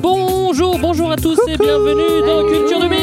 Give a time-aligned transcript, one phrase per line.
[0.00, 3.01] Bonjour, bonjour à tous et bienvenue dans Culture 2000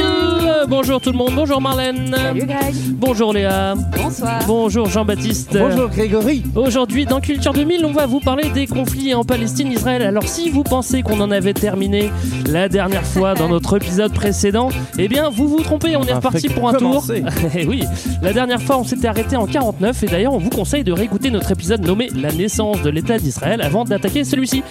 [0.69, 2.13] Bonjour tout le monde, bonjour Marlène.
[2.15, 2.75] Salut Greg.
[2.93, 3.73] Bonjour Léa.
[3.97, 4.39] Bonsoir.
[4.45, 5.57] Bonjour Jean-Baptiste.
[5.57, 6.43] Bonjour Grégory.
[6.55, 10.63] Aujourd'hui dans Culture 2000 on va vous parler des conflits en Palestine-Israël Alors si vous
[10.63, 12.11] pensez qu'on en avait terminé
[12.47, 14.69] la dernière fois dans notre épisode précédent
[14.99, 16.79] Eh bien vous vous trompez, on est reparti pour un tour.
[17.05, 17.23] Commencer.
[17.57, 17.83] Eh oui,
[18.21, 21.31] la dernière fois on s'était arrêté en 49 et d'ailleurs on vous conseille de réécouter
[21.31, 24.61] notre épisode nommé La naissance de l'État d'Israël avant d'attaquer celui-ci.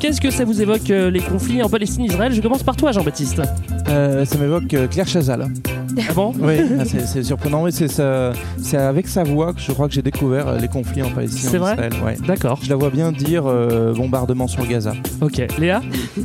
[0.00, 3.40] Qu'est-ce que ça vous évoque euh, les conflits en Palestine-Israël Je commence par toi Jean-Baptiste.
[3.88, 5.45] Euh, Ça m'évoque euh, Claire Chazal.
[5.46, 5.75] Canada.
[5.98, 7.62] Ah bon Oui, ah, c'est surprenant.
[7.62, 11.10] Oui, c'est avec sa voix que je crois que j'ai découvert euh, les conflits en
[11.10, 11.92] Palestine C'est et en vrai Israël.
[12.04, 12.16] Ouais.
[12.26, 14.92] D'accord, Je la vois bien dire euh, bombardement sur Gaza.
[15.20, 15.42] ok.
[15.58, 15.80] Léa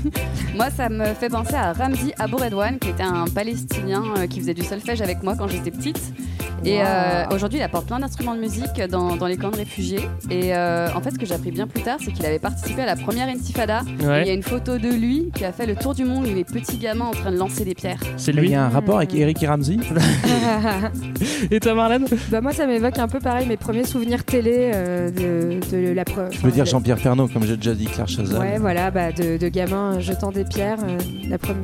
[0.55, 4.39] Moi, ça me fait penser à Ramzi Abou Redouane, qui était un Palestinien euh, qui
[4.39, 6.13] faisait du solfège avec moi quand j'étais petite.
[6.63, 10.02] Et euh, aujourd'hui, il apporte plein d'instruments de musique dans, dans les camps de réfugiés.
[10.30, 12.83] Et euh, en fait, ce que j'ai appris bien plus tard, c'est qu'il avait participé
[12.83, 13.81] à la première intifada.
[14.06, 14.22] Ouais.
[14.22, 16.44] Il y a une photo de lui qui a fait le tour du monde, les
[16.44, 18.00] petits gamins en train de lancer des pierres.
[18.16, 18.52] C'est Il lui.
[18.52, 19.77] y a un rapport avec Eric et Ramsey
[21.51, 22.05] Et toi Marlène?
[22.29, 26.05] Bah moi ça m'évoque un peu pareil mes premiers souvenirs télé euh, de, de la
[26.05, 26.29] preuve.
[26.31, 28.39] Je veux dire Jean-Pierre Pernaut, comme j'ai déjà dit Claire Chazal.
[28.39, 30.97] Ouais voilà bah, de, de gamins jetant des pierres euh,
[31.29, 31.61] la première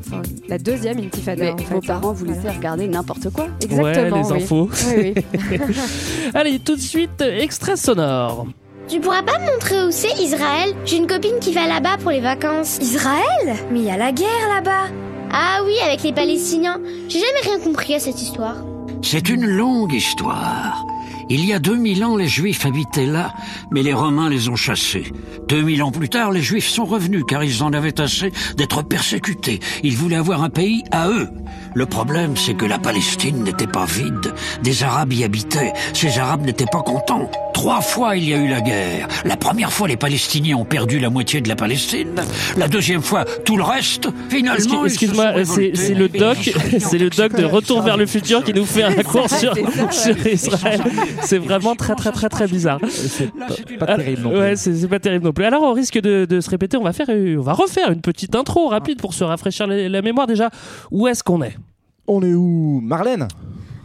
[0.48, 1.74] la deuxième intifada Mais en fait.
[1.74, 2.58] vos parents vous laissaient Voilà.
[2.58, 3.48] regarder n'importe quoi.
[3.62, 3.84] Exactement.
[3.84, 4.44] Ouais, les oui.
[4.44, 4.70] infos.
[4.96, 5.58] Oui, oui.
[6.34, 8.48] Allez, tout de suite, extrait sonore.
[8.88, 10.74] Tu pourras pas me montrer où c'est Israël?
[10.86, 12.78] J'ai une copine qui va là-bas pour les vacances.
[12.82, 13.56] Israël?
[13.72, 14.88] Mais il y a la guerre là-bas.
[15.40, 16.82] Ah oui, avec les Palestiniens.
[17.08, 18.56] J'ai jamais rien compris à cette histoire.
[19.04, 20.84] C'est une longue histoire.
[21.30, 23.36] Il y a 2000 ans, les Juifs habitaient là,
[23.70, 25.14] mais les Romains les ont chassés.
[25.48, 29.60] 2000 ans plus tard, les Juifs sont revenus car ils en avaient assez d'être persécutés.
[29.84, 31.30] Ils voulaient avoir un pays à eux.
[31.74, 34.34] Le problème, c'est que la Palestine n'était pas vide.
[34.64, 35.74] Des Arabes y habitaient.
[35.94, 37.30] Ces Arabes n'étaient pas contents.
[37.54, 39.08] Trois fois, il y a eu la guerre.
[39.26, 42.22] La première fois, les Palestiniens ont perdu la moitié de la Palestine.
[42.56, 44.08] La deuxième fois, tout le reste.
[44.30, 46.38] Finalement, Excuse-moi, c'est le doc,
[46.80, 49.56] c'est le doc de Retour vers le futur qui nous fait un cours sur,
[49.92, 50.82] sur Israël.
[51.22, 52.80] C'est vraiment très très très très bizarre.
[52.90, 54.40] C'est pas, pas terrible non plus.
[54.40, 55.46] Ouais, c'est pas terrible non plus.
[55.46, 58.02] Alors, au risque de, de se répéter, on va faire, euh, on va refaire une
[58.02, 60.50] petite intro rapide pour se rafraîchir la, la mémoire déjà.
[60.92, 61.58] Où est-ce qu'on est.
[62.08, 63.28] On est où Marlène?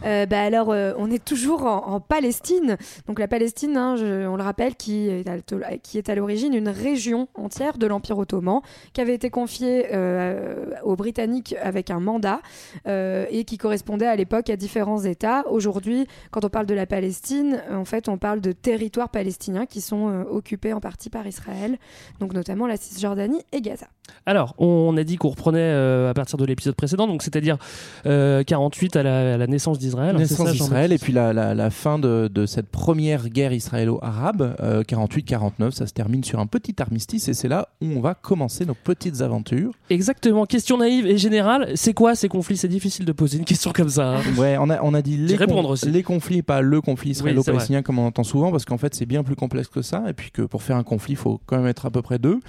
[0.05, 2.77] Euh, bah alors, euh, on est toujours en, Palestine.
[3.07, 7.87] Donc la Palestine, hein, on le rappelle, qui est à, l'origine une région entière de
[7.87, 8.61] l'Empire ottoman,
[8.93, 12.41] qui avait été confiée euh, aux Britanniques avec un mandat
[12.85, 15.47] et qui correspondait à l'époque à différents États.
[15.49, 19.81] Aujourd'hui, quand on parle de la Palestine, en fait, on parle de territoires palestiniens qui
[19.81, 21.77] sont occupés en partie par Israël,
[22.19, 23.87] donc notamment la Cisjordanie et Gaza.
[24.25, 27.57] Alors, on a dit qu'on reprenait à partir de l'épisode précédent, donc c'est-à-dire
[28.05, 29.92] euh, 48 à la, à la naissance d'Israël.
[29.97, 33.53] Hein, c'est Naissance d'Israël et puis la, la- la fin de, de cette première guerre
[33.53, 38.01] israélo-arabe, euh, 48-49, ça se termine sur un petit armistice et c'est là où on
[38.01, 39.71] va commencer nos petites aventures.
[39.89, 40.45] Exactement.
[40.45, 41.71] Question naïve et générale.
[41.75, 42.57] C'est quoi ces conflits?
[42.57, 44.17] C'est difficile de poser une question comme ça.
[44.17, 44.21] hein.
[44.37, 45.89] Ouais, on a, on a dit les, répondre aussi.
[45.91, 49.05] les conflits, pas le conflit Oui, israélo-palestinien comme on entend souvent, parce qu'en fait c'est
[49.05, 51.57] bien plus complexe que ça, et puis que pour faire un conflit, il faut quand
[51.57, 52.39] même être à peu près deux.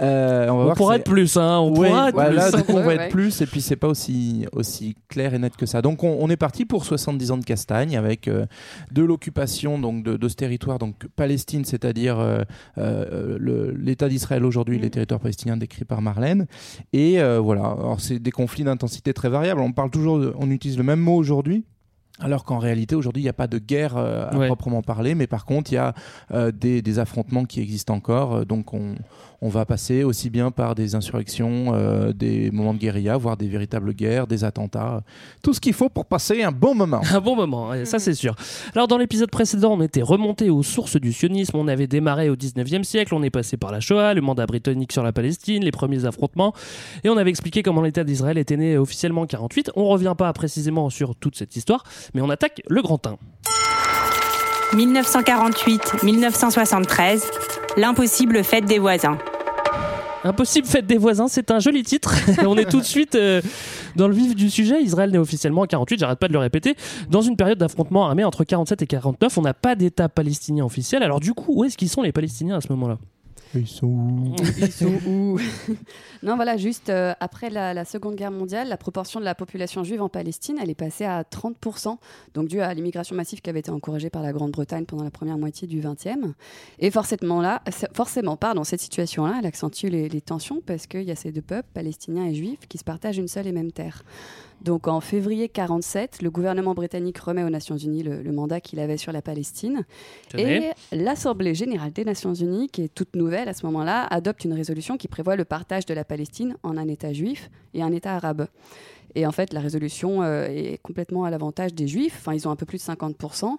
[0.00, 1.58] Euh, on va On voir pourra être plus, hein.
[1.58, 2.62] On Ouais, pourra être voilà, plus.
[2.68, 5.66] on va Ouais, être plus, et puis c'est pas aussi, aussi clair et net que
[5.66, 5.82] ça.
[5.82, 8.46] Donc on, on est parti pour 70 ans de castagne avec euh,
[8.90, 12.42] de l'occupation donc de, de ce territoire, donc Palestine, c'est-à-dire euh,
[12.78, 14.82] euh, l'État d'Israël aujourd'hui, Mm.
[14.82, 16.46] les territoires palestiniens décrits par Marlène.
[16.92, 19.60] Et voilà, alors c'est des conflits d'intensité très variable.
[19.60, 21.64] On parle toujours, de- on utilise le même mot aujourd'hui.
[22.20, 24.46] Alors qu'en réalité, aujourd'hui, il n'y a pas de guerre euh, à Ouais.
[24.48, 25.94] proprement parler, mais par contre, il y a
[26.32, 28.34] euh, des, des affrontements qui existent encore.
[28.34, 28.96] Euh, Donc, on,
[29.40, 33.46] on va passer aussi bien par des insurrections, euh, des moments de guérilla, voire des
[33.46, 35.02] véritables guerres, des attentats.
[35.42, 37.00] Tout ce qu'il faut pour passer un bon moment.
[37.12, 38.34] Un bon moment, ouais, ça c'est sûr.
[38.74, 42.36] Alors dans l'épisode précédent, on était remonté aux sources du sionisme, on avait démarré au
[42.36, 45.72] 19e siècle, on est passé par la Shoah, le mandat britannique sur la Palestine, les
[45.72, 46.54] premiers affrontements,
[47.02, 49.72] et on avait expliqué comment l'État d'Israël était né officiellement en 48.
[49.74, 51.84] On revient pas précisément sur toute cette histoire,
[52.14, 53.16] mais on attaque le grand 1.
[54.74, 57.22] 1948-1973,
[57.76, 59.18] l'impossible fête des voisins.
[60.24, 62.14] Impossible fête des voisins, c'est un joli titre.
[62.46, 63.40] on est tout de suite euh,
[63.96, 64.82] dans le vif du sujet.
[64.82, 66.76] Israël naît officiellement en 48, j'arrête pas de le répéter.
[67.08, 71.02] Dans une période d'affrontement armé entre 47 et 49, on n'a pas d'État palestinien officiel.
[71.02, 72.98] Alors du coup, où est-ce qu'ils sont les Palestiniens à ce moment-là?
[73.54, 75.38] Ils sont où Ils sont où
[76.22, 80.02] Non, voilà, juste euh, après la, Seconde Guerre mondiale, la proportion de la population juive
[80.02, 81.96] en Palestine, elle est passée à 30%,
[82.34, 85.38] donc dû à l'immigration massive qui avait été encouragée par la Grande-Bretagne pendant la première
[85.38, 86.34] moitié du XXe.
[86.78, 87.62] Et forcément, là,
[87.94, 91.42] forcément pardon, cette situation-là, elle accentue les, les tensions parce qu'il y a ces deux
[91.42, 94.02] peuples, palestiniens et juifs, qui se partagent une seule et même terre.
[94.62, 98.80] Donc en février 47, le gouvernement britannique remet aux Nations Unies le, le mandat qu'il
[98.80, 99.84] avait sur la Palestine.
[100.28, 100.72] Tenez.
[100.92, 104.54] Et l'Assemblée générale des Nations Unies, qui est toute nouvelle à ce moment-là, adopte une
[104.54, 108.14] résolution qui prévoit le partage de la Palestine en un État juif et un État
[108.14, 108.48] arabe.
[109.14, 112.16] Et en fait, la résolution euh, est complètement à l'avantage des Juifs.
[112.18, 113.56] Enfin, ils ont un peu plus de 50%.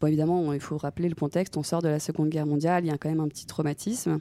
[0.00, 1.56] Bon, évidemment, il faut rappeler le contexte.
[1.56, 2.84] On sort de la Seconde Guerre mondiale.
[2.84, 4.18] Il y a quand même un petit traumatisme.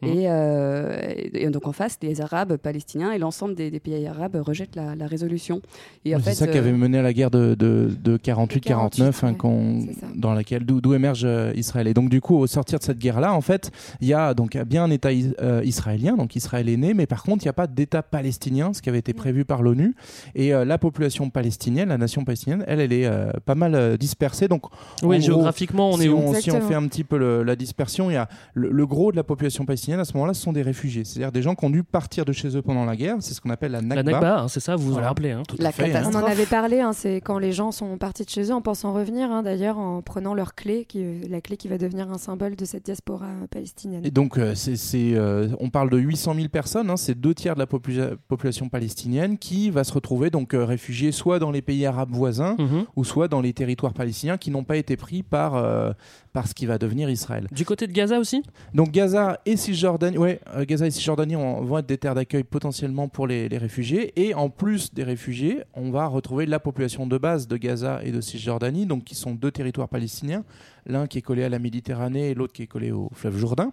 [0.00, 4.06] Et, euh, et- et donc, en face, les Arabes palestiniens et l'ensemble des, des pays
[4.06, 5.60] arabes rejettent la, la résolution.
[6.04, 8.16] Et en C'est fait, ça qui euh, avait mené à la guerre de, de, de
[8.16, 11.88] 48-49, hein, ouais, dans laquelle d'où d'où émerge euh, Israël.
[11.88, 14.56] Et donc du coup, au sortir de cette guerre-là, en fait, il y a donc
[14.56, 17.50] bien un État is- euh, israélien, donc Israël est né, mais par contre, il n'y
[17.50, 19.96] a pas d'État palestinien, ce qui avait été prévu par l'ONU.
[20.36, 23.96] Et euh, la population palestinienne, la nation palestinienne, elle, elle est euh, pas mal euh,
[23.96, 24.46] dispersée.
[24.46, 24.66] Donc
[25.02, 27.42] Oui, gros, géographiquement, on si est où on, si on fait un petit peu le-
[27.42, 30.34] la dispersion, il y a le, le gros de la population palestinienne à ce moment-là,
[30.34, 32.84] ce sont des réfugiés, c'est-à-dire des gens qui ont dû partir de chez eux pendant
[32.84, 33.16] la guerre.
[33.20, 34.02] C'est ce qu'on appelle la Nakba.
[34.02, 35.30] La Nakba, hein, c'est ça, vous vous en rappelez.
[35.32, 35.42] hein.
[35.58, 35.86] La fait, hein.
[35.88, 36.24] On catastrophe.
[36.24, 38.92] en avait parlé, hein, c'est quand les gens sont partis de chez eux en pensant
[38.92, 42.56] revenir, hein, d'ailleurs en prenant leur clé, qui, la clé qui va devenir un symbole
[42.56, 44.04] de cette diaspora palestinienne.
[44.04, 44.76] Et donc, euh, c'est,
[45.14, 48.68] euh, on parle de 800 000 personnes, hein, c'est deux tiers de la popula- population
[48.68, 52.84] palestinienne qui va se retrouver donc euh, réfugiée soit dans les pays arabes voisins Mhm.
[52.96, 55.92] ou soit dans les territoires palestiniens qui n'ont pas été pris par, euh,
[56.32, 57.46] par ce qui va devenir Israël.
[57.52, 58.42] Du côté de Gaza aussi?
[58.74, 63.08] Donc Gaza et Cisjordanie, ouais, euh, Gaza et Cisjordanie vont être des terres d'accueil potentiellement
[63.08, 64.12] pour les, les réfugiés.
[64.20, 68.12] Et en plus des réfugiés, on va retrouver la population de base de Gaza et
[68.12, 70.44] de Cisjordanie, donc qui sont deux territoires palestiniens,
[70.86, 73.72] l'un qui est collé à la Méditerranée et l'autre qui est collé au fleuve Jourdain.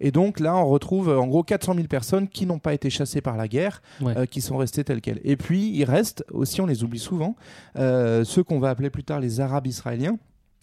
[0.00, 3.20] Et donc là, on retrouve en gros 400 000 personnes qui n'ont pas été chassées
[3.20, 4.16] par la guerre, Ouais.
[4.16, 5.20] euh, qui sont restées telles quelles.
[5.24, 7.36] Et puis il reste aussi, on les oublie souvent,
[7.76, 10.18] euh, ceux qu'on va appeler plus tard les Arabes israéliens.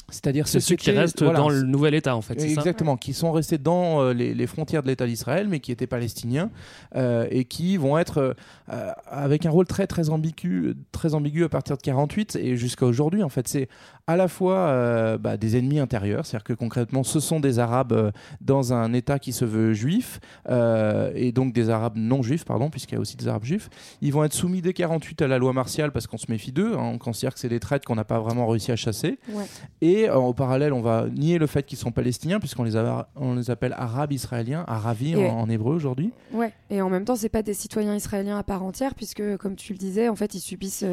[0.09, 2.39] C'est-à-dire C'est ceux qui restent voilà, dans le nouvel État, en fait.
[2.39, 5.71] ça Exactement, qui sont restés dans euh, les, les frontières de l'État d'Israël, mais qui
[5.71, 6.51] étaient palestiniens,
[6.95, 8.35] euh, et qui vont être
[8.69, 12.85] euh, avec un rôle très très ambigu, très ambigu à partir de 48 et jusqu'à
[12.85, 13.23] aujourd'hui.
[13.23, 13.69] En fait, c'est
[14.05, 17.93] à la fois euh, bah, des ennemis intérieurs, c'est-à-dire que concrètement, ce sont des Arabes
[17.93, 18.11] euh,
[18.41, 20.19] dans un État qui se veut juif,
[20.49, 23.69] euh, et donc des Arabes non juifs, pardon, puisqu'il y a aussi des Arabes juifs.
[24.01, 26.73] Ils vont être soumis dès 48 à la loi martiale parce qu'on se méfie d'eux,
[26.73, 29.19] hein, on considère que c'est des traites qu'on n'a pas vraiment réussi à chasser.
[29.29, 29.45] Ouais.
[29.81, 33.35] Et en parallèle, on va nier le fait qu'ils sont palestiniens, puisqu'on les, a- on
[33.35, 36.11] les appelle arabes israéliens, aravi en, en hébreu aujourd'hui.
[36.33, 39.55] Ouais, et en même temps, c'est pas des citoyens israéliens à part entière, puisque, comme
[39.55, 40.83] tu le disais, en fait, ils subissent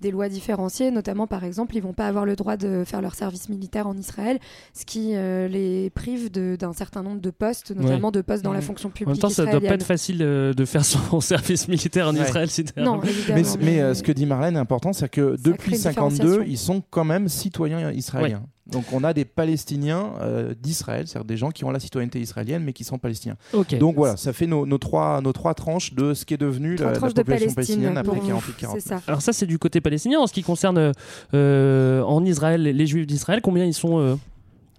[0.00, 3.14] des lois différenciées, notamment, par exemple, ils vont pas avoir le droit de faire leur
[3.14, 4.38] service militaire en Israël,
[4.72, 8.60] ce qui euh, les prive d'un certain nombre de postes, notamment de postes dans la
[8.60, 11.68] fonction En publique même temps, ça doit pas être facile euh, de faire son service
[11.68, 12.22] militaire en Ouais.
[12.22, 12.48] Israël.
[12.76, 13.56] Non, évidemment.
[13.58, 16.44] Mais, mais, euh, ce que dit Marlène est important, c'est que depuis une 52, différenciation.
[16.46, 18.42] ils sont quand même citoyens israéliens.
[18.66, 22.62] Donc on a des Palestiniens euh, d'Israël, c'est-à-dire des gens qui ont la citoyenneté israélienne
[22.64, 23.36] mais qui sont palestiniens.
[23.78, 26.76] Donc voilà, ça fait nos, nos trois, nos trois tranches de ce qui est devenu
[26.76, 28.38] la, la de population Palestine, palestinienne après pour vous.
[28.40, 28.70] 48-49.
[28.74, 29.00] C'est ça.
[29.06, 30.18] Alors ça, c'est du côté palestinien.
[30.20, 30.92] En ce qui concerne
[31.34, 34.16] euh, en Israël, les- les Juifs d'Israël, combien ils sont euh,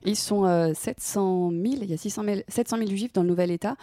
[0.04, 3.30] Ils sont euh, 700 000, il y a 600 000, 700 000 juifs dans le
[3.30, 3.76] nouvel État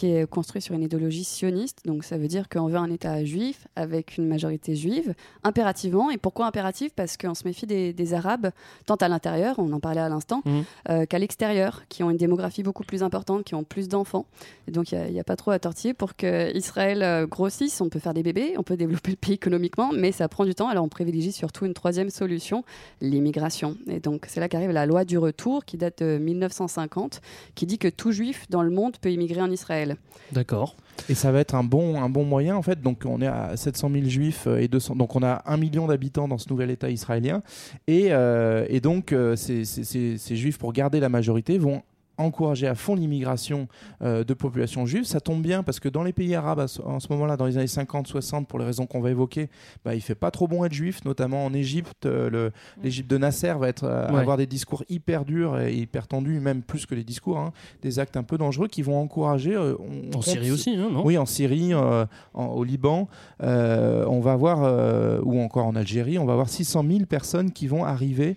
[0.00, 1.80] qui est construit sur une idéologie sioniste.
[1.84, 5.12] Donc ça veut dire qu'on veut un État juif avec une majorité juive,
[5.44, 6.10] impérativement.
[6.10, 6.92] Et pourquoi impératif?
[6.96, 8.48] Parce qu'on se méfie des, des Arabes,
[8.86, 10.64] tant à l'intérieur, on en parlait à l'instant, Mhm.
[10.88, 14.24] euh, qu'à l'extérieur, qui ont une démographie beaucoup plus importante, qui ont plus d'enfants.
[14.68, 17.82] Donc il n'y a, pas trop à tortiller pour que Israël euh, grossisse.
[17.82, 20.54] On peut faire des bébés, on peut développer le pays économiquement, mais ça prend du
[20.54, 20.68] temps.
[20.68, 22.64] Alors on privilégie surtout une troisième solution,
[23.02, 23.76] l'immigration.
[23.86, 27.20] Et donc c'est là qu'arrive la loi du retour qui date de 1950,
[27.54, 29.89] qui dit que tout juif dans le monde peut immigrer en Israël.
[30.32, 30.76] D'accord.
[31.08, 32.80] Et ça va être un bon, un bon moyen en fait.
[32.82, 34.96] Donc on est à 700 000 juifs euh, et 200.
[34.96, 37.42] Donc on a un million d'habitants dans ce nouvel État israélien.
[37.86, 41.82] Et, euh, et donc euh, ces, ces- ces- ces juifs, pour garder la majorité, vont
[42.20, 43.68] encourager à fond l'immigration
[44.02, 45.04] euh, de populations juives.
[45.04, 47.66] Ça tombe bien parce que dans les pays arabes en ce moment-là, dans les années
[47.66, 49.48] 50-60, pour les raisons qu'on va évoquer,
[49.84, 52.06] bah, il fait pas trop bon être juif, notamment en Égypte.
[52.06, 52.50] euh,
[52.82, 54.20] L'Égypte de Nasser va être, euh, Ouais.
[54.20, 57.98] avoir des discours hyper durs et hyper tendus, même plus que les discours, hein, des
[57.98, 59.56] actes un peu dangereux qui vont encourager.
[59.56, 61.04] on En Syrie aussi, hein, non?
[61.04, 63.08] Oui, en Syrie, en- au Liban,
[63.40, 67.84] on va avoir, ou encore en Algérie, on va avoir 600 000 personnes qui vont
[67.84, 68.36] arriver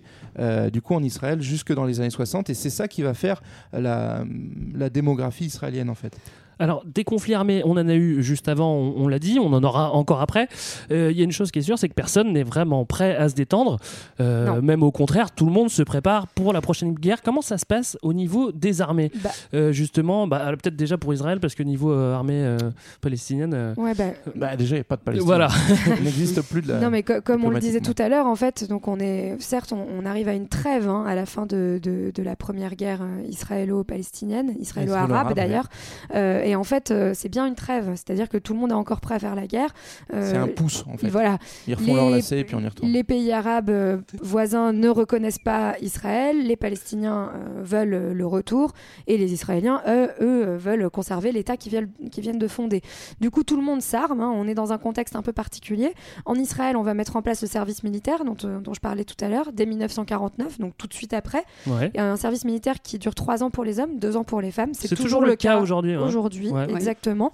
[0.72, 3.42] du coup en Israël jusque dans les années 60 et c'est ça qui va faire
[3.80, 6.16] la, démographie israélienne en fait.
[6.58, 9.52] Alors, des conflits armés, on en a eu juste avant, on, on l'a dit, on
[9.52, 10.48] en aura encore après.
[10.90, 13.16] Euh, Il y a une chose qui est sûre, c'est que personne n'est vraiment prêt
[13.16, 13.78] à se détendre.
[14.20, 17.22] Euh, même au contraire, tout le monde se prépare pour la prochaine guerre.
[17.22, 19.30] Comment ça se passe au niveau des armées Bah.
[19.54, 22.58] Euh, Justement, bah, peut-être déjà pour Israël, parce que niveau euh, armée euh,
[23.00, 23.52] palestinienne.
[23.54, 25.26] euh, Ouais, bah, Bah, déjà, il n'y a pas de Palestine.
[25.26, 25.48] Voilà.
[25.98, 26.80] Il n'existe plus de la.
[26.80, 29.36] Non, mais co- comme on le disait tout à l'heure, en fait, donc on est,
[29.40, 32.36] certes, on, on arrive à une trêve hein, à la fin de, de, de la
[32.36, 35.68] première guerre israélo-palestinienne, israélo-arabe d'ailleurs.
[36.14, 38.74] Euh, et en fait, euh, c'est bien une trêve, c'est-à-dire que tout le monde est
[38.74, 39.70] encore prêt à faire la guerre.
[40.12, 41.08] Euh, C'est un pouce, en fait.
[41.08, 41.38] Voilà.
[41.66, 42.90] Ils refont leur lacet et puis on y retourne.
[42.90, 47.32] Les pays arabes euh, voisins ne reconnaissent pas Israël, les Palestiniens
[47.62, 48.72] veulent le retour
[49.06, 52.82] et les Israéliens, eux, eux veulent conserver l'État qu'ils viennent, de fonder.
[53.20, 55.94] Du coup, tout le monde s'arme, hein, on est dans un contexte un peu particulier.
[56.24, 59.22] En Israël, on va mettre en place le service militaire dont, dont je parlais tout
[59.24, 61.44] à l'heure, dès 1949, donc tout de suite après.
[61.66, 61.90] Ouais.
[61.96, 64.50] A un service militaire qui dure trois ans pour les hommes, deux ans pour les
[64.50, 64.74] femmes.
[64.74, 66.02] C'est toujours le cas aujourd'hui, hein.
[66.40, 66.70] Aujourd'hui, Ouais.
[66.78, 67.32] exactement.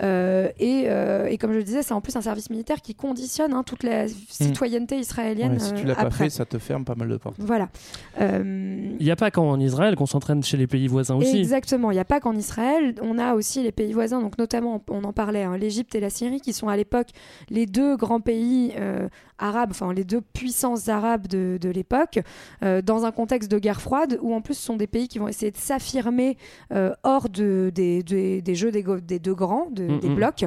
[0.00, 2.94] Euh, et, euh, et comme je le disais, c'est en plus un service militaire qui
[2.94, 5.52] conditionne hein, toute la citoyenneté israélienne.
[5.52, 6.24] Ouais, si tu euh, l'as pas après.
[6.24, 7.36] fait, ça te ferme pas mal de portes.
[7.38, 7.68] Voilà.
[8.20, 11.38] Euh, Il n'y a pas qu'en Israël qu'on s'entraîne chez les pays voisins aussi.
[11.38, 11.90] Exactement.
[11.90, 12.94] Il n'y a pas qu'en Israël.
[13.02, 16.10] On a aussi les pays voisins, donc notamment, on en parlait, hein, l'Égypte et la
[16.10, 17.08] Syrie, qui sont à l'époque
[17.50, 19.08] les deux grands pays euh,
[19.38, 22.20] arabes, enfin les deux puissances arabes de, de l'époque,
[22.62, 25.18] euh, dans un contexte de guerre froide, où en plus ce sont des pays qui
[25.18, 26.36] vont essayer de s'affirmer
[26.72, 30.14] euh, hors de, des, des- des jeux des, des deux grands, de- Mm, des mm.
[30.14, 30.44] blocs.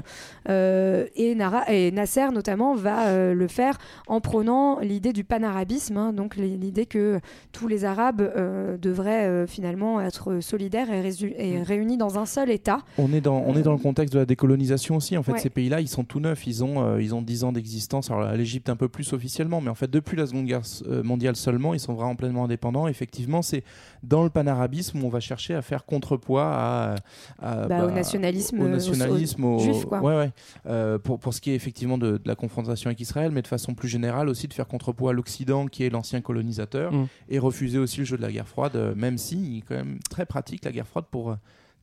[0.49, 3.77] Euh, et, Nara- et Nasser, notamment, va euh, le faire
[4.07, 7.19] en prônant l'idée du panarabisme, hein, donc l'idée que
[7.51, 12.49] tous les Arabes euh, devraient euh, finalement être solidaires et, et réunis dans un seul
[12.51, 12.79] État.
[12.97, 15.17] On est dans, on est dans le contexte de la décolonisation aussi.
[15.17, 15.39] En fait, Ouais.
[15.39, 16.45] ces pays-là, ils sont tout neufs.
[16.47, 18.09] Ils ont, euh, ils ont 10 ans d'existence.
[18.11, 20.61] Alors, l'Égypte, un peu plus officiellement, mais en fait, depuis la Seconde Guerre
[21.03, 22.87] mondiale seulement, ils sont vraiment pleinement indépendants.
[22.87, 23.63] Effectivement, c'est
[24.03, 26.95] dans le panarabisme où on va chercher à faire contrepoids à,
[27.41, 29.99] à- Bah, au nationalisme, au nationalisme, au- au- juif, quoi.
[30.01, 30.31] Ouais, ouais.
[30.67, 33.47] Euh, pour, pour ce qui est effectivement de, de la confrontation avec Israël, mais de
[33.47, 37.07] façon plus générale aussi de faire contrepoids à l'Occident, qui est l'ancien colonisateur, Mm.
[37.29, 39.75] et refuser aussi le jeu de la guerre froide, euh, même si il est quand
[39.75, 41.35] même très pratique la guerre froide pour euh,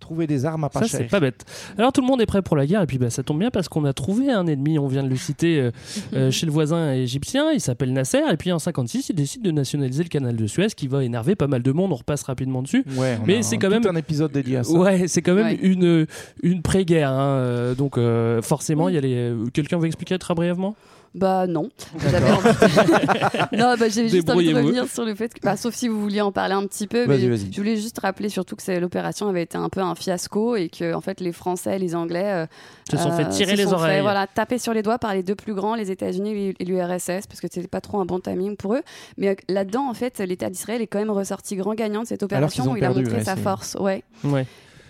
[0.02, 1.00] trouver des armes à pas Ça, cher.
[1.00, 1.44] c'est pas bête.
[1.78, 3.50] Alors, tout le monde est prêt pour la guerre, et puis bah, ça tombe bien
[3.50, 5.70] parce qu'on a trouvé un ennemi, on vient de le citer, euh,
[6.12, 9.50] euh, chez le voisin égyptien, il s'appelle Nasser, et puis en 56, il décide de
[9.50, 12.62] nationaliser le canal de Suez, qui va énerver pas mal de monde, on repasse rapidement
[12.62, 12.84] dessus.
[12.96, 14.72] Ouais, mais c'est un- quand tout même un épisode dédié à ça.
[14.72, 15.58] Ouais, c'est quand même Ouais.
[15.62, 16.06] une,
[16.42, 17.10] une pré-guerre.
[17.10, 19.32] hein, euh, donc, euh, forcément, il y a les.
[19.52, 20.74] Quelqu'un veut expliquer très brièvement?
[21.14, 21.68] Bah non.
[21.98, 22.48] J'avais envie-
[23.58, 26.00] non, bah, j'ai juste envie de revenir sur le fait que, bah, sauf si vous
[26.00, 27.20] vouliez en parler un petit peu, mais
[27.52, 30.94] je voulais juste rappeler surtout que l'opération avait été un peu un fiasco et que
[30.94, 32.46] en fait les Français et les Anglais euh,
[32.90, 33.96] Se sont fait euh, tirer se les sont oreilles.
[33.96, 37.26] Fait, voilà, taper sur les doigts par les deux plus grands, les États-Unis et l'URSS,
[37.26, 38.82] parce que c'était pas trop un bon timing pour eux.
[39.18, 42.22] Mais euh, là-dedans, en fait, l'État d'Israël est quand même ressorti grand gagnant de cette
[42.22, 43.76] opération où il a montré sa force.
[43.78, 44.02] Ouais.
[44.24, 44.46] Ouais.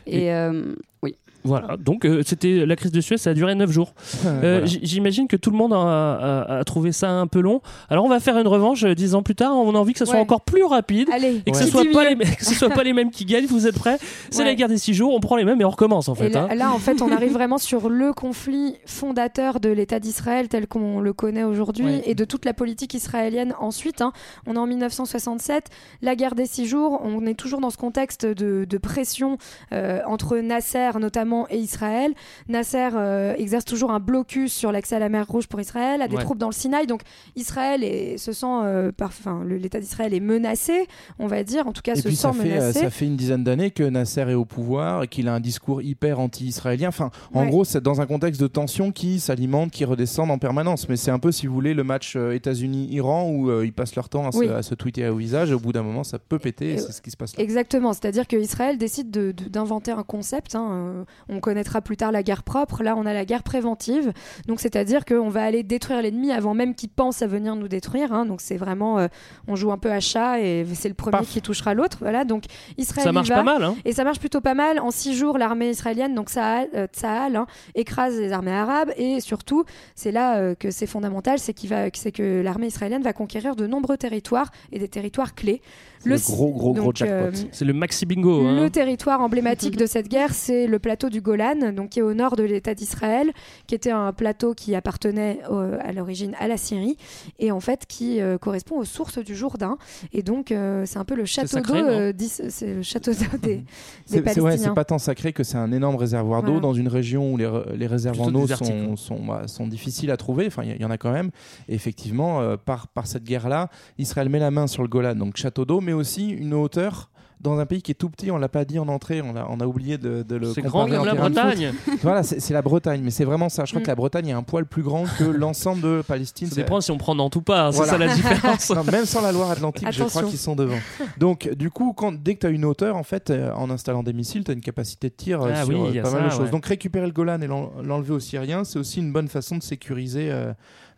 [0.06, 1.16] Et euh, oui.
[1.44, 3.94] Voilà, donc euh, c'était la crise de Suez, ça a duré 9 jours.
[4.26, 4.66] Euh, Voilà.
[4.66, 7.60] J'imagine que tout le monde a, a- a trouvé ça un peu long.
[7.90, 9.98] Alors on va faire une revanche euh, 10 ans plus tard, on a envie que
[9.98, 10.20] ça soit Ouais.
[10.20, 11.62] encore plus rapide Allez, et que, Ouais.
[11.64, 13.78] ce soit pas dit les, que ce soit pas les mêmes qui gagnent, vous êtes
[13.78, 13.98] prêts?
[14.30, 14.44] C'est Ouais.
[14.44, 16.28] la guerre des 6 jours, on prend les mêmes et on recommence en fait.
[16.30, 16.54] là, hein.
[16.54, 21.00] là, en fait, on arrive vraiment sur le conflit fondateur de l'État d'Israël tel qu'on
[21.00, 22.02] le connaît aujourd'hui Ouais.
[22.06, 24.00] et de toute la politique israélienne ensuite.
[24.00, 24.12] hein.
[24.46, 25.64] On est en 1967,
[26.02, 29.38] la guerre des six jours, on est toujours dans ce contexte de, de pression
[29.72, 32.12] euh, entre Nasser notamment et Israël.
[32.48, 36.08] Nasser euh, exerce toujours un blocus sur l'accès à la mer Rouge pour Israël, a
[36.08, 36.22] des Ouais.
[36.24, 37.02] troupes dans le Sinaï, donc
[37.36, 40.86] Israël est- se sent, euh, par- enfin, le- l'État d'Israël est menacé,
[41.18, 42.78] on va dire, en tout cas Et se puis sent ça fait, euh, menacé.
[42.80, 45.82] ça fait une dizaine d'années que Nasser est au pouvoir et qu'il a un discours
[45.82, 46.88] hyper anti-israélien.
[46.88, 47.48] Enfin, en Ouais.
[47.48, 50.88] gros, c'est dans un contexte de tension qui s'alimente, qui redescendent en permanence.
[50.88, 54.26] Mais c'est un peu, si vous voulez, le match États-Unis-Iran où ils passent leur temps
[54.26, 54.48] à, se, Oui.
[54.48, 55.50] à se tweeter au visage.
[55.50, 56.70] Et au bout d'un moment, ça peut péter.
[56.70, 57.42] et Et- C'est ce qui se passe là.
[57.42, 60.54] Exactement, c'est-à-dire qu'Israël décide de- de- d'inventer un concept.
[60.54, 62.82] hein, on connaîtra plus tard la guerre propre.
[62.82, 64.12] Là, on a la guerre préventive.
[64.46, 68.12] Donc, c'est-à-dire qu'on va aller détruire l'ennemi avant même qu'il pense à venir nous détruire.
[68.12, 68.26] hein.
[68.26, 69.08] donc, c'est vraiment, euh,
[69.48, 71.28] on joue un peu à chat et c'est le premier Paf.
[71.28, 71.98] qui touchera l'autre.
[72.00, 72.24] Voilà.
[72.24, 72.44] Donc,
[72.78, 73.36] Israël Ça marche va.
[73.36, 73.62] pas mal.
[73.64, 73.74] Hein.
[73.84, 74.78] Et ça marche plutôt pas mal.
[74.80, 78.90] En six jours, l'armée israélienne, donc Tsahal, euh, hein, écrase les armées arabes.
[78.96, 79.64] Et surtout,
[79.94, 83.56] c'est là euh, que c'est fondamental, c'est qu'il va- c'est que l'armée israélienne va conquérir
[83.56, 85.60] de nombreux territoires et des territoires clés.
[86.00, 87.14] C'est le gros, gros, gros jackpot.
[87.14, 88.44] euh, C'est le maxi bingo.
[88.46, 88.60] hein.
[88.60, 92.14] le territoire emblématique de cette guerre, c'est le plateau du Golan, donc qui est au
[92.14, 93.30] nord de l'État d'Israël,
[93.68, 96.96] qui était un plateau qui appartenait euh, à l'origine à la Syrie
[97.38, 99.78] et en fait qui euh, correspond aux sources du Jourdain.
[100.12, 103.56] Et donc euh, c'est un peu le château d'eau, euh, c'est le château d'eau des,
[103.58, 103.64] des
[104.06, 106.60] C'est- ouais, pas tant sacré que c'est un énorme réservoir d'eau Voilà.
[106.62, 107.46] dans une région où les,
[107.86, 110.46] réserves Plutôt en eau sont, sont, bah, sont difficiles à trouver.
[110.46, 111.30] Enfin, il y, en a quand même.
[111.68, 115.36] Et effectivement, euh, par, par cette guerre-là, Israël met la main sur le Golan, donc
[115.36, 117.10] château d'eau, mais aussi une hauteur
[117.42, 118.30] dans un pays qui est tout petit.
[118.30, 120.52] On l'a pas dit en entrée, on a, on a oublié de, de le.
[120.52, 121.14] C'est grand comme la.
[121.14, 121.72] Bretagne.
[122.02, 123.64] voilà, c'est c'est la Bretagne, mais c'est vraiment ça.
[123.64, 123.84] Je crois Mm.
[123.84, 126.48] que la Bretagne est un poil plus grand que l'ensemble de Palestine.
[126.48, 128.70] Ça C'est- dépend si on prend Nantes ou pas, hein, c'est ça la différence.
[128.70, 130.78] Non, même sans la Loire-Atlantique, je crois qu'ils sont devant.
[131.18, 134.02] Donc, du coup, quand, dès que tu as une hauteur, en fait, euh, en installant
[134.02, 135.98] des missiles, tu as une capacité de tir euh, Ah sur oui, euh, il y
[135.98, 136.40] a pas ça, mal de choses.
[136.42, 136.50] ouais.
[136.50, 139.62] Donc, récupérer le Golan et l'en- l'enlever aux Syriens, c'est aussi une bonne façon de
[139.62, 140.30] sécuriser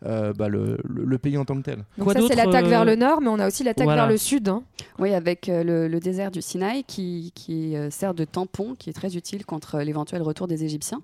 [0.05, 1.77] euh, bah, le, le- le pays en tant que tel.
[1.97, 4.03] Donc Quoi ça, c'est l'attaque euh, vers le nord, mais on a aussi l'attaque voilà.
[4.03, 4.47] vers le sud.
[4.49, 4.63] hein.
[4.99, 8.89] Oui, avec euh, le, le désert du Sinaï qui, qui euh, sert de tampon, qui
[8.89, 11.01] est très utile contre l'éventuel retour des Égyptiens.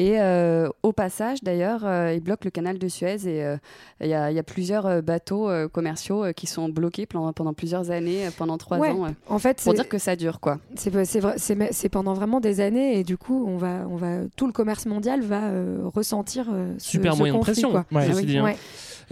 [0.00, 3.56] Et euh, au passage, d'ailleurs, euh, il bloque le canal de Suez et euh,
[4.00, 7.32] il y, a- il y a plusieurs bateaux euh, commerciaux euh, qui sont bloqués pendant,
[7.32, 8.90] pendant plusieurs années, pendant trois Ouais.
[8.90, 10.58] ans, euh, En fait, pour dire que ça dure, quoi.
[10.76, 11.04] c'est vrai-
[11.90, 15.20] pendant vraiment des années et du coup, on va, on va, tout le commerce mondial
[15.22, 17.70] va euh, ressentir euh, ce, Super ce moyen de pression.
[17.72, 17.84] quoi.
[17.90, 18.06] Ouais.
[18.08, 18.52] Ah oui.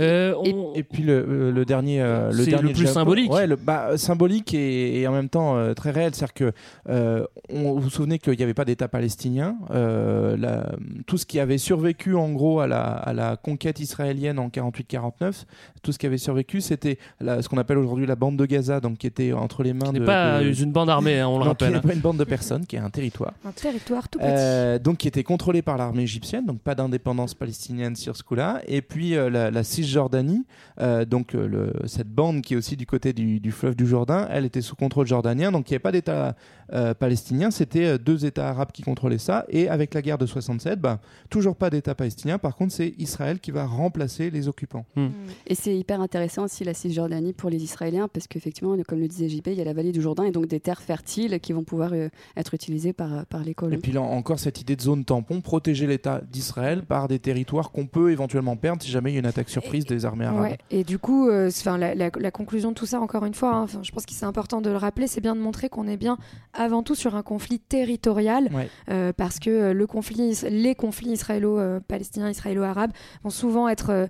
[0.00, 3.32] Euh, on- Et puis le, euh, le dernier, euh, C'est dernier le plus Japon- symbolique.
[3.32, 6.14] Ouais, le, bah, symbolique et, et en même temps euh, très réel.
[6.14, 6.52] C'est-à-dire que
[6.88, 9.56] euh, on, vous vous souvenez qu'il n'y avait pas d'État palestinien.
[9.70, 10.70] Euh, la-
[11.06, 15.44] tout ce qui avait survécu en gros à la, à la conquête israélienne en 48-49,
[15.82, 18.80] tout ce qui avait survécu, c'était la- ce qu'on appelle aujourd'hui la bande de Gaza,
[18.80, 20.04] donc qui était entre les mains n'est de.
[20.04, 21.72] pas de- une bande armée, hein, on le Non, rappelle.
[21.72, 23.32] n'est pas une bande de personnes, qui est un territoire.
[23.44, 24.28] Un territoire tout petit.
[24.28, 28.60] Euh, donc qui était contrôlé par l'armée égyptienne, donc pas d'indépendance palestinienne sur ce coup-là.
[28.66, 30.44] Et puis euh, la, la Cisjordanie,
[30.80, 33.86] euh, donc euh, le- cette bande qui est aussi du côté du, du fleuve du
[33.86, 36.34] Jourdain, elle était sous contrôle jordanien, donc il n'y avait pas d'État
[36.72, 39.44] euh, palestinien, c'était euh, deux États arabes qui contrôlaient ça.
[39.48, 41.00] Et avec la guerre de 67, bah,
[41.30, 42.38] toujours pas d'État palestinien.
[42.38, 44.84] Par contre, c'est Israël qui va remplacer les occupants.
[45.46, 49.28] Et c'est hyper intéressant aussi la Cisjordanie pour les Israéliens parce qu'effectivement, comme le disait
[49.28, 51.62] JP, il y a la vallée du Jourdain et donc des terres fertiles qui vont
[51.64, 53.78] pouvoir euh, être utilisées par, par les Et colons.
[53.80, 57.86] puis là encore cette idée de zone tampon, protéger l'État d'Israël par des territoires qu'on
[57.86, 60.42] peut éventuellement perdre si jamais il y a une attaque surprise des armées arabes.
[60.42, 63.34] Ouais, et du coup, euh, enfin, la, la- la conclusion de tout ça, encore une
[63.34, 65.86] fois, hein, je pense que c'est important de le rappeler, c'est bien de montrer qu'on
[65.86, 66.16] est bien
[66.54, 68.68] avant tout sur un conflit territorial, Ouais.
[68.90, 72.92] euh, parce que euh, le conflit, is- les conflits israélo-palestiniens, israélo-arabes
[73.24, 74.08] vont souvent être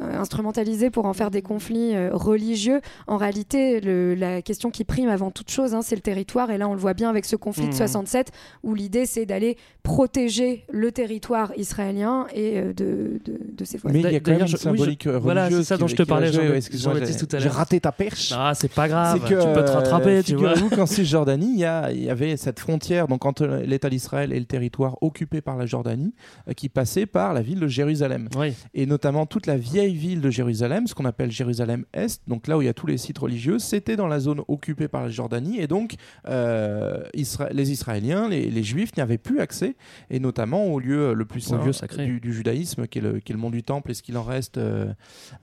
[0.00, 2.80] instrumentalisés pour en faire des conflits euh, religieux.
[3.06, 6.58] En réalité, le- la question qui prime avant toute chose, hein, c'est le territoire, et
[6.58, 7.76] là on le voit bien avec ce conflit de Mhm.
[7.76, 8.30] 67,
[8.62, 13.98] où l'idée c'est d'aller protéger le territoire israélien et euh, de, de, de ses voisins.
[13.98, 16.02] Mais il y a quand même une symbolique voilà, c'est ça qui- dont je te
[16.02, 17.54] parlais, Ouais, j'ai- tout à J'ai l'heure.
[17.54, 18.32] raté ta perche.
[18.36, 20.54] Ah, c'est pas grave, que, tu peux te rattraper, euh, tu vois.
[20.70, 21.64] Qu'en Cisjordanie, il y,
[22.10, 26.14] avait cette frontière, donc entre l'État d'Israël et le territoire occupé par la Jordanie,
[26.48, 28.28] euh, qui passait par la ville de Jérusalem.
[28.36, 28.52] Oui.
[28.74, 32.62] Et notamment toute la vieille ville de Jérusalem, ce qu'on appelle Jérusalem-Est, donc là où
[32.62, 35.58] il y a tous les sites religieux, c'était dans la zone occupée par la Jordanie.
[35.60, 35.94] Et donc,
[36.28, 39.76] euh, Isra- les Israéliens, les, les Juifs n'y avaient plus accès,
[40.10, 42.06] et notamment au lieu le plus saint lieu sacré.
[42.06, 44.16] du, du judaïsme, qui est, le, qui est le mont du Temple, et ce qu'il
[44.16, 44.86] en reste, euh,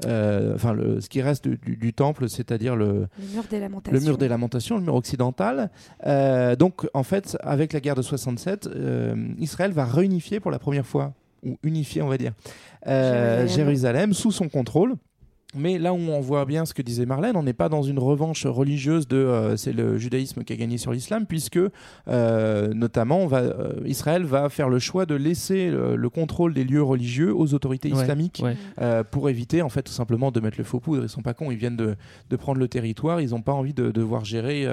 [0.03, 3.99] enfin, le- ce qui reste du, du- du Temple, c'est-à-dire le, Le mur des lamentations.
[3.99, 5.69] le mur des lamentations, le mur occidental.
[6.05, 10.59] Euh, donc, en fait, avec la guerre de 67, euh, Israël va réunifier pour la
[10.59, 11.13] première fois,
[11.43, 12.33] ou unifier, on va dire,
[12.87, 13.55] euh, Jérusalem.
[13.67, 14.95] Jérusalem sous son contrôle.
[15.55, 17.99] Mais là où on voit bien ce que disait Marlène, on n'est pas dans une
[17.99, 21.57] revanche religieuse de euh, c'est le judaïsme qui a gagné sur l'islam, puisque
[22.07, 26.53] euh, notamment on va, euh, Israël va faire le choix de laisser le, le contrôle
[26.53, 29.03] des lieux religieux aux autorités Ouais, islamiques ouais.
[29.11, 31.03] pour éviter en fait tout simplement de mettre le faux poudre.
[31.03, 31.95] Ils sont pas cons, ils viennent de,
[32.29, 34.67] de prendre le territoire, ils n'ont pas envie de devoir gérer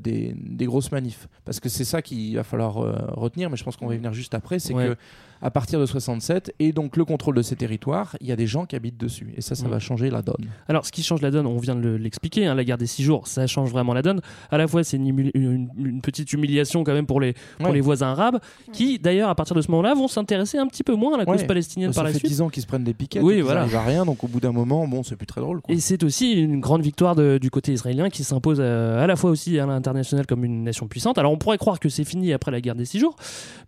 [0.00, 1.28] des, des grosses manifs.
[1.44, 2.74] Parce que c'est ça qu'il va falloir
[3.16, 4.88] retenir, mais je pense qu'on va y venir juste après, c'est Ouais.
[4.88, 4.96] que
[5.42, 8.46] à partir de 67 et donc le contrôle de ces territoires, il y a des
[8.46, 9.70] gens qui habitent dessus et ça, ça Mm.
[9.70, 10.46] va changer la donne.
[10.68, 12.86] Alors, ce qui change la donne, on vient de le- l'expliquer, hein, la guerre des
[12.86, 14.20] six jours, ça change vraiment la donne.
[14.50, 17.68] À la fois, c'est une, humili- une- une petite humiliation quand même pour les, pour
[17.68, 17.74] Ouais.
[17.74, 18.38] les voisins arabes,
[18.72, 21.24] qui d'ailleurs, à partir de ce moment-là, vont s'intéresser un petit peu moins à la
[21.26, 21.46] cause Ouais.
[21.46, 22.30] palestinienne ça par la fait suite.
[22.30, 23.60] 10 ans qu'ils se prennent des piquettes, Oui, voilà.
[23.62, 25.60] arrivent à rien, donc au bout d'un moment, bon, c'est plus très drôle.
[25.60, 25.74] quoi.
[25.74, 29.16] Et c'est aussi une grande victoire de- du côté israélien qui s'impose euh, à la
[29.16, 31.18] fois aussi à l'international comme une nation puissante.
[31.18, 33.16] Alors on pourrait croire que c'est fini après la guerre des six jours,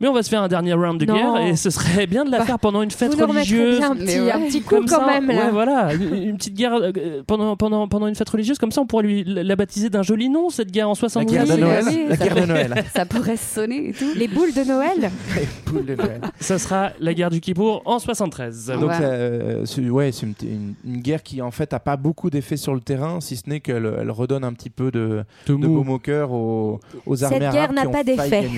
[0.01, 1.15] mais on va se faire un dernier round de Non.
[1.15, 3.79] guerre et ce serait bien de la Bah, faire pendant une fête Vous religieuse.
[3.79, 4.33] bien un petit, ouais.
[4.33, 5.45] un petit coup Comme quand ça, même là.
[5.47, 8.81] ouais, voilà, une, une petite guerre euh, pendant, pendant, pendant une fête religieuse, comme ça
[8.81, 11.33] on pourrait lui la la baptiser d'un joli nom, cette guerre en La 70.
[11.35, 12.85] guerre de Oui, Noël, oui, la guerre de Noël.
[12.95, 14.07] Ça pourrait sonner et tout.
[14.17, 15.11] Les boules de Noël
[15.65, 16.21] Poule de Noël.
[16.41, 18.73] Ça sera la guerre du Kippour en 73.
[18.81, 22.31] Donc, euh, c'est ouais, c'est une, une- une guerre qui en fait a pas beaucoup
[22.31, 25.55] d'effets sur le terrain, si ce n'est qu'elle elle redonne un petit peu de, De
[25.57, 28.49] de baume au cœur aux, aux Cette armées guerre arabes n'a pas d'effet.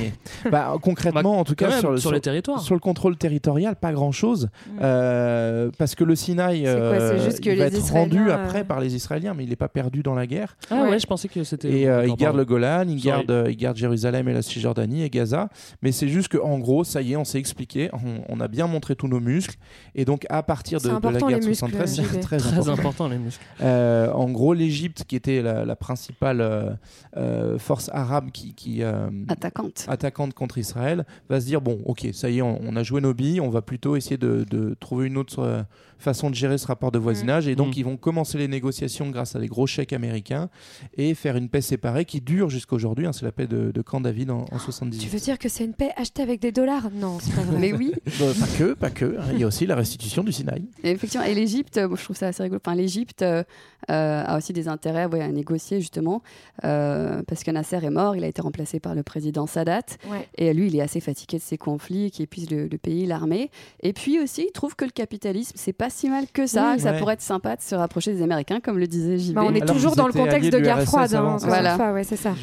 [0.51, 2.61] Bah, concrètement, en tout cas, même, sur le, sur les territoires.
[2.61, 4.49] sur le contrôle territorial, pas grand chose,
[4.79, 5.71] Mm.
[5.79, 8.39] parce que le Sinaï, C'est quoi, euh, juste que il va les être rendu Israéliens,
[8.39, 10.57] euh, après par les Israéliens, mais il n'est pas perdu dans la guerre.
[10.71, 10.99] Ah ouais, Ouais.
[10.99, 11.71] je pensais que c'était.
[11.71, 15.03] Et euh, il garde le Golan, il garde, euh, il garde Jérusalem et la Cisjordanie
[15.03, 15.49] et Gaza.
[15.83, 18.67] Mais c'est juste qu'en gros, ça y est, on s'est expliqué, on, on a bien
[18.67, 19.57] montré tous nos muscles.
[19.95, 22.73] Et donc, à partir de, de la guerre de muscles, 73, c'est très, Très important.
[22.73, 23.45] important les muscles.
[23.63, 26.71] Euh, en gros, l'Égypte, qui était la, la principale euh,
[27.17, 29.85] euh, force arabe qui, qui, euh, Attaquante.
[29.89, 33.01] attaquante contre Israël, va se dire bon, ok, ça y est, on, on a joué
[33.01, 35.63] nos billes, on va plutôt essayer de, de trouver une autre euh,
[36.01, 37.49] façon de gérer ce rapport de voisinage.
[37.49, 37.79] Et donc, Mm.
[37.79, 40.49] ils vont commencer les négociations grâce à des gros chèques américains
[40.97, 43.07] et faire une paix séparée qui dure jusqu'à aujourd'hui.
[43.07, 44.99] hein, c'est la paix de, de Camp David en, en 78.
[44.99, 46.91] Tu veux dire que c'est une paix achetée avec des dollars?
[46.93, 47.59] Non, c'est pas vrai.
[47.59, 49.17] Mais oui, Euh, pas que, pas que.
[49.19, 50.65] hein, Il y a aussi la restitution du Sinaï.
[50.83, 51.25] Et effectivement.
[51.27, 52.61] Et l'Égypte, euh, je trouve ça assez rigolo.
[52.65, 53.43] Enfin, l'Égypte euh,
[53.91, 56.23] euh, a aussi des intérêts ouais, à négocier, justement,
[56.65, 59.81] euh, parce que Nasser est mort, il a été remplacé par le président Sadat.
[60.11, 60.29] Ouais.
[60.37, 63.51] Et lui, il est assez fatigué de ces conflits qui épuisent le, le pays, l'armée.
[63.83, 66.77] Et puis aussi, il trouve que le capitalisme, c'est pas si mal que ça, Oui.
[66.77, 66.99] que ça Ouais.
[66.99, 69.35] pourrait être sympa de se rapprocher des Américains, comme le disait JB.
[69.35, 71.15] Bah, on est Alors toujours dans le contexte de guerre froide.
[71.15, 71.77] Hein, Voilà.
[71.77, 72.35] fois, ouais, c'est ça.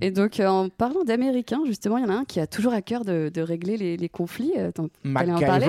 [0.00, 2.72] Et donc, euh, en parlant d'Américains, justement, il y en a un qui a toujours
[2.72, 4.52] à cœur de, de régler les, les conflits.
[4.58, 5.66] Euh, en parler.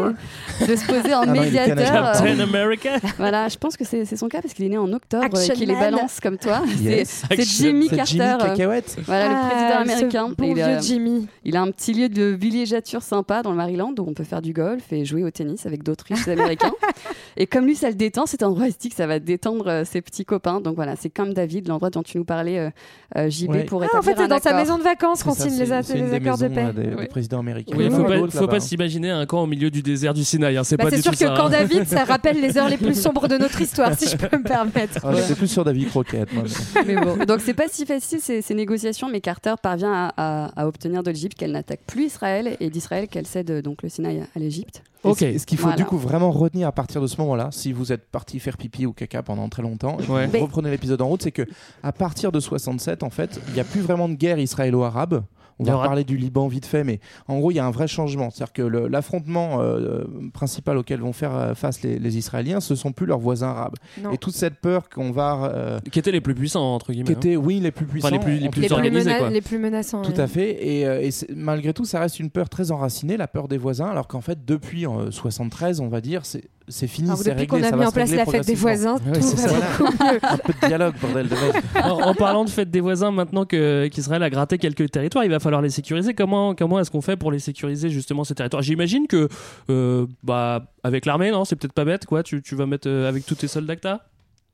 [0.68, 2.06] De se poser en Ah médiateur.
[2.08, 2.90] euh, Captain America.
[3.18, 5.58] Voilà, je pense que c'est son cas parce qu'il est né en octobre Action et
[5.58, 6.62] qu'il les balance comme toi.
[6.82, 7.24] Yes.
[7.30, 7.42] C'est-.
[7.44, 8.06] Jimmy Carter.
[8.06, 8.98] Jimmy euh, Cacahuète.
[9.06, 10.30] Voilà, le Ah, président américain.
[10.38, 11.28] Bon il, vieux a, Jimmy.
[11.44, 14.42] il a un petit lieu de villégiature sympa dans le Maryland où on peut faire
[14.42, 16.72] du golf et jouer au tennis avec d'autres riches américains.
[17.38, 19.68] Et comme lui, ça le détend, cet endroit, il se dit que ça va détendre
[19.68, 20.62] euh, ses petits copains.
[20.62, 22.70] Donc voilà, c'est comme David, l'endroit dont tu nous parlais, euh,
[23.18, 23.64] euh, JB, Ouais.
[23.66, 25.66] pour Ah, établir en fait, c'est dans sa maison de vacances qu'on C'est signe les,
[25.66, 26.82] c'est- c'est accords de maisons, paix.
[26.82, 27.08] des, des Oui.
[27.08, 27.76] présidents américains.
[27.80, 30.58] Il en faut pas, s'imaginer un camp au milieu du désert du Sinaï.
[30.58, 31.34] hein, C'est Bah, c'est sûr que ça.
[31.36, 31.50] quand hein.
[31.50, 34.44] David, ça rappelle les heures les plus sombres de notre histoire, si je peux me
[34.44, 35.00] permettre.
[35.04, 36.32] Ah, J'étais plus sur David Croquette.
[36.34, 36.44] moi,
[36.86, 40.14] mais- bon, donc c'est pas si facile ces, ces négociations, mais Carter parvient à,
[40.46, 43.90] à- à obtenir de l'Égypte qu'elle n'attaque plus Israël et d'Israël qu'elle cède donc le
[43.90, 44.84] Sinaï à, l'Égypte.
[45.04, 45.20] Ok.
[45.20, 45.78] ce- qu'il faut Voilà.
[45.78, 48.86] du coup vraiment retenir à partir de ce moment-là, si vous êtes parti faire pipi
[48.86, 50.28] ou caca pendant très longtemps, Ouais.
[50.28, 51.44] vous reprenez l'épisode en route, c'est que
[51.84, 55.24] à partir de 67, en fait, il n'y a plus vraiment de guerre israélo-arabe.
[55.58, 57.72] On va aura- parler du Liban vite fait, mais en gros, il y a un
[57.72, 58.30] vrai changement.
[58.30, 62.92] C'est-à-dire que l'affrontement euh, principal auquel vont faire euh, face les, les Israéliens, ce sont
[62.92, 63.76] plus leurs voisins arabes.
[64.04, 64.12] Non.
[64.12, 67.06] Et toute cette peur qu'on va, euh, Qui étaient les plus puissants, entre guillemets.
[67.06, 67.18] qui hein.
[67.20, 69.18] étaient, oui, les plus puissants, les plus- les en plus Les tout plus, cas, organisés,
[69.18, 69.30] quoi.
[69.30, 70.02] les plus menaçants.
[70.02, 70.58] tout à fait.
[70.68, 73.88] Et, euh, et malgré tout, ça reste une peur très enracinée, la peur des voisins,
[73.88, 77.42] alors qu'en fait, depuis euh, 73, on va dire, c'est c'est fini, Alors, c'est depuis
[77.42, 77.60] réglé.
[77.60, 79.60] qu'on a ça mis en place la fête des voisins, Ouais, tout c'est va ça.
[79.80, 80.20] beaucoup mieux.
[80.24, 81.36] Un peu de dialogue, bordel de
[81.84, 85.32] en, en parlant de fête des voisins, maintenant que qu'Israël a gratté quelques territoires, il
[85.32, 86.14] va falloir les sécuriser.
[86.14, 88.64] Comment, comment est-ce qu'on fait pour les sécuriser justement ces territoires?
[88.64, 89.30] J'imagine que
[89.70, 92.24] euh, bah, avec l'armée, non, c'est peut-être pas bête, quoi.
[92.24, 94.00] Tu, tu vas mettre euh, avec tous tes soldats que t'as?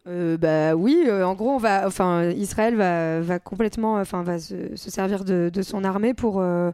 [0.07, 4.39] Euh, bah oui, euh, en gros, on va, enfin, Israël va, va complètement, enfin, va
[4.39, 6.71] se, se servir de, de son armée pour euh,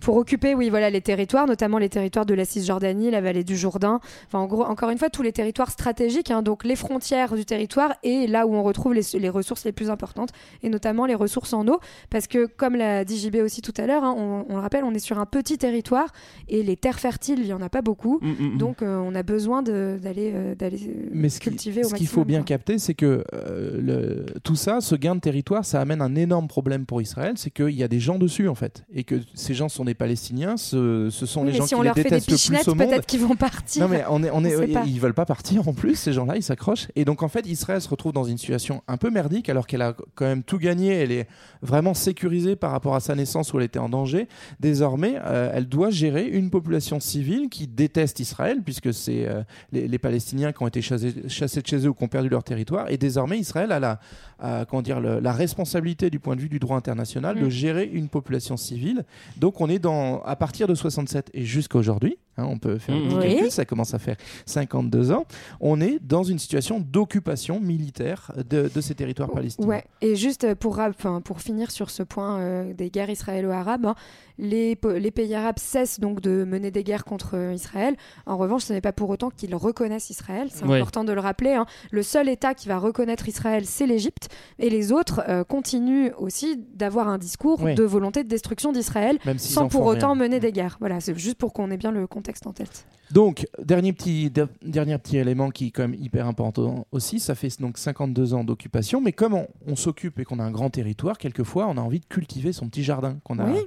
[0.00, 3.56] Pour occuper, oui, voilà, les territoires, notamment les territoires de la Cisjordanie, la vallée du
[3.56, 4.00] Jourdain.
[4.26, 7.44] Enfin, en gros, encore une fois, tous les territoires stratégiques, hein, donc les frontières du
[7.44, 10.30] territoire et là où on retrouve les, les ressources les plus importantes,
[10.62, 13.86] et notamment les ressources en eau, parce que comme l'a dit JB aussi tout à
[13.86, 16.08] l'heure, hein, on, on le rappelle, on est sur un petit territoire
[16.48, 18.18] et les terres fertiles, il y en a pas beaucoup.
[18.22, 18.58] Mm, mm, mm.
[18.58, 20.78] Donc, euh, on a besoin d'aller euh, d'aller
[21.12, 22.22] Mais ce qui- cultiver au ce qu'il maximum.
[22.22, 26.00] faut bien capter, c'est que euh, le- tout ça, ce gain de territoire, ça amène
[26.02, 29.04] un énorme problème pour Israël, c'est qu'il y a des gens dessus en fait, et
[29.04, 31.82] que ces gens sont des Palestiniens, ce, ce sont Oui, les gens si qui on
[31.82, 32.88] les leur fait des détestent le plus au monde.
[32.88, 33.82] peut-être qu'ils vont partir.
[33.82, 34.82] Non mais on est, on est, On pas.
[34.86, 37.80] ils veulent pas partir en plus ces gens-là, ils s'accrochent et donc en fait Israël
[37.80, 40.88] se retrouve dans une situation un peu merdique alors qu'elle a quand même tout gagné,
[40.92, 41.26] elle est
[41.62, 44.28] vraiment sécurisée par rapport à sa naissance où elle était en danger.
[44.60, 49.88] Désormais, euh, elle doit gérer une population civile qui déteste Israël puisque c'est euh, les,
[49.88, 52.44] les Palestiniens qui ont été chassés, chassés de chez eux ou qui ont perdu leur
[52.44, 54.00] territoire et désormais Israël a la,
[54.38, 57.50] a, comment dire, le- la responsabilité du point de vue du droit international de Mm.
[57.50, 59.04] gérer une population civile.
[59.36, 62.94] Donc on est dans à partir de 67 et jusqu'à aujourd'hui, hein, on peut faire
[62.94, 62.98] Mm.
[62.98, 63.22] un petit Oui.
[63.34, 65.24] calcul, ça commence à faire 52 ans,
[65.60, 69.68] on est dans une situation d'occupation militaire de, de ces territoires palestiniens.
[69.68, 73.94] Ouais, et juste euh, pour finir sur ce point euh, des guerres israélo-arabes, hein,
[74.40, 77.94] les, pays arabes cessent donc de mener des guerres contre Israël.
[78.26, 80.48] En revanche, ce n'est pas pour autant qu'ils reconnaissent Israël.
[80.50, 80.78] C'est Ouais.
[80.78, 81.52] important de le rappeler.
[81.54, 81.66] hein.
[81.90, 84.28] Le seul État qui va reconnaître Israël, c'est l'Égypte.
[84.58, 87.74] Et les autres euh, continuent aussi d'avoir un discours Ouais.
[87.74, 90.22] de volonté de destruction d'Israël sans pour autant rien.
[90.22, 90.76] mener des guerres.
[90.80, 92.86] Voilà, c'est juste pour qu'on ait bien le contexte en tête.
[93.12, 97.34] Donc, dernier petit, de- dernier petit élément qui est quand même hyper important aussi, ça
[97.34, 100.70] fait donc 52 ans d'occupation, mais comme on, on s'occupe et qu'on a un grand
[100.70, 103.46] territoire, quelquefois on a envie de cultiver son petit jardin qu'on a.
[103.50, 103.58] Oui,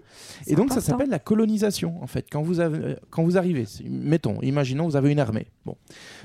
[0.47, 2.25] et donc ça s'appelle la colonisation en fait.
[2.31, 5.47] Quand vous, avez, quand vous arrivez, mettons, imaginons vous avez une armée.
[5.65, 5.75] Bon,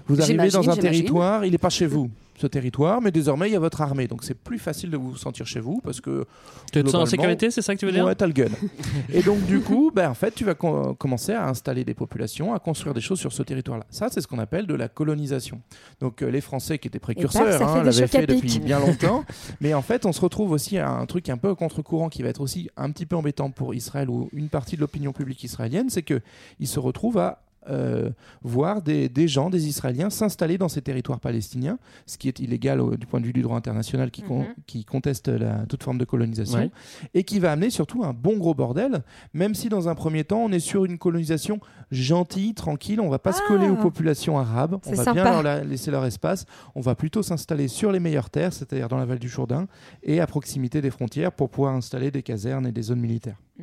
[0.06, 2.10] vous arrivez dans un territoire, il n'est pas chez vous.
[2.38, 5.16] Ce territoire, mais désormais il y a votre armée, donc c'est plus facile de vous
[5.16, 6.24] sentir chez vous parce que
[6.72, 8.04] Tu te sens en sécurité, c'est ça que tu veux dire?
[8.04, 8.46] Ouais, t'as le gun.
[9.12, 12.54] et donc du coup, ben, en fait, tu vas co- commencer à installer des populations,
[12.54, 13.84] à construire des choses sur ce territoire-là.
[13.90, 15.60] Ça, c'est ce qu'on appelle de la colonisation.
[16.00, 19.24] Donc euh, les Français qui étaient précurseurs hein, l'avaient fait depuis bien longtemps,
[19.60, 22.28] mais en fait, on se retrouve aussi à un truc un peu contre-courant qui va
[22.28, 25.90] être aussi un petit peu embêtant pour Israël ou une partie de l'opinion publique israélienne,
[25.90, 26.20] c'est que
[26.60, 28.10] ils se retrouvent à euh,
[28.42, 32.80] voir des, des gens, des Israéliens s'installer dans ces territoires palestiniens, ce qui est illégal
[32.80, 34.54] au- du point de vue du droit international qui, con- Mhm.
[34.66, 36.70] qui conteste la- toute forme de colonisation, Ouais.
[37.14, 39.02] et qui va amener surtout un bon gros bordel,
[39.34, 43.18] même si dans un premier temps on est sur une colonisation gentille, tranquille, on va
[43.18, 43.72] pas se coller Ah.
[43.72, 45.12] aux populations arabes, on va sympa.
[45.12, 48.88] bien leur la- laisser leur espace, on va plutôt s'installer sur les meilleures terres, c'est-à-dire
[48.88, 49.66] dans la vallée du Jourdain,
[50.02, 53.40] et à proximité des frontières pour pouvoir installer des casernes et des zones militaires.
[53.58, 53.62] Mm.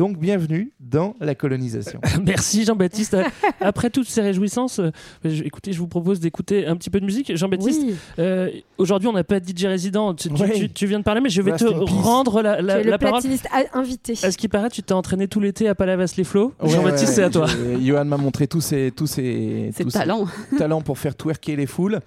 [0.00, 2.00] Donc bienvenue dans la colonisation.
[2.24, 3.18] Merci Jean-Baptiste.
[3.60, 4.90] Après toutes ces réjouissances, euh,
[5.26, 7.36] je- écoutez, je vous propose d'écouter un petit peu de musique.
[7.36, 7.94] Jean-Baptiste, Oui.
[8.18, 10.14] euh, aujourd'hui on n'a pas de DJ résident.
[10.14, 10.52] Tu, tu- Ouais.
[10.52, 12.84] tu- tu viens de parler, mais je vais Rest te rendre la, Tu la- es
[12.84, 13.20] le la parole.
[13.20, 14.14] platiniste a- invité.
[14.22, 16.54] À ce qui paraît, tu t'es entraîné tout l'été à Palavas-les-Flots.
[16.62, 17.46] Ouais, Jean-Baptiste, ouais, c'est à toi.
[17.82, 20.24] Johan m'a montré tous ses, tous ses, C'est tous le talent.
[20.50, 22.00] ses talents pour faire twerker les foules.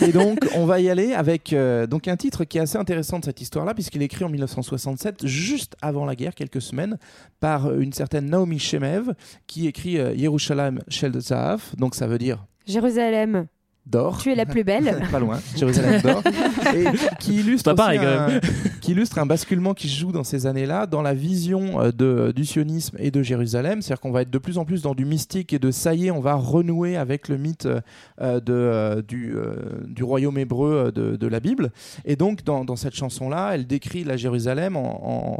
[0.00, 3.18] Et donc, on va y aller avec euh, donc un titre qui est assez intéressant
[3.18, 6.96] de cette histoire-là, puisqu'il est écrit en 1967, juste avant la guerre, quelques semaines,
[7.40, 9.12] par une certaine Naomi Shemev,
[9.46, 13.46] qui écrit euh, Yerushalayim Shel Zahav, donc ça veut dire Jérusalem,
[13.86, 14.18] d'or.
[14.22, 15.06] tu es la plus belle.
[15.10, 16.22] pas loin, Jérusalem d'or,
[16.74, 16.84] et
[17.18, 20.12] qui illustre, C'est pas aussi pareil, quand un, qui illustre un basculement qui se joue
[20.12, 23.80] dans ces années-là, dans la vision euh, du sionisme et de Jérusalem.
[23.80, 26.08] C'est-à-dire qu'on va être de plus en plus dans du mystique et de ça y
[26.08, 27.80] est, on va renouer avec le mythe euh,
[28.20, 31.72] euh, du, royaume hébreu de, la Bible.
[32.04, 34.76] Et donc, dans, cette chanson-là, elle décrit la Jérusalem,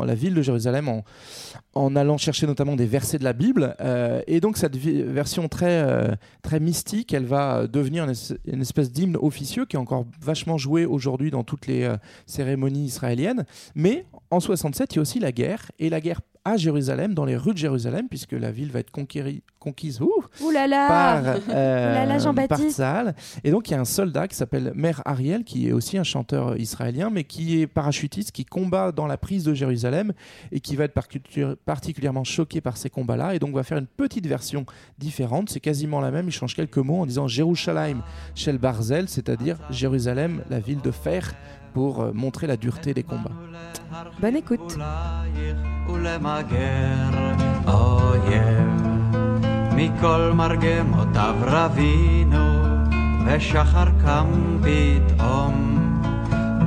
[0.03, 1.03] la ville de Jérusalem,
[1.75, 3.77] en, allant chercher notamment des versets de la Bible.
[4.27, 6.17] Et donc, cette version très,
[6.61, 10.87] mystique, elle va devenir une, es- une espèce d'hymne officieux qui est encore vachement joué
[10.87, 11.93] aujourd'hui dans toutes les
[12.25, 13.34] cérémonies israéliennes.
[13.75, 17.25] Mais en 67, il y a aussi la guerre, et la guerre à Jérusalem, dans
[17.25, 20.11] les rues de Jérusalem, puisque la ville va être conquérie- conquise ouh,
[20.43, 22.59] Ouh là là par, euh, là là, par.
[23.45, 26.03] Et donc, il y a un soldat qui s'appelle Mer Ariel, qui est aussi un
[26.05, 30.13] chanteur israélien, mais qui est parachutiste, qui combat dans la prise de Jérusalem
[30.53, 33.35] et qui va être particu- particulièrement choqué par ces combats-là.
[33.35, 34.67] Et donc, va faire une petite version
[34.99, 35.49] différente.
[35.49, 36.27] C'est quasiment la même.
[36.29, 38.03] Il change quelques mots en disant Jérusalem
[38.35, 41.33] Shel Barzel, c'est-à-dire Jérusalem, la ville de fer,
[41.74, 43.38] pour euh, montrer la dureté des combats.
[44.22, 44.78] Bonne écoute.
[45.90, 47.10] ולמגר
[47.68, 48.70] אויב.
[49.76, 52.46] מכל מרגמותיו רבינו,
[53.26, 54.28] ושחר קם
[54.62, 55.76] פתאום.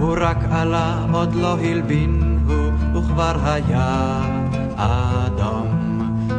[0.00, 4.20] הוא רק עלה, עוד לא הלבין הוא, וכבר היה
[4.76, 5.68] אדום.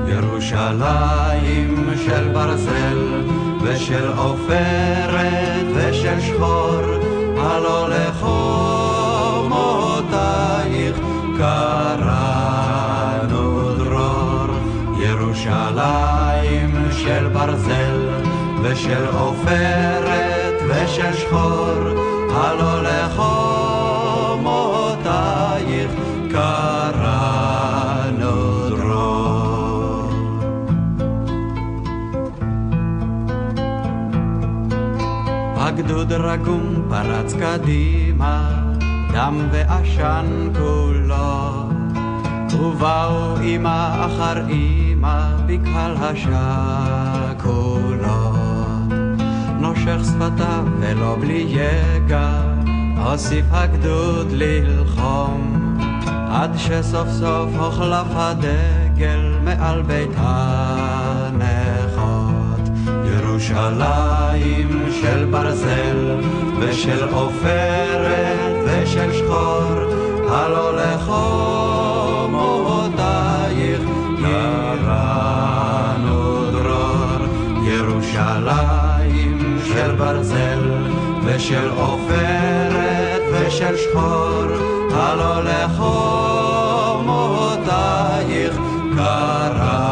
[0.07, 3.23] ירושלים של ברזל,
[3.63, 6.81] ושל עופרת, ושל שחור,
[7.40, 8.18] הלא לחומותייך
[11.38, 12.54] קראנו
[13.74, 14.50] דרור.
[14.98, 18.08] ירושלים של ברזל,
[18.62, 21.82] ושל עופרת, ושל שחור,
[22.30, 23.57] הלא לחומותייך
[35.78, 38.62] הגדוד רגום פרץ קדימה,
[39.12, 40.26] דם ועשן
[40.58, 41.70] כולו,
[42.52, 47.58] ובאו אמא אחר אמא בקהל השכולות.
[49.60, 52.42] נושך שפתיו ולא בלי יגע,
[53.04, 55.68] הוסיף הגדוד ללחום,
[56.30, 61.27] עד שסוף סוף הוחלף הדגל מעל בית הנכות.
[63.38, 64.68] ירושלים
[65.00, 66.20] של ברזל
[66.60, 69.74] ושל עופרת ושל שחור,
[70.28, 71.10] הלא לחומותייך
[74.20, 75.40] קראנו
[76.50, 77.26] דרור.
[77.62, 80.84] ירושלים של ברזל
[81.24, 84.46] ושל עופרת ושל שחור,
[84.92, 85.88] הלא לחומותייך
[88.96, 89.87] קראנו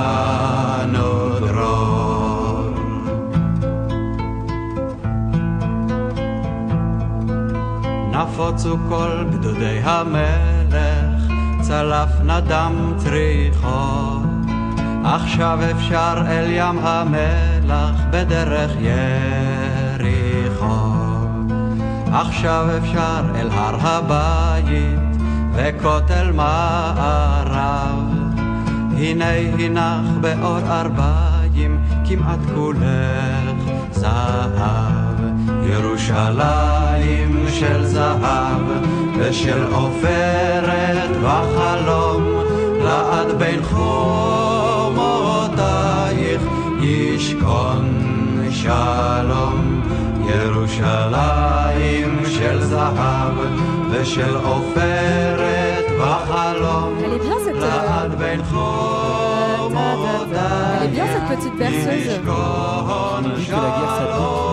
[8.66, 14.20] נפוצו כל גדודי המלך, צלף נדם צריחו.
[15.04, 18.70] עכשיו אפשר אל ים המלח בדרך
[20.00, 20.66] יריחו.
[22.12, 25.16] עכשיו אפשר אל הר הבית
[25.54, 27.98] וכותל מערב.
[28.96, 35.20] הנה הנך באור ארבעים כמעט כולך זהב.
[35.70, 36.85] ירושלים
[37.50, 38.62] של זהב
[39.18, 42.22] ושל עופרת וחלום.
[42.84, 44.82] לעד בין חומותייך
[46.80, 47.88] ישכון
[48.50, 49.82] שלום.
[50.34, 53.34] ירושלים של זהב
[53.90, 56.98] ושל עופרת וחלום.
[57.60, 59.26] לעד בין חומותייך
[63.48, 64.45] Elle est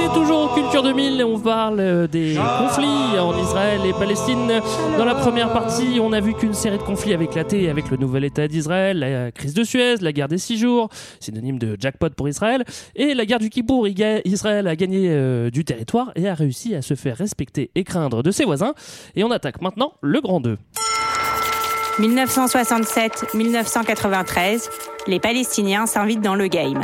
[0.00, 4.62] écoutez toujours Culture 2000 et on parle euh, des conflits en Israël et Palestine.
[4.96, 7.96] Dans la première partie, on a vu qu'une série de conflits avait éclaté avec le
[7.96, 12.10] nouvel État d'Israël, la crise de Suez, la guerre des six jours, synonyme de jackpot
[12.10, 13.88] pour Israël, et la guerre du Kippour.
[13.88, 18.22] Israël a gagné euh, du territoire et a réussi à se faire respecter et craindre
[18.22, 18.74] de ses voisins.
[19.16, 20.56] Et on attaque maintenant le Grand 2.
[21.98, 24.68] 1967-1993,
[25.06, 26.80] les Palestiniens s'invitent dans le game.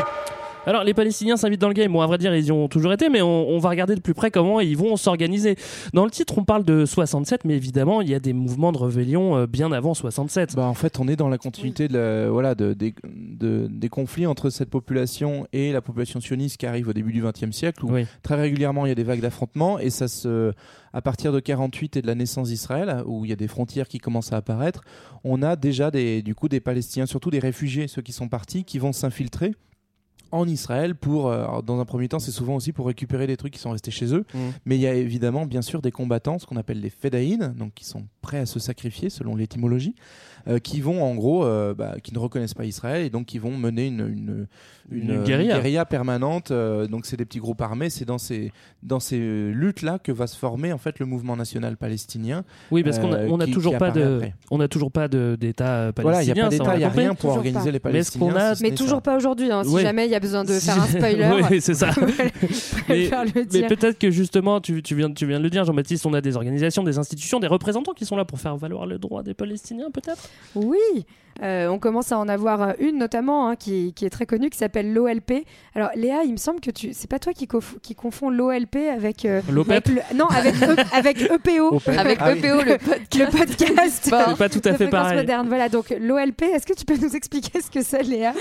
[0.67, 1.93] Alors, les Palestiniens s'invitent dans le game.
[1.93, 4.01] Bon, à vrai dire, ils y ont toujours été, mais on, on va regarder de
[4.01, 5.57] plus près comment ils vont s'organiser.
[5.95, 8.79] Dans le titre, on parle de 67, mais évidemment, il y a des mouvements de
[8.79, 10.57] rébellion euh, bien avant 67.
[10.57, 13.89] Bah, en fait, on est dans la continuité de la- voilà, de- des- de- des
[13.89, 17.85] conflits entre cette population et la population sioniste qui arrive au début du XXe siècle,
[17.85, 18.05] où Oui.
[18.25, 20.53] très régulièrement il y a des vagues d'affrontements, et ça se,
[20.93, 23.87] à partir de 48 et de la naissance d'Israël, où il y a des frontières
[23.87, 24.83] qui commencent à apparaître,
[25.23, 28.65] on a déjà des, du coup des Palestiniens, surtout des réfugiés, ceux qui sont partis,
[28.65, 29.55] qui vont s'infiltrer
[30.33, 33.53] en Israël pour, euh, dans un premier temps, c'est souvent aussi pour récupérer des trucs
[33.53, 34.25] qui sont restés chez eux.
[34.35, 34.39] Mm.
[34.65, 37.75] Mais il y a évidemment, bien sûr, des combattants, ce qu'on appelle les Fedaïn, donc
[37.75, 39.95] qui sont prêts à se sacrifier selon l'étymologie,
[40.49, 43.39] euh, qui vont en gros, euh, bah, qui ne reconnaissent pas Israël et donc qui
[43.39, 44.47] vont mener une, une,
[44.91, 45.85] Une guérilla.
[45.85, 46.51] permanente.
[46.53, 47.91] euh, donc c'est des petits groupes armés.
[47.91, 51.37] C'est dans ces, dans ces luttes là que va se former en fait le mouvement
[51.37, 52.45] national palestinien.
[52.71, 54.35] Oui, parce qu'on a, euh, on a qui- toujours pas apparaît de, après.
[54.51, 56.45] on a toujours pas de- d'État euh, Voilà, il n'y palestinien.
[56.47, 57.01] a pas ça, on d'État, il n'y a compris.
[57.03, 57.67] rien pour Toujours organiser pas.
[57.67, 58.35] les Mais Palestiniens.
[58.37, 59.03] a- si ce Mais toujours ça.
[59.03, 59.83] pas aujourd'hui, hein, si Ouais.
[59.83, 61.31] jamais il y a besoin de faire un spoiler.
[61.51, 61.91] oui, c'est ça.
[62.89, 63.09] Mais
[63.69, 66.37] peut-être que justement, tu, tu viens, tu viens de le dire, Jean-Baptiste, on a des
[66.37, 69.91] organisations, des institutions, des représentants qui sont là pour faire valoir le droit des Palestiniens,
[69.93, 70.29] peut-être?
[70.55, 71.07] Oui,
[71.43, 74.49] euh, on commence à en avoir euh, une notamment hein, qui, qui est très connue,
[74.51, 75.45] qui s'appelle l'OLP.
[75.75, 78.77] Alors Léa, il me semble que tu, c'est pas toi qui, conf- qui confonds l'OLP
[78.93, 81.99] avec, euh, L'OPEP avec le- non avec, E- avec EPO, OPEP.
[81.99, 82.39] avec Ah oui.
[82.39, 84.01] EPO le, le podcast.
[84.03, 85.17] C'est pas tout à fait pareil.
[85.19, 85.49] moderne.
[85.49, 88.33] Voilà, donc l'OLP, est-ce que tu peux nous expliquer ce que c'est, Léa?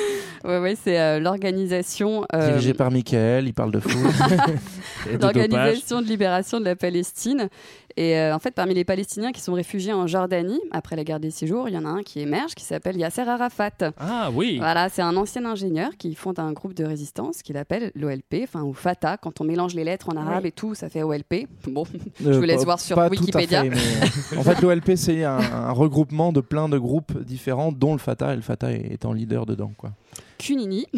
[0.43, 2.25] Ouais, ouais, c'est euh, l'organisation.
[2.33, 5.19] euh, Dirigé par Michael, il parle de dopage.
[5.21, 7.49] l'Organisation de libération de la Palestine.
[7.97, 11.21] Et euh, en fait, parmi les Palestiniens qui sont réfugiés en Jordanie, après la guerre
[11.21, 13.91] des six jours, il y en a un qui émerge qui s'appelle Yasser Arafat.
[13.99, 14.57] Ah oui.
[14.57, 18.63] Voilà, c'est un ancien ingénieur qui fonde un groupe de résistance qu'il appelle l'OLP, enfin
[18.63, 19.17] ou Fatah.
[19.17, 20.49] Quand on mélange les lettres en arabe Oui.
[20.49, 21.47] et tout, ça fait OLP.
[21.67, 21.83] Bon,
[22.21, 23.63] je Euh, vous laisse pas- voir sur pas tout à Wikipédia.
[23.63, 27.71] fait, mais, euh, en fait, l'OLP, c'est un, un regroupement de plein de groupes différents,
[27.71, 29.71] dont le Fatah, et le Fatah étant leader dedans.
[29.77, 29.91] Quoi.
[30.37, 30.87] Cunini.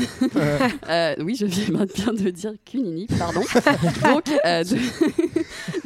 [0.89, 3.41] Euh, oui, je viens bien de dire Cunini, pardon.
[4.03, 4.77] Donc, euh, de-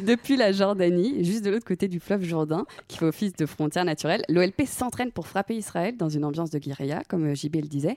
[0.00, 3.84] depuis la Jordanie, juste de l'autre côté du fleuve Jourdain, qui fait office de frontière
[3.84, 7.68] naturelle, l'OLP s'entraîne pour frapper Israël dans une ambiance de guérilla, comme euh, JB le
[7.68, 7.96] disait.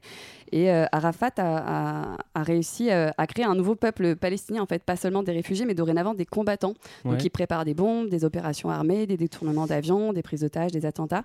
[0.51, 4.65] Et euh, Arafat a, a- a réussi euh, à créer un nouveau peuple palestinien, en
[4.67, 6.73] fait, pas seulement des réfugiés, mais dorénavant des combattants.
[7.03, 7.19] Donc, Ouais.
[7.23, 11.23] ils préparent des bombes, des opérations armées, des détournements d'avions, des prises d'otages, des attentats.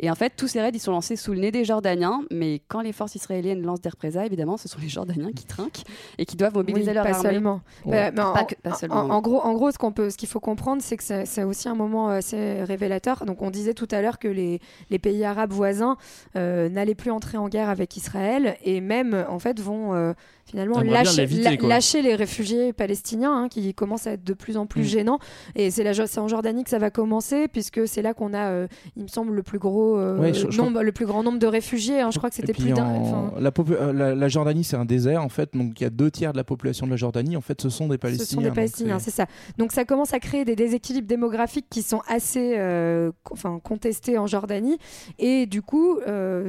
[0.00, 2.60] Et en fait, tous ces raids, ils sont lancés sous le nez des Jordaniens, mais
[2.68, 5.84] quand les forces israéliennes lancent des représailles, évidemment, ce sont les Jordaniens qui trinquent
[6.18, 7.22] et qui doivent mobiliser Oui, leur pas armée.
[7.30, 7.60] seulement.
[7.84, 8.08] Ouais.
[8.08, 10.10] Euh, mais en, Pas que- pas en- seulement, en- gros, en gros, ce qu'on peut,
[10.10, 13.24] ce qu'il faut comprendre, c'est que c'est c'est aussi un moment assez révélateur.
[13.24, 15.96] Donc, on disait tout à l'heure que les, les pays arabes voisins
[16.36, 20.12] euh, n'allaient plus entrer en guerre avec Israël et même, en fait, vont euh,
[20.48, 24.84] finalement lâcher, les réfugiés palestiniens hein, qui commencent à être de plus en plus Mm.
[24.84, 25.18] gênants.
[25.54, 28.32] Et c'est la Jo- c'est en Jordanie que ça va commencer, puisque c'est là qu'on
[28.34, 31.06] a, euh, il me semble, le plus gros euh, Ouais, je- je nombre, le plus
[31.06, 32.00] grand nombre de réfugiés.
[32.00, 32.10] hein.
[32.10, 32.84] Je crois que c'était plus d'un.
[32.84, 35.84] en- enfin, la, popu- euh, la, la Jordanie, c'est un désert en fait, donc il
[35.84, 37.36] y a deux tiers de la population de la Jordanie.
[37.36, 38.42] En fait, ce sont des Ce Palestiniens.
[38.42, 39.26] sont des Palestiniens, c'est ça.
[39.58, 44.26] Donc ça commence à créer des déséquilibres démographiques qui sont assez euh, enfin, contestés en
[44.26, 44.78] Jordanie.
[45.18, 45.98] Et du coup,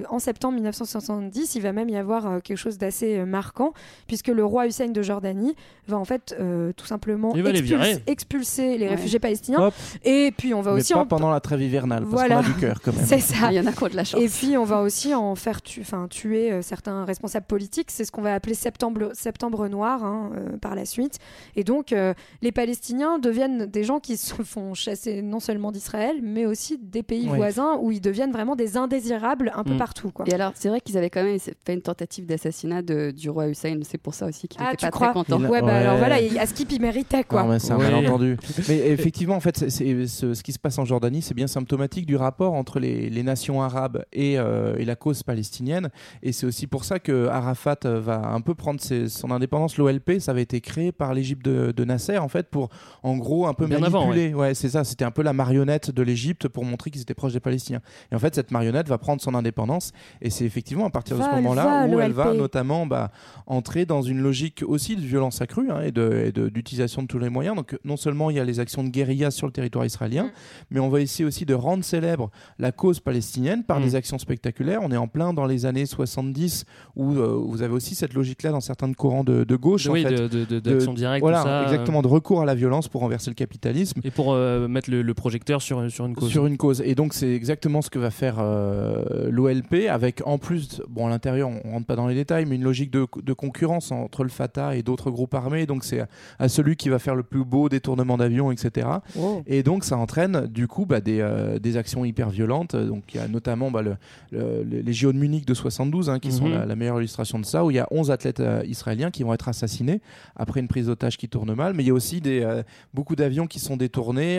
[0.09, 3.73] en septembre 1970, il va même y avoir quelque chose d'assez marquant,
[4.08, 5.56] puisque le roi Hussein de Jordanie
[5.88, 8.04] va en fait euh, tout simplement Il va les expulser, virer.
[8.08, 8.95] expulser les Ouais.
[8.95, 9.60] réfugiés palestiniens.
[9.67, 9.73] Hop.
[10.04, 11.06] Et puis on va mais aussi pas en...
[11.06, 12.36] pendant la trêve hivernale, parce Voilà.
[12.38, 13.06] qu'on a du cœur quand même.
[13.06, 13.52] C'est ça.
[13.52, 14.21] Il y en a qui ont de la chance.
[14.21, 17.89] Et puis on va aussi en faire tu- enfin, tuer euh, certains responsables politiques.
[17.91, 21.17] C'est ce qu'on va appeler septembre, septembre noir hein, euh, par la suite.
[21.56, 26.19] Et donc euh, les Palestiniens deviennent des gens qui se font chasser non seulement d'Israël,
[26.21, 27.38] mais aussi des pays Ouais.
[27.38, 29.78] voisins où ils deviennent vraiment des indésirables un peu Mm.
[29.78, 30.12] partout.
[30.12, 30.25] Quoi.
[30.28, 33.78] Et alors, c'est vrai qu'ils avaient quand même fait une tentative d'assassinat du roi Hussein.
[33.83, 35.39] C'est pour ça aussi qu'il Ah, n'était tu pas crois très content.
[35.41, 35.73] Ouais, bah Ouais.
[35.73, 37.43] alors voilà, il- à Skip il méritait quoi.
[37.43, 37.89] Non, mais c'est un Ouais.
[37.91, 38.37] malentendu.
[38.69, 41.47] mais effectivement, en fait, c'est- c'est- ce, ce qui se passe en Jordanie, c'est bien
[41.47, 45.89] symptomatique du rapport entre les, les nations arabes et, euh, et la cause palestinienne.
[46.23, 49.77] Et c'est aussi pour ça que Arafat euh, va un peu prendre ses- son indépendance.
[49.77, 52.69] L'OLP, ça avait été créé par l'Égypte de, de Nasser, en fait, pour
[53.03, 54.34] en gros un peu Bien avant, manipuler.
[54.34, 54.84] ouais, c'est ça.
[54.84, 57.82] C'était un peu la marionnette de l'Égypte pour montrer qu'ils étaient proches des Palestiniens.
[58.11, 59.91] Et en fait, cette marionnette va prendre son indépendance.
[60.21, 63.11] Et c'est effectivement à partir de Va, ce moment-là où elle va notamment bah,
[63.45, 67.07] entrer dans une logique aussi de violence accrue hein, et de- et de- d'utilisation de,
[67.07, 67.55] tous les moyens.
[67.55, 70.32] Donc, non seulement il y a les actions de guérilla sur le territoire israélien, Mm.
[70.72, 73.84] mais on va essayer aussi de rendre célèbre la cause palestinienne par Mm.
[73.84, 74.80] des actions spectaculaires.
[74.84, 76.65] On est en plein dans les années 70
[76.95, 79.88] où euh, vous avez aussi cette logique-là dans certains courants de, de gauche.
[79.88, 81.63] en Oui, fait, de- de- de- d'action directe, Voilà, tout ça, euh.
[81.65, 84.01] exactement, de recours à la violence pour renverser le capitalisme.
[84.03, 86.30] Et pour euh, mettre le, le projecteur sur, sur une cause.
[86.30, 86.82] Sur une cause.
[86.86, 91.09] Et donc, c'est exactement ce que va faire euh, l'OLP, avec en plus, bon, à
[91.09, 94.30] l'intérieur, on rentre pas dans les détails, mais une logique de, de concurrence entre le
[94.30, 95.66] Fatah et d'autres groupes armés.
[95.66, 96.03] Donc, c'est
[96.39, 98.88] à, celui qui va faire le plus beau détournement d'avions, etc.
[99.20, 99.41] Oh.
[99.47, 102.76] Et donc, ça entraîne, du coup, bah, des, euh, des actions hyper violentes.
[102.76, 103.95] Donc, il y a notamment bah, le-
[104.32, 106.53] le- le- les JO de Munich de 72, hein, qui sont Mhm.
[106.53, 109.24] la, la meilleure illustration de ça, où il y a 11 athlètes euh, israéliens qui
[109.24, 110.01] vont être assassinés
[110.36, 111.74] après une prise d'otage qui tourne mal.
[111.74, 114.38] Mais il y a aussi des, euh, beaucoup d'avions qui sont détournés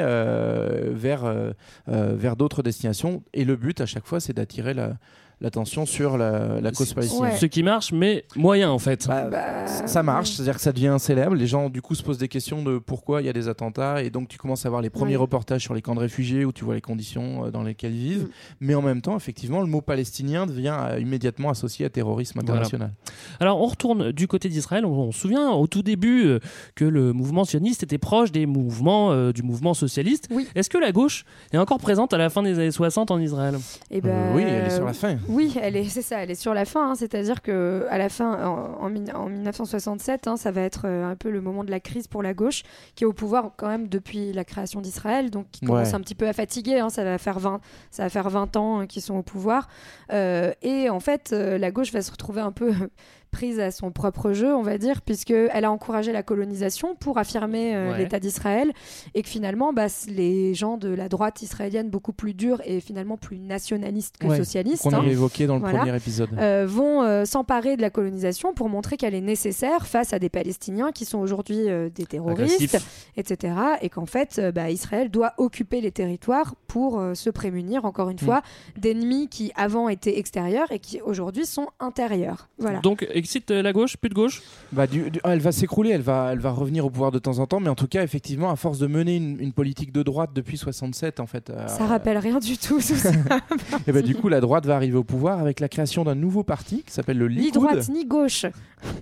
[0.91, 1.25] vers,
[1.87, 3.23] vers d'autres destinations.
[3.35, 4.95] Et le but, à chaque fois, c'est d'attirer la-
[5.41, 7.33] l'attention sur la, la cause palestinienne.
[7.39, 9.07] Ce qui marche, mais moyen en fait.
[9.09, 11.35] Bah, Ça marche, c'est-à-dire que ça devient célèbre.
[11.35, 14.03] Les gens, du coup, se posent des questions de pourquoi il y a des attentats.
[14.03, 15.17] Et donc, tu commences à voir les premiers Oui.
[15.17, 18.13] reportages sur les camps de réfugiés où tu vois les conditions euh, dans lesquelles ils
[18.13, 18.29] vivent.
[18.61, 22.53] Mais en même temps, effectivement, le mot palestinien devient euh, immédiatement associé à terrorisme Voilà.
[22.61, 22.93] international.
[23.41, 24.85] Alors on retourne du côté d'Israël.
[24.85, 26.39] On, on se souvient au tout début euh,
[26.75, 30.29] que le mouvement sioniste était proche des mouvements euh, du mouvement socialiste.
[30.55, 33.55] Est-ce que la gauche est encore présente à la fin des années 60 en Israël?
[33.91, 35.17] Eh ben, oui, elle est sur la fin.
[35.31, 36.91] Oui, elle est, c'est ça, elle est sur la fin.
[36.91, 40.83] hein, C'est-à-dire que à la fin, en, en mille- en 1967, hein, ça va être
[40.87, 42.63] euh, un peu le moment de la crise pour la gauche,
[42.97, 45.95] qui est au pouvoir quand même depuis la création d'Israël, donc qui commence Ouais.
[45.95, 46.79] un petit peu à fatiguer.
[46.81, 47.61] hein, ça va faire 20,
[47.91, 49.69] ça va faire 20 ans euh, qu'ils sont au pouvoir.
[50.13, 52.73] Euh, et en fait, la gauche va se retrouver un peu
[53.31, 57.19] prise à son propre jeu, on va dire, puisque elle a encouragé la colonisation pour
[57.19, 57.99] affirmer euh, Ouais.
[57.99, 58.73] l'État d'Israël,
[59.15, 63.17] et que finalement, bah, les gens de la droite israélienne, beaucoup plus durs et finalement
[63.17, 66.29] plus nationalistes que Ouais, socialistes, qu'on hein, avait évoqué dans le voilà, premier épisode.
[66.39, 70.29] euh, vont euh, s'emparer de la colonisation pour montrer qu'elle est nécessaire face à des
[70.29, 71.57] Palestiniens qui sont aujourd'hui
[71.95, 72.77] des terroristes,
[73.17, 73.55] etc.
[73.83, 78.13] Et qu'en fait, bah, Israël doit occuper les territoires pour se prémunir, encore Mm.
[78.13, 78.43] une fois,
[78.77, 82.49] d'ennemis qui avant étaient extérieurs et qui aujourd'hui sont intérieurs.
[82.59, 82.81] Voilà.
[82.81, 84.43] Donc excite euh, la gauche, plus de gauche
[84.73, 87.39] Bah, du- du- elle va s'écrouler, elle va, elle va revenir au pouvoir de temps
[87.39, 90.03] en temps, mais en tout cas, effectivement, à force de mener une, une politique de
[90.03, 91.49] droite depuis 67, en fait.
[91.51, 92.77] euh, Ça rappelle rien du tout.
[92.77, 93.11] tout ça.
[93.87, 96.43] et bah, du coup, la droite va arriver au pouvoir avec la création d'un nouveau
[96.43, 97.53] parti qui s'appelle le ni Likoud.
[97.63, 98.47] droite ni gauche.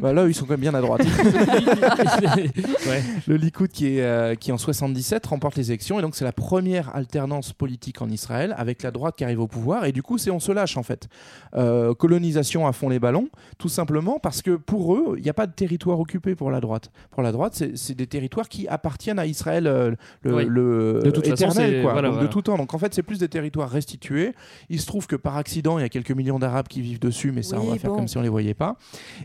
[0.01, 1.03] Bah, là, ils sont quand même bien à droite.
[2.89, 3.03] Ouais.
[3.27, 6.33] Le Likoud qui, est, euh, qui en 77 remporte les élections et donc c'est la
[6.33, 10.17] première alternance politique en Israël avec la droite qui arrive au pouvoir et du coup
[10.19, 11.09] c'est on se lâche en fait.
[11.55, 15.35] Euh, colonisation à fond les ballons, tout simplement parce que pour eux il n'y a
[15.35, 16.91] pas de territoire occupé pour la droite.
[17.11, 20.45] Pour la droite c'est des territoires qui appartiennent à Israël euh, le, Oui.
[20.49, 22.29] le De toute façon, éternel c'est- quoi, voilà, donc voilà.
[22.29, 22.57] de tout temps.
[22.57, 24.33] Donc en fait c'est plus des territoires restitués.
[24.71, 27.33] Il se trouve que par accident il y a quelques millions d'Arabes qui vivent dessus
[27.33, 28.77] mais ça Oui, on va faire comme si on les voyait pas.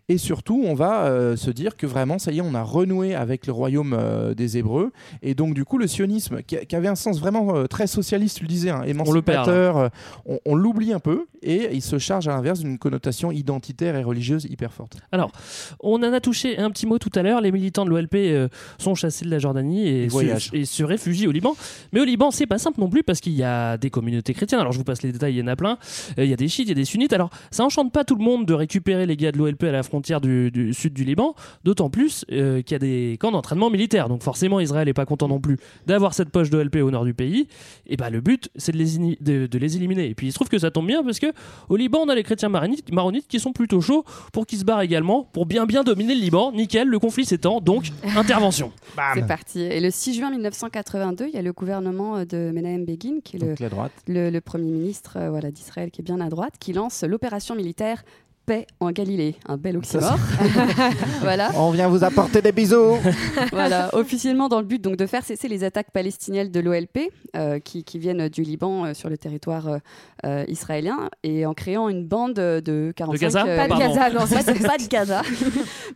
[0.09, 3.15] Et surtout, on va euh, se dire que vraiment, ça y est, on a renoué
[3.15, 4.91] avec le royaume euh, des Hébreux.
[5.21, 8.37] Et donc, du coup, le sionisme, qui, qui avait un sens vraiment euh, très socialiste,
[8.37, 9.89] tu le disais, hein, émancipateur,
[10.45, 11.25] on, l'oublie un peu.
[11.41, 14.97] Et il se charge à l'inverse d'une connotation identitaire et religieuse hyper forte.
[15.11, 15.31] Alors,
[15.81, 17.41] on en a touché un petit mot tout à l'heure.
[17.41, 21.31] Les militants de l'OLP sont chassés de la Jordanie et se, et se réfugient au
[21.31, 21.55] Liban.
[21.91, 24.61] Mais au Liban, c'est pas simple non plus parce qu'il y a des communautés chrétiennes.
[24.61, 25.77] Alors, je vous passe les détails, il y en a plein.
[26.17, 27.13] Il y a des chiites, il y a des sunnites.
[27.13, 29.83] Alors, ça enchante pas tout le monde de récupérer les gars de l'OLP à la
[29.83, 33.69] frontière du, du sud du Liban, d'autant plus euh, qu'il y a des camps d'entraînement
[33.69, 34.09] militaire.
[34.09, 35.57] Donc, forcément, Israël est pas content non plus
[35.87, 37.47] d'avoir cette poche de l'OLP au nord du pays.
[37.87, 40.07] Et bah, le but, c'est de les, de, de les éliminer.
[40.07, 41.27] Et puis, il se trouve que ça tombe bien parce que
[41.69, 44.65] au Liban, on a les chrétiens maronites, maronites qui sont plutôt chauds pour qu'ils se
[44.65, 46.51] barrent également pour bien bien dominer le Liban.
[46.51, 48.71] Nickel, le conflit s'étend, donc intervention.
[49.13, 49.61] C'est parti.
[49.61, 53.37] Et le 6 juin 1982, il y a le gouvernement euh, de Menahem Begin, qui
[53.37, 53.91] est le, Donc, la droite.
[54.07, 57.55] le, le premier ministre euh, voilà, d'Israël, qui est bien à droite, qui lance l'opération
[57.55, 58.03] militaire
[58.45, 59.35] Paix en Galilée.
[59.47, 60.17] Un bel oxymore.
[61.21, 61.51] voilà.
[61.55, 62.97] On vient vous apporter des bisous.
[63.51, 67.59] voilà, officiellement dans le but donc de faire cesser les attaques palestiniennes de l'OLP euh,
[67.59, 69.79] qui, qui viennent du Liban euh, sur le territoire
[70.25, 73.79] euh, israélien et en créant une bande de 45 Gaza Pas de.
[73.79, 75.21] Gaza, non, pas, c'est de, pas de Gaza,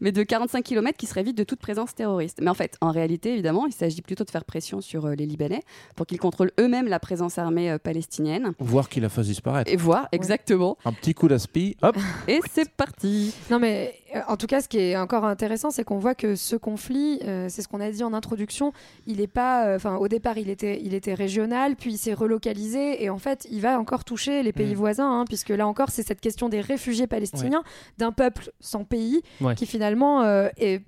[0.01, 2.39] mais de 45 km qui serait vide de toute présence terroriste.
[2.41, 5.25] Mais en fait, en réalité, évidemment, il s'agit plutôt de faire pression sur euh, les
[5.25, 5.61] Libanais
[5.95, 9.71] pour qu'ils contrôlent eux-mêmes la présence armée euh, palestinienne Voir qu'il la fasse disparaître.
[9.71, 10.77] et voir exactement.
[10.85, 11.95] Un petit coup d'aspi, hop.
[12.27, 13.33] Et Et c'est parti.
[13.49, 13.95] Non mais
[14.27, 17.47] en tout cas, ce qui est encore intéressant, c'est qu'on voit que ce conflit, euh,
[17.49, 18.71] c'est ce qu'on a dit en introduction,
[19.05, 22.13] il est pas, euh, enfin au départ, il était, il était régional, puis il s'est
[22.13, 24.77] relocalisé, et en fait, il va encore toucher les pays Mm.
[24.77, 27.63] voisins, hein, puisque là encore, c'est cette question des réfugiés palestiniens,
[27.97, 29.55] d'un peuple sans pays, Ouais.
[29.55, 30.81] qui finalement euh, est-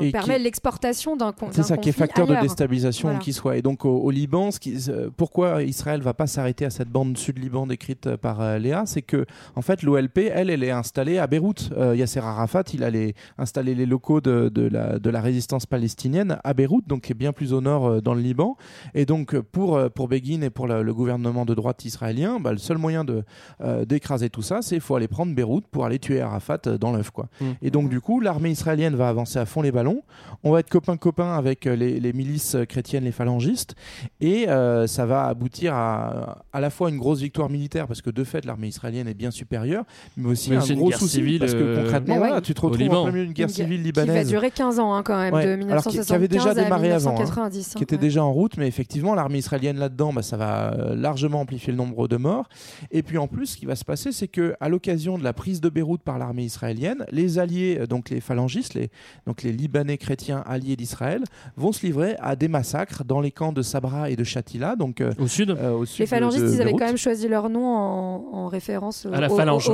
[0.00, 2.42] Et permet qui- l'exportation d'un con- C'est ça qui est conflit facteur ailleurs.
[2.42, 3.18] de déstabilisation Voilà.
[3.22, 3.56] qui soit.
[3.56, 6.88] Et donc au, au Liban, ce qui- euh, pourquoi Israël va pas s'arrêter à cette
[6.88, 10.70] bande sud-Liban décrite euh, par euh, Léa, c'est que en fait l'OLP, elle, elle est
[10.70, 11.70] installée à Beyrouth.
[11.76, 16.38] Euh, Yasser Arafat, il allait installer les locaux de, de la, de la résistance palestinienne
[16.44, 18.56] à Beyrouth, donc qui est bien plus au nord euh, dans le Liban.
[18.94, 22.40] Et donc euh, pour euh, pour Begin et pour le, le gouvernement de droite israélien,
[22.40, 23.24] bah, le seul moyen de
[23.60, 26.92] euh, d'écraser tout ça, c'est il faut aller prendre Beyrouth pour aller tuer Arafat dans
[26.92, 27.28] l'œuf, quoi.
[27.40, 27.44] Mm.
[27.62, 30.02] Et donc du coup, l'armée israélienne va avancer à fond les ballons.
[30.42, 33.74] On va être copain copain avec les, les milices chrétiennes, les phalangistes,
[34.20, 38.10] et euh, ça va aboutir à à la fois une grosse victoire militaire parce que
[38.10, 39.84] de fait l'armée israélienne est bien supérieure,
[40.16, 42.40] mais aussi Mais un gros souci civile, parce que concrètement, voilà, ouais.
[42.54, 43.00] Tu te retrouves Liban.
[43.00, 45.34] en plein milieu d'une guerre Une civile Qui va durer 15 ans hein, quand même,
[45.34, 45.44] Ouais.
[45.44, 47.68] de Alors, qui- 1975 qui avait déjà à démarré avant, hein, 1990.
[47.68, 48.00] hein, qui était ouais.
[48.00, 51.76] déjà en route, mais effectivement, l'armée israélienne là-dedans, bah, ça va euh, largement amplifier le
[51.76, 52.48] nombre de morts.
[52.90, 55.32] Et puis en plus, ce qui va se passer, c'est que à l'occasion de la
[55.32, 58.90] prise de Beyrouth par l'armée israélienne, les alliés, euh, donc les phalangistes, les,
[59.26, 61.22] donc les Libanais chrétiens alliés d'Israël,
[61.56, 65.00] vont se livrer à des massacres dans les camps de Sabra et de Shatila, donc
[65.00, 67.66] euh, Au sud au sud Les phalangistes, de ils avaient quand même choisi leur nom
[67.66, 69.68] en, en référence À la phalange.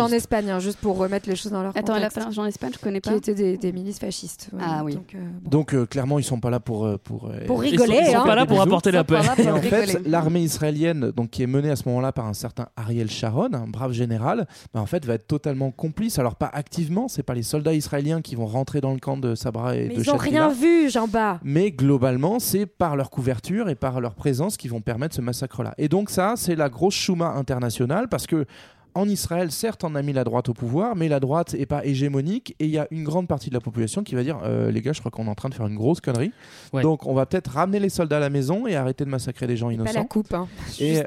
[0.00, 0.08] en.
[0.12, 2.18] Espagne, hein, juste pour remettre les choses dans leur Attends, la contexte.
[2.18, 3.16] phalange en Espagne, je connais qui pas.
[3.16, 4.50] étaient des, des milices fascistes.
[4.52, 4.60] ouais.
[4.64, 4.94] Ah oui.
[4.94, 5.50] Donc, euh, bon.
[5.50, 8.02] Donc euh, clairement, ils sont pas là pour euh, pour euh, Pour Ils rigoler, sont,
[8.02, 8.24] ils sont hein.
[8.24, 9.20] pas là pour apporter la paix.
[9.38, 12.66] Et en fait, l'armée israélienne, donc qui est menée à ce moment-là par un certain
[12.76, 16.18] Ariel Sharon, un brave général, bah, en fait va être totalement complice.
[16.18, 19.34] Alors pas activement, c'est pas les soldats israéliens qui vont rentrer dans le camp de
[19.34, 20.48] Sabra et Mais de ils ont Shatila.
[20.48, 21.40] rien vu, Jean-Bas.
[21.42, 25.74] Mais globalement, c'est par leur couverture et par leur présence qui vont permettre ce massacre-là.
[25.78, 28.46] Et donc ça, c'est la grosse chouma internationale parce que
[28.94, 31.84] en Israël, certes, on a mis la droite au pouvoir, mais la droite est pas
[31.84, 34.70] hégémonique et il y a une grande partie de la population qui va dire euh,
[34.70, 36.32] les gars, je crois qu'on est en train de faire une grosse connerie.
[36.72, 36.82] Ouais.
[36.82, 39.56] Donc on va peut-être ramener les soldats à la maison et arrêter de massacrer des
[39.56, 40.04] gens Pas la innocents.
[40.04, 40.32] coupe.
[40.34, 40.46] Hein.
[40.80, 41.02] Et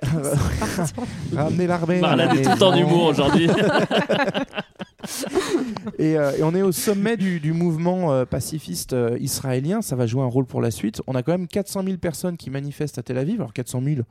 [1.36, 2.00] ramener l'armée.
[2.00, 2.88] Marlène est tout le temps maison.
[2.88, 3.50] d'humour aujourd'hui.
[6.00, 9.82] Et, euh, et on est au sommet du, du mouvement euh, pacifiste euh, israélien.
[9.82, 11.02] Ça va jouer un rôle pour la suite.
[11.08, 13.40] On a quand même 400 000 personnes qui manifestent à Tel Aviv.
[13.42, 14.02] Alors 400 000,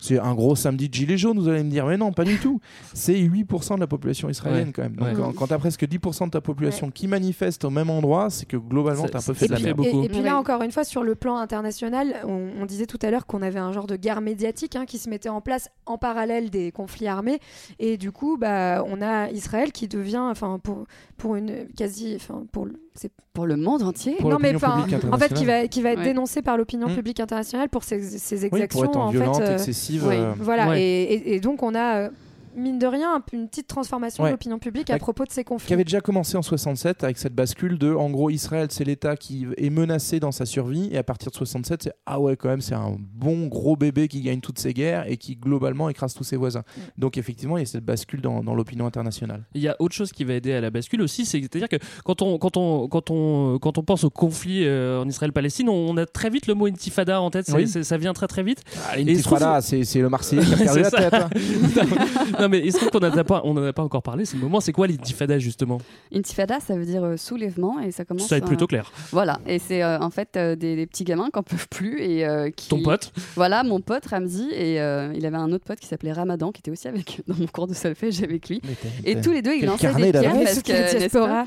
[0.00, 1.86] c'est un gros samedi de gilets jaunes, vous allez me dire.
[1.86, 2.60] Mais non, pas du tout.
[2.94, 4.72] C'est 8% de la population israélienne Ouais.
[4.72, 4.96] quand même.
[4.96, 5.14] Donc Ouais.
[5.16, 8.46] quand, quand tu as presque 10% de ta population qui manifeste au même endroit, c'est
[8.46, 9.76] que globalement, tu as un peu fait de la merde.
[9.76, 10.02] beaucoup.
[10.02, 12.98] Et, et puis là, encore une fois, sur le plan international, on, on disait tout
[13.02, 15.68] à l'heure qu'on avait un genre de guerre médiatique hein, qui se mettait en place
[15.86, 17.38] en parallèle des conflits armés.
[17.78, 20.84] Et du coup, bah, on a Israël qui devient, enfin, pour,
[21.16, 22.14] pour une quasi.
[22.16, 24.16] Enfin, pour, le- c'est- Pour le monde entier.
[24.18, 26.04] Pour non, mais enfin, en fait, qui va, qui va être Ouais.
[26.04, 26.94] dénoncé par l'opinion Mm.
[26.94, 28.84] publique internationale pour ses, ses Oui, pour exactions.
[28.84, 30.04] être en en violente, fait, euh, excessive.
[30.06, 30.16] oui.
[30.16, 30.82] euh, Voilà, Ouais.
[30.82, 32.10] et, et- et donc on a, euh,
[32.54, 34.30] mine de rien, un- une petite transformation Ouais.
[34.30, 35.72] de l'opinion publique à propos de ces qui conflits.
[35.74, 39.46] avait déjà commencé en 67 avec cette bascule de en gros Israël c'est l'État qui
[39.56, 42.60] est menacé dans sa survie et à partir de 67 c'est ah ouais quand même
[42.60, 46.24] c'est un bon gros bébé qui gagne toutes ses guerres et qui globalement écrase tous
[46.24, 46.62] ses voisins
[46.98, 49.94] donc effectivement il y a cette bascule dans, dans l'opinion internationale Il y a autre
[49.94, 52.88] chose qui va aider à la bascule aussi, c'est- c'est-à-dire que quand on, quand, on,
[52.88, 56.46] quand, on, quand on pense au conflit euh, en Israël-Palestine, on, on a très vite
[56.46, 57.66] le mot intifada en tête, Oui.
[57.66, 58.62] ça vient très très vite.
[58.90, 61.14] ah, Et il se trouve- l'intifada, c'est c'est le Marseillais qui a perdu la tête
[61.14, 61.30] hein.
[62.42, 64.24] non mais il se trouve qu'on n'en a pas, on en a pas encore parlé,
[64.24, 65.78] c'est le moment, c'est quoi l'intifada justement?
[66.14, 68.26] Intifada, ça veut dire euh, soulèvement et ça commence.
[68.26, 68.90] Ça va être euh, plutôt clair.
[69.12, 72.00] Voilà, et c'est euh, en fait euh, des, des petits gamins qui en peuvent plus
[72.00, 72.68] et euh, qui.
[72.68, 73.12] Ton pote?
[73.36, 76.60] Voilà, mon pote Ramzi et euh, il avait un autre pote qui s'appelait Ramadan qui
[76.60, 78.60] était aussi avec dans mon cours de solfège avec lui.
[79.04, 81.44] Et tous les deux, ils lançaient des pierres parce que,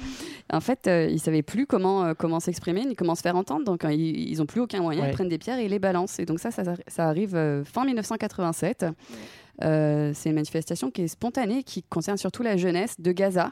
[0.54, 3.66] en fait, euh, ils savaient plus comment euh, comment s'exprimer ni comment se faire entendre,
[3.66, 5.02] donc euh, ils, ils ont plus aucun moyen.
[5.02, 5.10] Ouais.
[5.10, 6.20] Ils prennent des pierres et ils les balancent.
[6.20, 8.86] Et donc ça, ça, ça arrive euh, fin 1987.
[9.64, 13.52] Euh, c'est une manifestation qui est spontanée, qui concerne surtout la jeunesse de Gaza.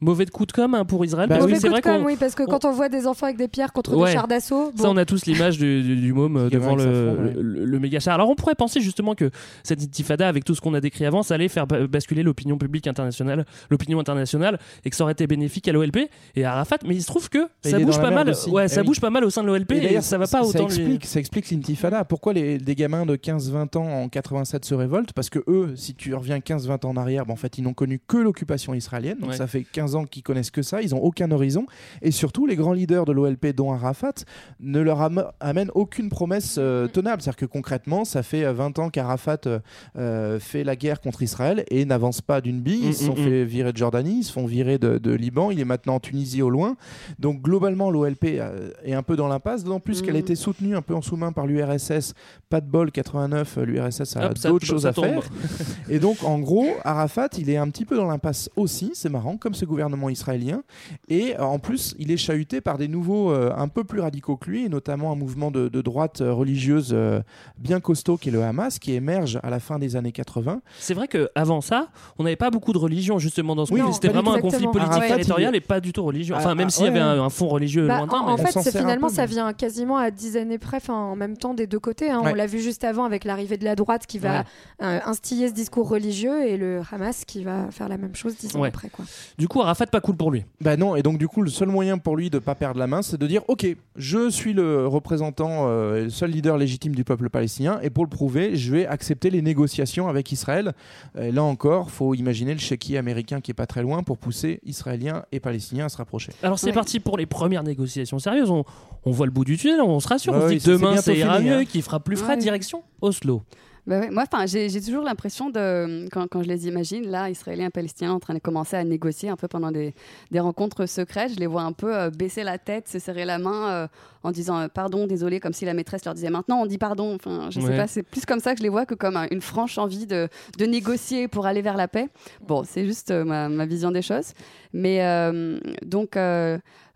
[0.00, 1.56] Mauvais de coup de com' hein, pour Israël, Bah parce oui.
[1.56, 3.36] c'est coup vrai de com', qu'on oui, parce que quand on voit des enfants avec
[3.36, 4.10] des pierres contre Ouais.
[4.10, 6.76] des chars d'assaut, Ça, bon, on a tous l'image du, du, du môme euh, devant
[6.76, 7.32] le, ouais.
[7.42, 8.14] le, le méga char.
[8.14, 9.30] Alors on pourrait penser justement que
[9.64, 12.58] cette intifada, avec tout ce qu'on a décrit avant, ça allait faire ba- basculer l'opinion
[12.58, 16.76] publique internationale, l'opinion internationale, et que ça aurait été bénéfique à l'OLP et à Arafat.
[16.86, 18.28] Mais il se trouve que ça bouge pas mal.
[18.30, 18.50] aussi.
[18.50, 18.86] Ouais, Eh ça oui.
[18.86, 20.68] bouge pas mal au sein de l'OLP et, d'ailleurs, ça va pas ça autant.
[20.68, 22.04] lui- ça explique l'intifada.
[22.04, 25.12] Pourquoi les, des gamins de 15-20 ans en 87 se révoltent?
[25.12, 27.74] Parce que eux, si tu reviens 15-20 ans en arrière, ben, en fait, ils n'ont
[27.74, 29.18] connu que l'occupation israélienne.
[29.18, 29.36] Donc Ouais.
[29.36, 31.66] ça fait 15 15 ans qui connaissent que ça, ils ont aucun horizon.
[32.02, 34.12] Et surtout, les grands leaders de l'OLP, dont Arafat,
[34.60, 37.22] ne leur am- amènent aucune promesse euh, tenable.
[37.22, 39.58] C'est-à-dire que concrètement, ça fait euh, 20 ans qu'Arafat euh,
[39.96, 42.82] euh, fait la guerre contre Israël et n'avance pas d'une bille.
[42.88, 45.10] Ils se sont Mm, mm, fait virer de Jordanie, ils se font virer de, de
[45.12, 46.76] Liban, il est maintenant en Tunisie au loin.
[47.18, 50.76] Donc globalement, l'OLP euh, est un peu dans l'impasse, d'autant plus qu'elle a été soutenue
[50.76, 52.12] un peu en sous-main par l'URSS.
[52.50, 54.20] Pas de bol, 89, euh, l'URSS a
[54.50, 55.22] d'autres choses à faire.
[55.88, 59.36] Et donc, en gros, Arafat, il est un petit peu dans l'impasse aussi, c'est marrant,
[59.36, 59.77] comme ce gouvernement
[60.08, 60.62] israélien.
[61.08, 64.36] Et euh, en plus, il est chahuté par des nouveaux euh, un peu plus radicaux
[64.36, 67.20] que lui, et notamment un mouvement de, de droite euh, religieuse euh,
[67.58, 70.60] bien costaud qui est le Hamas, qui émerge à la fin des années 80.
[70.78, 73.88] C'est vrai qu'avant ça, on n'avait pas beaucoup de religion justement dans ce Oui, conflit.
[73.90, 76.34] non, C'était vraiment un conflit politique Arafat, territorial et pas du tout religieux.
[76.34, 77.04] Enfin, Ah, même ah, s'il y avait ouais.
[77.04, 78.18] un, un fond religieux Bah, lointain.
[78.20, 81.36] en, en fait, finalement, peu, ça vient quasiment à 10 années près, enfin, en même
[81.36, 82.10] temps des deux côtés.
[82.10, 82.20] hein.
[82.22, 82.32] Ouais.
[82.32, 84.44] On l'a vu juste avant avec l'arrivée de la droite qui va Ouais.
[84.82, 88.56] euh, instiller ce discours religieux et le Hamas qui va faire la même chose 10
[88.56, 88.68] ans Ouais.
[88.68, 88.88] après.
[88.88, 89.04] Quoi.
[89.38, 90.44] Du coup, Arafat, pas cool pour lui.
[90.60, 92.86] Bah non, et donc du coup, le seul moyen pour lui de pas perdre la
[92.86, 93.66] main, c'est de dire ok,
[93.96, 98.04] je suis le représentant, euh, et le seul leader légitime du peuple palestinien, et pour
[98.04, 100.72] le prouver, je vais accepter les négociations avec Israël.
[101.20, 104.60] Et là encore, faut imaginer le chéquier américain qui est pas très loin pour pousser
[104.64, 106.32] Israéliens et Palestiniens à se rapprocher.
[106.42, 106.72] Alors c'est Ouais.
[106.72, 108.50] parti pour les premières négociations sérieuses.
[108.50, 108.64] On,
[109.04, 110.32] on voit le bout du tunnel, on se rassure.
[110.32, 111.64] Ouais, on se dit que demain c'est ira mieux, hein.
[111.64, 112.34] qu'il fera plus frais.
[112.34, 112.38] Ouais.
[112.38, 113.42] Direction Oslo.
[113.88, 117.70] Bah ouais, moi, enfin, j'ai toujours l'impression de, quand, quand je les imagine, là, Israéliens
[117.70, 119.94] Palestiniens en train de commencer à négocier un peu pendant des,
[120.30, 123.38] des rencontres secrètes, je les vois un peu euh, baisser la tête, se serrer la
[123.38, 123.88] main euh,
[124.24, 127.14] en disant euh, pardon, désolé, comme si la maîtresse leur disait maintenant on dit pardon.
[127.14, 127.76] Enfin, je sais Ouais.
[127.78, 130.06] pas, c'est plus comme ça que je les vois que comme euh, une franche envie
[130.06, 130.28] de,
[130.58, 132.08] de négocier pour aller vers la paix.
[132.46, 134.32] Bon, c'est juste euh, ma, ma vision des choses.
[134.74, 136.14] Mais euh, donc,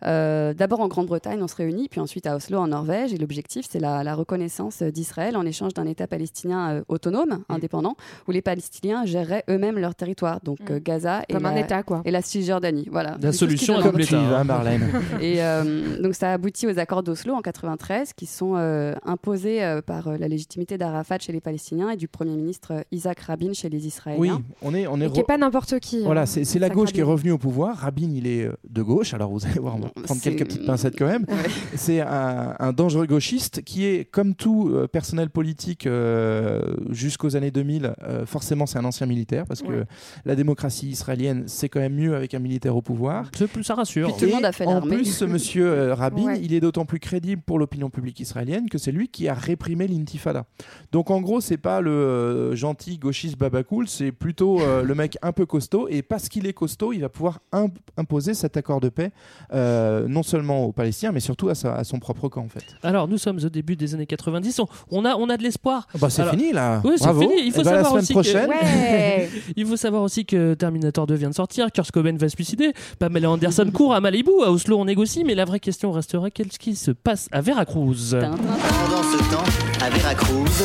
[0.07, 3.13] euh, d'abord en Grande-Bretagne, on se réunit, puis ensuite à Oslo, en Norvège.
[3.13, 7.97] Et l'objectif, c'est la, la reconnaissance d'Israël en échange d'un État palestinien euh, autonome, indépendant,
[8.29, 10.41] où les Palestiniens géreraient eux-mêmes leur territoire.
[10.43, 10.73] Donc Mm.
[10.73, 12.03] euh, Gaza et Comme un la, État, quoi.
[12.05, 12.89] et la Cisjordanie.
[12.91, 13.17] Voilà.
[13.21, 13.93] La solution à demande.
[13.93, 14.45] double Tu vas, hein.
[14.45, 14.89] Marlène.
[15.21, 19.81] Et euh, donc ça aboutit aux accords d'Oslo en 93 qui sont euh, imposés euh,
[19.83, 23.69] par euh, la légitimité d'Arafat chez les Palestiniens et du Premier ministre Isaac Rabin chez
[23.69, 24.43] les Oui, Israéliens.
[24.63, 26.03] on est, on est Et qui n'est pas n'importe qui.
[26.05, 26.27] Voilà, hein.
[26.27, 27.13] c'est la gauche qui est Rabin.
[27.13, 27.77] revenue au pouvoir.
[27.77, 31.07] Rabin, il est de gauche, alors vous allez voir, prendre C'est- quelques petites pincettes quand
[31.07, 31.25] même.
[31.29, 31.35] Ouais.
[31.77, 37.51] C'est un, un dangereux gauchiste qui est, comme tout euh, personnel politique euh, jusqu'aux années
[37.51, 39.85] 2000, euh, forcément c'est un ancien militaire, parce que Ouais.
[40.25, 43.31] la démocratie israélienne, c'est quand même mieux avec un militaire au pouvoir.
[43.37, 44.09] C'est plus ça rassure.
[44.09, 46.41] Puis tout le monde a fait En plus, ce monsieur euh, Rabin, Ouais.
[46.43, 49.87] il est d'autant plus crédible pour l'opinion publique israélienne que c'est lui qui a réprimé
[49.89, 50.45] l'intifada.
[50.93, 55.17] Donc en gros, c'est pas le euh, gentil gauchiste babacool, c'est plutôt euh, le mec
[55.23, 55.89] un peu costaud.
[55.89, 59.11] Et parce qu'il est costaud, il va pouvoir imp- imposer cet accord de paix,
[59.53, 62.65] euh, non seulement aux Palestiniens, mais surtout à, sa- à son propre camp en fait.
[62.83, 64.61] Alors nous sommes au début des années 90.
[64.61, 65.87] On, on a, on a de l'espoir.
[65.99, 66.81] Bah, c'est fini là.
[66.85, 67.35] Oui, c'est fini.
[67.45, 68.47] Il faut Eh ben, la savoir semaine aussi prochaine.
[68.49, 68.53] que...
[68.53, 69.29] Ouais.
[69.57, 72.73] Il faut savoir aussi que Terminator 2 vient de sortir, Kurt Cobain va se suicider,
[72.99, 76.59] Pamela Anderson court à Malibu, à Oslo on négocie, mais la vraie question resterait qu'est-ce
[76.59, 78.17] qui se passe à Veracruz?
[78.21, 80.65] Pendant ce temps, à Veracruz,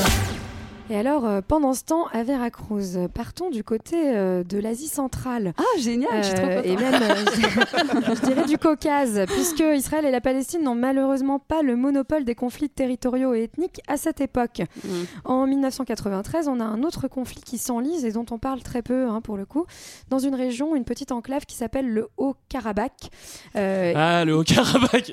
[0.90, 5.54] Et alors, euh, pendant ce temps, à Veracruz, partons du côté euh, de l'Asie centrale.
[5.58, 6.66] Ah, génial, je suis trop Euh, contente.
[6.66, 11.62] et même, euh, je, dirais du Caucase, puisque Israël et la Palestine n'ont malheureusement pas
[11.62, 14.62] le monopole des conflits territoriaux et ethniques à cette époque.
[14.86, 14.90] Mm.
[15.26, 19.10] En 1993, on a un autre conflit qui s'enlise et dont on parle très peu,
[19.10, 19.66] hein, pour le coup,
[20.10, 23.10] dans une région, une petite enclave qui s'appelle le Haut-Karabakh.
[23.58, 25.12] Euh, Ah, le Haut-Karabakh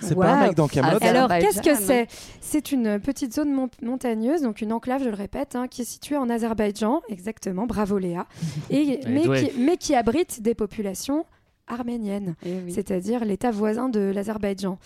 [0.00, 0.22] C'est Wow.
[0.22, 0.98] pas un mec dans Camelot.
[1.00, 2.06] Ah, alors, qu'est-ce que c'est?
[2.40, 5.86] C'est une petite zone mon- montagneuse, donc une enclave, je le répète, hein, qui est
[5.86, 8.26] située en Azerbaïdjan, exactement, bravo Léa,
[8.70, 11.24] et, mais, qui, mais qui abrite des populations
[11.70, 12.72] arméniennes, Eh oui.
[12.72, 14.78] c'est-à-dire l'État voisin de l'Azerbaïdjan.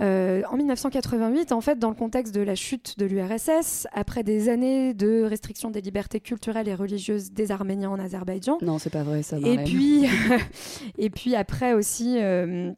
[0.00, 4.50] Euh, en 1988, en fait, dans le contexte de la chute de l'URSS, après des
[4.50, 9.02] années de restriction des libertés culturelles et religieuses des Arméniens en Azerbaïdjan, Non, c'est pas
[9.02, 9.38] vrai ça.
[9.38, 10.04] et puis,
[10.98, 12.70] et puis après aussi, euh,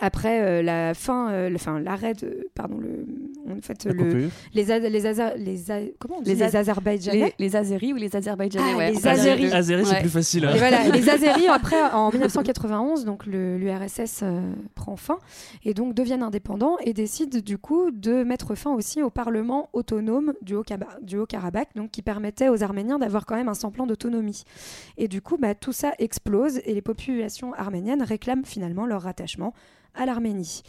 [0.00, 3.06] après euh, la fin, euh, le- enfin l'arrêt de, pardon, le,
[3.50, 6.42] en fait, La le, les, Az- les, Aza- les, A- comment on dit, Les les,
[6.42, 7.18] Az- Azerbaïdjanais.
[7.38, 9.50] les, les Azeris ou les Azerbaïdjanais Ah, ouais, les Azeris.
[9.50, 10.00] c'est Ouais.
[10.00, 10.46] plus facile.
[10.46, 10.52] hein.
[10.54, 14.40] Et voilà, les Azeris, après, en 1991, donc le- l'URSS euh,
[14.74, 15.18] prend fin
[15.64, 20.34] et donc deviennent indépendants et décident du coup de mettre fin aussi au Parlement autonome
[20.42, 24.42] du Haut-Karabakh, donc qui permettait aux Arméniens d'avoir quand même un semblant d'autonomie.
[24.98, 29.54] Et du coup, bah, tout ça explose et les populations arméniennes réclament finalement leur rattachement
[29.94, 30.62] à l'Arménie.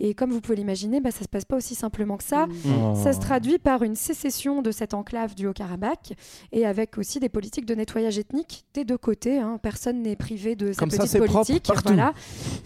[0.00, 2.46] Et comme vous pouvez l'imaginer, bah, ça se passe pas aussi simplement que ça.
[2.66, 2.94] Oh.
[3.00, 6.14] Ça se traduit par une sécession de cette enclave du Haut-Karabakh
[6.50, 9.38] et avec aussi des politiques de nettoyage ethnique des deux côtés.
[9.38, 9.58] hein.
[9.62, 11.12] Personne n'est privé de sa petite
[11.44, 11.64] politique.
[11.94, 12.12] Voilà.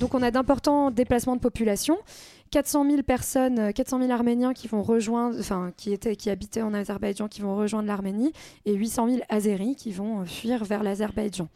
[0.01, 1.99] Donc on a d'importants déplacements de population
[2.51, 6.63] 400 000 personnes, euh, 400 000 Arméniens qui vont rejoindre, enfin qui étaient, qui habitaient
[6.63, 8.33] en Azerbaïdjan, qui vont rejoindre l'Arménie,
[8.65, 11.49] et 800 000 Azéris qui vont euh, fuir vers l'Azerbaïdjan.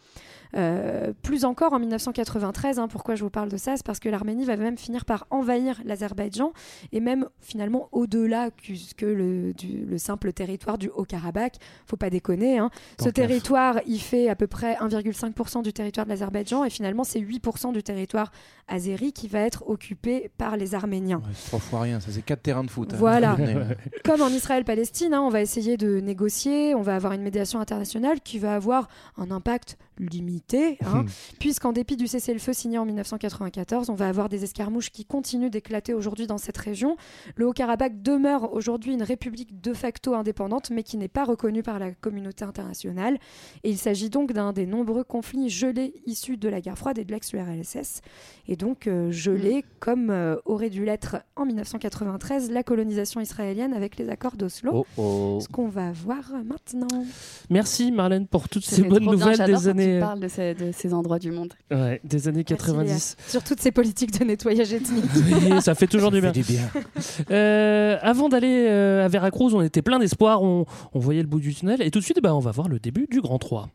[0.54, 4.08] Euh, plus encore en 1993, hein, pourquoi je vous parle de ça C'est parce que
[4.08, 6.52] l'Arménie va même finir par envahir l'Azerbaïdjan
[6.92, 11.56] et même finalement au-delà que, que le, du- le simple territoire du Haut-Karabakh.
[11.86, 12.58] Faut pas déconner.
[12.58, 12.70] hein.
[13.00, 17.20] Ce territoire, il fait à peu près 1,5% du territoire de l'Azerbaïdjan et finalement c'est
[17.20, 18.30] 8% du territoire
[18.68, 21.18] azéri qui va être occupé par les Arméniens.
[21.18, 22.92] Ouais, c'est trois fois rien, ça c'est quatre terrains de foot.
[22.92, 22.96] hein.
[22.98, 23.36] Voilà.
[24.04, 28.38] Comme en Israël-Palestine, on va essayer de négocier, on va avoir une médiation internationale qui
[28.38, 31.04] va avoir un impact limité, hein,
[31.38, 35.94] puisqu'en dépit du cessez-le-feu signé en 1994, on va avoir des escarmouches qui continuent d'éclater
[35.94, 36.96] aujourd'hui dans cette région.
[37.36, 41.78] Le Haut-Karabakh demeure aujourd'hui une république de facto indépendante, mais qui n'est pas reconnue par
[41.78, 43.18] la communauté internationale.
[43.64, 47.04] Et il s'agit donc d'un des nombreux conflits gelés issus de la guerre froide et
[47.04, 48.00] de l'ex-URSS,
[48.48, 53.96] et donc euh, gelés comme euh, aurait dû l'être en 1993 la colonisation israélienne avec
[53.96, 54.70] les accords d'Oslo.
[54.74, 55.38] Oh, oh.
[55.40, 57.04] Ce qu'on va voir maintenant.
[57.50, 60.54] Merci Marlène pour toutes ces bonnes bien, nouvelles des quand années, Tu parles de ces,
[60.54, 61.52] de ces endroits du monde.
[61.70, 62.76] ouais, des années 90.
[62.76, 63.30] Merci, Léa.
[63.30, 65.04] Sur toutes ces politiques de nettoyage ethnique.
[65.50, 66.32] Oui, ça fait toujours du bien.
[67.30, 71.40] Euh, avant d'aller euh, à Veracruz, on était plein d'espoir, on, on voyait le bout
[71.40, 73.68] du tunnel, et tout de suite, bah, on va voir le début du Grand 3.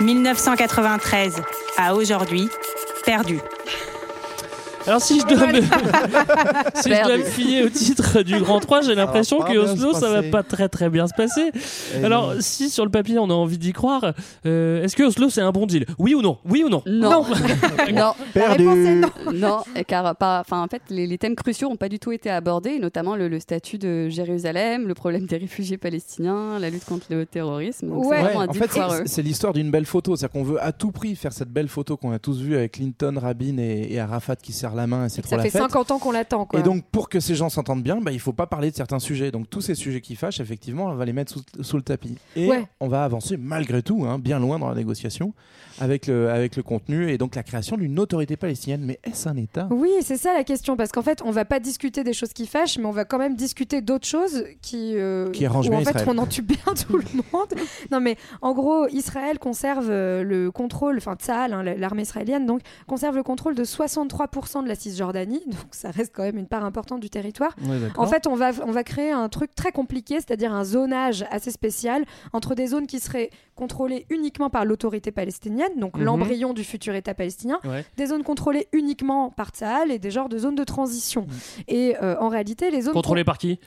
[0.00, 1.42] 1993
[1.78, 2.48] à aujourd'hui,
[3.04, 3.38] perdu.
[4.86, 5.60] Alors si je dois me,
[6.74, 7.18] si je dois Perdu.
[7.18, 10.68] me fier au titre du Grand 3, j'ai l'impression que Oslo, ça va pas très
[10.68, 11.50] très bien se passer.
[11.98, 12.40] Eh Alors non.
[12.40, 14.12] si sur le papier on a envie d'y croire,
[14.46, 15.86] euh, est-ce que Oslo c'est un bon deal?
[15.98, 16.38] Oui ou non?
[16.48, 16.82] Oui ou non?
[16.86, 17.24] Non.
[17.92, 18.12] non.
[18.34, 19.08] La réponse est non.
[19.34, 22.12] Non, et car pas, enfin, en fait, les, les thèmes cruciaux n'ont pas du tout
[22.12, 26.84] été abordés, notamment le, le statut de Jérusalem, le problème des réfugiés palestiniens, la lutte
[26.84, 27.88] contre le terrorisme.
[27.88, 28.18] Donc Ouais.
[28.36, 28.70] en fait,
[29.06, 30.14] c'est- l'histoire d'une belle photo.
[30.16, 32.72] C'est-à-dire qu'on veut à tout prix faire cette belle photo qu'on a tous vue avec
[32.72, 35.62] Clinton, Rabin et, et Arafat qui la main et c'est trop Ça la fait fête.
[35.62, 36.48] 50 ans qu'on l'attend.
[36.54, 38.98] Et donc, pour que ces gens s'entendent bien, bah, il faut pas parler de certains
[38.98, 39.30] sujets.
[39.30, 42.16] Donc, tous ces sujets qui fâchent, effectivement, on va les mettre sous, sous le tapis.
[42.36, 42.66] Et Ouais.
[42.80, 45.32] on va avancer malgré tout, hein, bien loin dans la négociation,
[45.80, 48.82] avec le, avec le contenu et donc la création d'une autorité palestinienne.
[48.84, 49.68] Mais est-ce un État?
[49.70, 52.46] Oui, c'est ça la question, parce qu'en fait, on va pas discuter des choses qui
[52.46, 55.80] fâchent, mais on va quand même discuter d'autres choses qui, euh, Qui arrangent où, bien
[55.80, 56.56] en fait, on en tue bien
[56.88, 57.48] tout le monde.
[57.90, 62.60] Non, mais en gros, Israël conserve euh, le contrôle, enfin Tsahal, hein, l'armée israélienne, donc
[62.86, 66.64] conserve le contrôle de 63% de la Cisjordanie, donc ça reste quand même une part
[66.64, 67.54] importante du territoire.
[67.62, 67.78] Ouais.
[67.96, 71.50] En fait, on va, on va créer un truc très compliqué, c'est-à-dire un zonage assez
[71.50, 76.04] spécial entre des zones qui seraient contrôlées uniquement par l'autorité palestinienne, donc Mhm.
[76.04, 77.84] l'embryon du futur État palestinien, Ouais.
[77.96, 81.26] des zones contrôlées uniquement par Tsahal et des genres de zones de transition.
[81.68, 83.58] Et euh, en réalité, les zones Contrôlé par qui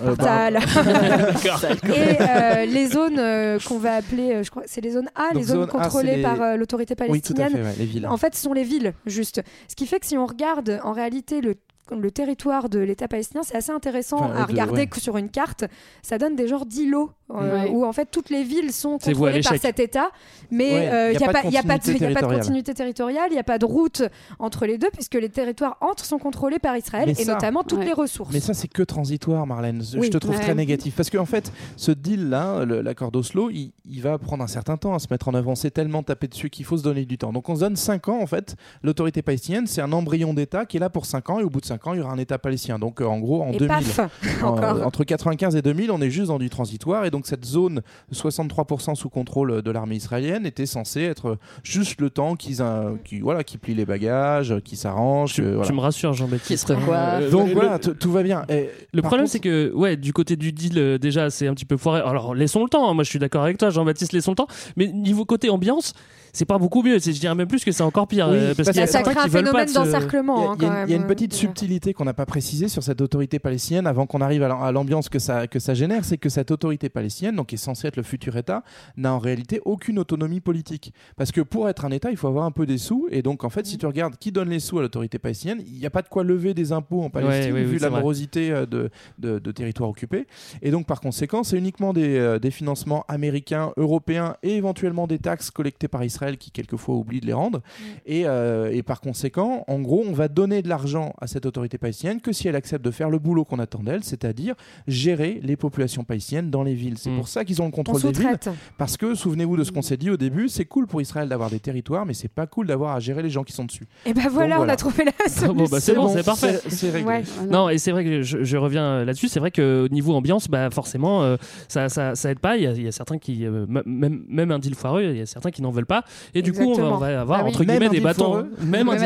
[0.00, 0.54] Euh, par Tsahal.
[1.04, 1.64] D'accord.
[1.94, 5.28] Et euh, les zones euh, qu'on va appeler, euh, je crois, c'est les zones A,
[5.32, 7.50] Donc les zones zone contrôlées les- par euh, l'autorité Oui, tout à palestinienne.
[7.50, 8.06] fait, ouais, les villes.
[8.06, 9.42] En fait, ce sont les villes, juste.
[9.68, 11.56] Ce qui fait que si on regarde en réalité le
[11.94, 14.86] le territoire de l'État palestinien, c'est assez intéressant Enfin, à de- regarder ouais.
[14.86, 15.64] que sur une carte.
[16.02, 17.70] Ça donne des genres d'îlots euh, Ouais.
[17.70, 20.10] où en fait toutes les villes sont C'est contrôlées par cet État,
[20.50, 21.82] mais Ouais, euh, il n'y a, de a pas de- continuité y a pas de
[22.14, 22.38] territoriale.
[22.40, 24.02] continuité territoriale, il n'y a pas de route
[24.38, 27.64] entre les deux, puisque les territoires entre sont contrôlés par Israël Mais et ça- notamment
[27.64, 27.84] toutes Ouais.
[27.86, 28.32] les ressources.
[28.32, 29.82] Mais ça, c'est que transitoire, Marlène.
[29.82, 30.40] Je te trouve Ouais.
[30.42, 30.94] très négatif.
[30.96, 34.94] Parce qu'en fait, ce deal-là, le- l'accord d'Oslo, il, il va prendre un certain temps
[34.94, 35.34] à se mettre en.
[35.34, 37.32] On s'est tellement tapé dessus qu'il faut se donner du temps.
[37.32, 38.56] Donc on se donne 5 ans, en fait.
[38.82, 41.38] L'autorité palestinienne, c'est un embryon d'État qui est là pour 5 ans.
[41.38, 42.78] Et au bout de 5 ans, il y aura un État palestinien.
[42.78, 43.68] Donc euh, en gros, en et 2000.
[43.68, 44.00] paf,
[44.42, 44.86] En- encore.
[44.86, 47.04] entre 95 et 2000, on est juste dans du transitoire.
[47.04, 52.10] Et donc, cette zone, 63% sous contrôle de l'armée israélienne, était censée être juste le
[52.10, 55.34] temps qu'ils euh, voilà, qu'ils plient les bagages, qu'ils s'arrangent.
[55.34, 55.66] tu, que, voilà.
[55.66, 56.70] tu me rassures Jean-Baptiste.
[56.70, 58.44] Euh, Donc voilà, tout va bien.
[58.48, 61.54] Et Le problème, contre- c'est que, ouais, du côté du deal, euh, déjà, c'est un
[61.54, 62.00] petit peu foiré.
[62.00, 62.88] Alors, laissons le temps.
[62.90, 62.94] hein.
[62.94, 64.48] Moi, je suis d'accord avec toi, Jean-Baptiste, laissons le temps.
[64.76, 65.92] Mais niveau côté ambiance,
[66.32, 66.98] c'est pas beaucoup mieux.
[66.98, 68.28] C'est- Je dirais même plus que c'est encore pire.
[68.30, 70.54] Oui, euh, parce parce qu'il y a que ça crée un phénomène de ce- d'encerclement.
[70.54, 71.08] Il y a- hein, y, a quand une- il y a une même.
[71.08, 74.62] petite subtilité qu'on n'a pas précisée sur cette autorité palestinienne avant qu'on arrive à l'am-
[74.62, 77.58] à l'ambiance que ça, que ça génère, c'est que cette autorité palestinienne, donc qui est
[77.58, 78.62] censée être le futur État,
[78.96, 80.92] n'a en réalité aucune autonomie politique.
[81.16, 83.08] Parce que pour être un État, il faut avoir un peu des sous.
[83.10, 83.64] Et donc, en fait, Mm.
[83.64, 86.08] si tu regardes qui donne les sous à l'autorité palestinienne, il n'y a pas de
[86.08, 89.38] quoi lever des impôts en Palestine, oui, oui, vu c'est la morosité euh, de, de,
[89.38, 90.26] de territoires occupés.
[90.62, 95.18] Et donc, par conséquent, c'est uniquement des, euh, des financements américains, européens et éventuellement des
[95.18, 97.60] taxes collectées par Israël qui, quelquefois, oublient de les rendre.
[98.06, 101.78] Et, euh, et par conséquent, en gros, on va donner de l'argent à cette autorité
[101.78, 104.54] palestinienne que si elle accepte de faire le boulot qu'on attend d'elle, c'est-à-dire
[104.86, 106.98] gérer les populations palestiniennes dans les villes.
[106.98, 107.16] C'est Mm.
[107.16, 108.38] pour ça qu'ils ont le On contrôle des villes.
[108.76, 111.50] Parce que, souvenez-vous de ce qu'on s'est dit au début, c'est cool pour Israël d'avoir
[111.50, 113.86] des territoires, mais c'est pas cool d'avoir à gérer les gens qui sont dessus.
[114.06, 114.72] Et ben voilà, voilà.
[114.72, 115.54] on a trouvé la solution.
[115.54, 116.58] bon, bah, c'est bon, c'est parfait.
[116.64, 117.08] C'est c'est réglé.
[117.08, 117.22] Ouais.
[117.50, 119.28] Non, et c'est vrai que je, je reviens euh, là-dessus.
[119.28, 121.36] C'est vrai qu'au niveau ambiance, bah, forcément, euh,
[121.68, 122.56] ça, ça, ça aide pas.
[122.56, 125.16] Il y a, il y a certains qui, euh, même, même un deal foireux, il
[125.16, 126.04] y a certains qui n'en veulent pas.
[126.34, 126.94] Et du coup, on va, Exactement.
[126.96, 127.50] on va avoir Ah oui.
[127.50, 128.50] entre Même guillemets des bâtons, foireux.
[128.62, 128.96] même un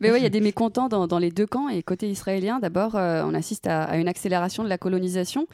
[0.00, 1.68] mais oui, il y a des mécontents dans, dans les deux camps.
[1.68, 5.46] Et côté israélien, d'abord, euh, on assiste à, à une accélération de la colonisation.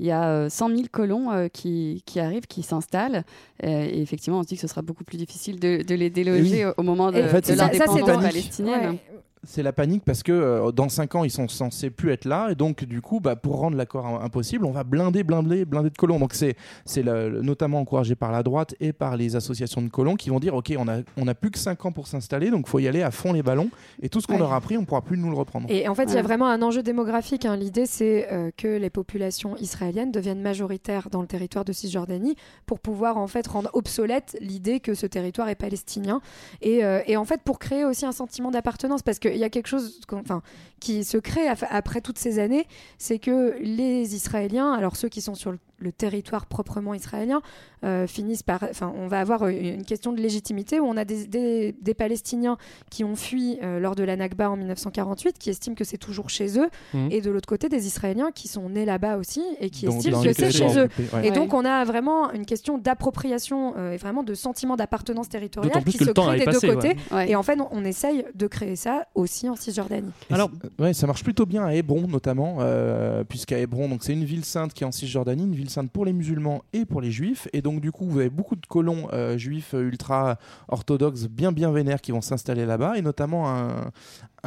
[0.00, 3.24] Il y a euh, 100 000 colons euh, qui, qui arrivent, qui s'installent.
[3.64, 6.08] Euh, et effectivement, on se dit que ce sera beaucoup plus difficile de, de les
[6.10, 6.72] déloger oui.
[6.76, 8.90] au moment de, Et en fait, de l'indépendance palestinienne.
[8.90, 9.02] Ouais.
[9.44, 12.48] C'est la panique parce que euh, dans 5 ans, ils sont censés plus être là.
[12.50, 15.90] Et donc, du coup, bah, pour rendre l'accord im- impossible, on va blinder, blinder, blinder
[15.90, 16.18] de colons.
[16.18, 16.56] Donc, c'est
[17.04, 20.72] notamment encouragé par la droite et par les associations de colons qui vont dire OK,
[20.78, 22.50] on a, on a plus que 5 ans pour s'installer.
[22.50, 23.70] Donc, il faut y aller à fond les ballons.
[24.02, 24.42] Et tout ce qu'on Ouais.
[24.42, 25.66] aura pris, on pourra plus nous le reprendre.
[25.68, 27.44] Et en fait, il y a vraiment un enjeu démographique.
[27.44, 27.56] hein.
[27.56, 32.36] L'idée, c'est euh, que les populations israéliennes deviennent majoritaires dans le territoire de Cisjordanie
[32.66, 36.20] pour pouvoir en fait rendre obsolète l'idée que ce territoire est palestinien.
[36.62, 39.50] Et, euh, et en fait, pour créer aussi un sentiment d'appartenance, parce qu'il y a
[39.50, 40.42] quelque chose enfin,
[40.80, 42.66] qui se crée après toutes ces années,
[42.98, 47.40] c'est que les Israéliens, alors ceux qui sont sur le, le territoire proprement israélien,
[47.84, 48.64] euh, finissent par.
[48.68, 52.56] Enfin, on va avoir une question de légitimité où on a des, des- des Palestiniens
[52.90, 56.30] qui ont fui euh, lors de la Nakba en 1948, qui estiment que c'est toujours
[56.30, 57.08] chez eux, Mhm.
[57.12, 60.32] et de l'autre côté des Israéliens qui sont nés là-bas aussi et qui estiment que
[60.32, 60.88] c'est chez eux.
[60.98, 61.26] ouais.
[61.26, 61.30] Et Ouais.
[61.32, 65.98] donc on a vraiment une question d'appropriation euh, et vraiment de sentiment d'appartenance territoriale qui
[65.98, 66.96] se crée des passé, deux côtés.
[67.12, 67.30] Ouais.
[67.30, 70.10] Et en fait, on, on essaye de créer ça aussi en Cisjordanie.
[70.30, 74.12] Alors- c'est- ouais, ça marche plutôt bien à Hébron notamment, euh, puisqu'à Hébron, donc c'est
[74.12, 77.00] une ville sainte qui est en Cisjordanie, une ville sainte pour les musulmans et pour
[77.00, 80.38] les juifs, et donc du coup vous avez beaucoup de colons euh, juifs euh, ultra
[80.68, 83.90] orthodoxes, bien bien vénères, qui vont s'installer là-bas, et notamment un,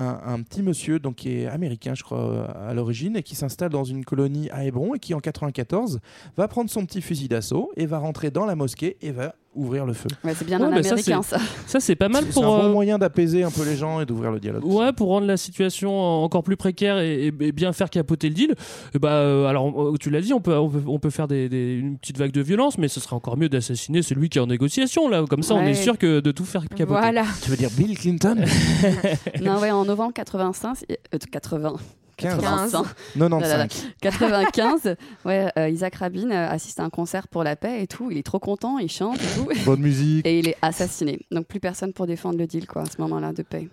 [0.02, 3.36] un, un petit monsieur donc qui est américain, je crois euh, à l'origine, et qui
[3.36, 6.00] s'installe dans une colonie à Hébron et qui en 94
[6.38, 9.86] va prendre son petit fusil d'assaut et va rentrer dans la mosquée et va ouvrir
[9.86, 10.08] le feu.
[10.24, 11.42] Ouais, c'est bien Ouais, un ça, américain, c'est- ça.
[11.68, 12.46] Ça, c'est pas mal C'est pour.
[12.46, 14.64] un bon euh, moyen d'apaiser un peu les gens et d'ouvrir le dialogue.
[14.64, 15.92] Ouais, pour rendre la situation
[16.24, 18.56] encore plus précaire et, et- et bien faire capoter le deal.
[18.96, 21.50] Et bah, euh, alors, tu l'as dit, on peut, on peut, on peut faire des,
[21.50, 24.42] des- une petite vague de violence, mais ce serait encore mieux d'assassiner celui qui est
[24.42, 25.26] en négociation là.
[25.30, 26.86] Comme ça, on est sûr que de tout faire capoter.
[26.86, 27.26] Voilà.
[27.44, 28.38] Tu veux dire Bill Clinton?
[29.42, 31.76] Non, ouais, en novembre 85, c'est- euh, 80.
[32.18, 32.40] 15.
[32.40, 32.86] 85.
[33.22, 33.88] 95.
[34.02, 38.10] 95, ouais, euh, Isaac Rabin euh, assiste à un concert pour la paix et tout.
[38.12, 39.50] Il est trop content, il chante et tout.
[39.66, 40.26] Bonne musique.
[40.28, 41.20] Et il est assassiné.
[41.32, 43.70] Donc plus personne pour défendre le deal, quoi, à ce moment-là de paix.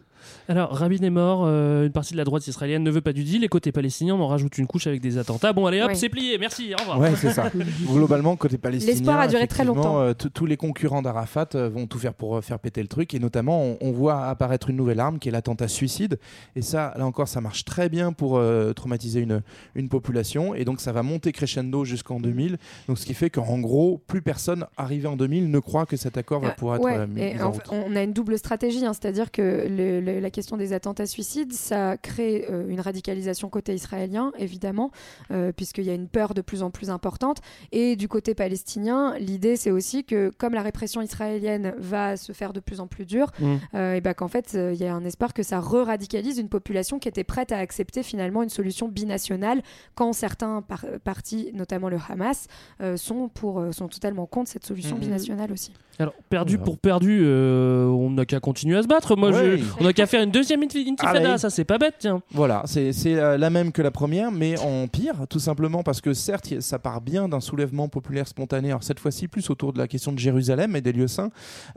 [0.48, 3.24] Alors, Rabin est mort, euh, une partie de la droite israélienne ne veut pas du
[3.24, 5.52] deal, et côté palestinien, on en rajoute une couche avec des attentats.
[5.52, 5.94] Bon, allez hop, Ouais.
[5.94, 7.00] c'est plié, merci, au revoir.
[7.00, 7.50] Ouais, c'est ça.
[7.86, 10.00] Globalement, côté palestinien, L'espoir a duré très longtemps.
[10.00, 13.14] euh, tous les concurrents d'Arafat euh, vont tout faire pour euh, faire péter le truc.
[13.14, 16.18] Et notamment, on, on voit apparaître une nouvelle arme qui est l'attentat suicide.
[16.56, 19.42] Et ça, là encore, ça marche très bien pour euh, traumatiser une,
[19.74, 20.54] une population.
[20.54, 22.56] Et donc, ça va monter crescendo jusqu'en 2000.
[22.88, 26.16] Donc, ce qui fait qu'en gros, plus personne arrivé en 2000 ne croit que cet
[26.16, 28.38] accord va Ah, pouvoir être ouais, mis et en en fait, on a une double
[28.38, 32.80] stratégie, hein, c'est-à-dire que le- le- la question des attentats suicides, ça crée euh, une
[32.80, 34.90] radicalisation côté israélien, évidemment,
[35.30, 37.38] euh, puisqu'il y a une peur de plus en plus importante.
[37.72, 42.52] Et du côté palestinien, l'idée, c'est aussi que comme la répression israélienne va se faire
[42.52, 43.56] de plus en plus dure, Mm.
[43.74, 46.48] euh, et ben qu'en fait, euh, il y a un espoir que ça re-radicalise une
[46.48, 49.62] population qui était prête à accepter finalement une solution binationale
[49.94, 52.46] quand certains par- partis, notamment le Hamas,
[52.80, 55.02] euh, sont, pour, euh, sont totalement contre cette solution Mhm.
[55.02, 55.72] binationale aussi.
[56.00, 56.64] Alors, perdu Voilà.
[56.64, 59.16] pour perdu, euh, on n'a qu'à continuer à se battre.
[59.16, 62.22] Moi, je- on n'a qu'à faire une deuxième inti- intifada, ça c'est pas bête, tiens.
[62.32, 66.14] Voilà, c'est euh, la même que la première, mais en pire, tout simplement parce que
[66.14, 69.88] certes, ça part bien d'un soulèvement populaire spontané, alors cette fois-ci plus autour de la
[69.88, 71.30] question de Jérusalem et des lieux saints,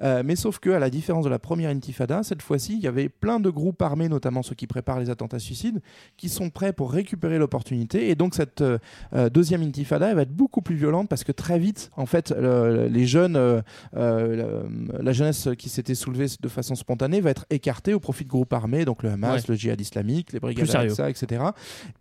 [0.03, 2.87] euh, mais sauf que à la différence de la première intifada, cette fois-ci, il y
[2.87, 5.81] avait plein de groupes armés, notamment ceux qui préparent les attentats suicides,
[6.17, 8.77] qui sont prêts pour récupérer l'opportunité, et donc cette euh,
[9.33, 12.87] deuxième intifada, elle va être beaucoup plus violente parce que très vite, en fait, le-
[12.87, 13.37] les jeunes,
[13.93, 14.45] la,
[15.01, 18.53] la jeunesse qui s'était soulevée de façon spontanée va être écartée au profit de groupes
[18.53, 19.45] armés, donc le Hamas, Ouais.
[19.49, 20.69] le djihad islamique, les brigades.
[20.75, 21.43] Al-Aqsa, etc.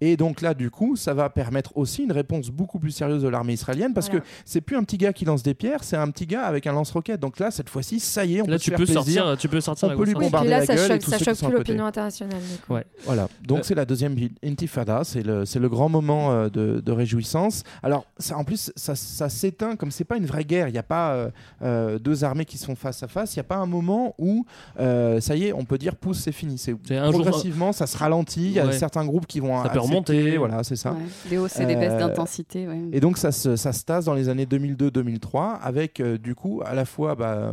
[0.00, 3.28] Et donc là, du coup, ça va permettre aussi une réponse beaucoup plus sérieuse de
[3.28, 4.20] l'armée israélienne parce Voilà.
[4.22, 6.66] que c'est plus un petit gars qui lance des pierres, c'est un petit gars avec
[6.66, 7.20] un lance-roquette.
[7.20, 9.02] Donc là, cette fois-ci, ça y est, on Là, peut se tu faire peux plaisir.
[9.24, 9.88] sortir, tu peux sortir.
[9.88, 11.46] On la peut lui et bombarder puis là, la ça gueule et choque, ça sont
[11.48, 12.40] plus l'opinion internationale.
[12.68, 12.84] Ouais.
[13.04, 16.80] Voilà, donc Euh, c'est la deuxième intifada, c'est le, c'est le grand moment euh, de,
[16.80, 17.62] de réjouissance.
[17.82, 20.78] Alors, ça, en plus, ça, ça s'éteint comme c'est pas une vraie guerre, il n'y
[20.78, 21.30] a pas euh,
[21.62, 24.44] euh, deux armées qui sont face à face, il n'y a pas un moment où
[24.78, 26.58] euh, ça y est, on peut dire pouce, c'est fini.
[26.58, 28.72] C'est jour- progressivement, ça se ralentit, il y a Ouais.
[28.72, 30.36] certains groupes qui vont Ça peut remonter.
[30.38, 30.92] Voilà, c'est ça.
[30.92, 30.98] Ouais.
[31.30, 32.66] Des hausses et des baisses Euh, d'intensité.
[32.66, 32.80] ouais.
[32.92, 36.62] Et donc ça se, ça se tasse dans les années 2002-2003 avec euh, du coup
[36.64, 37.52] à la fois bah,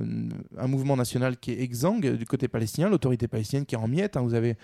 [0.58, 4.18] un mouvement national qui est exsangue du côté palestinien, l'autorité palestinienne qui est en miettes.
[4.18, 4.22] hein.
[4.22, 4.56] Vous avez,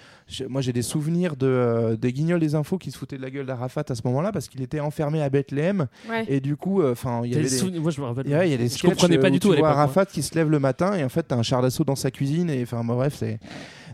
[0.49, 3.29] moi j'ai des souvenirs de, euh, des guignols des infos qui se foutaient de la
[3.29, 6.25] gueule d'Arafat à ce moment-là parce qu'il était enfermé à Bethléem Ouais.
[6.27, 8.27] et du coup, enfin il y avait des des, souvenirs- Moi, je me rappelle.
[8.27, 9.69] Ouais, il y a des je comprenais pas du tu tout à vois.
[9.69, 12.11] Arafat qui se lève le matin et en fait t'as un char d'assaut dans sa
[12.11, 13.39] cuisine et enfin bon, bref c'est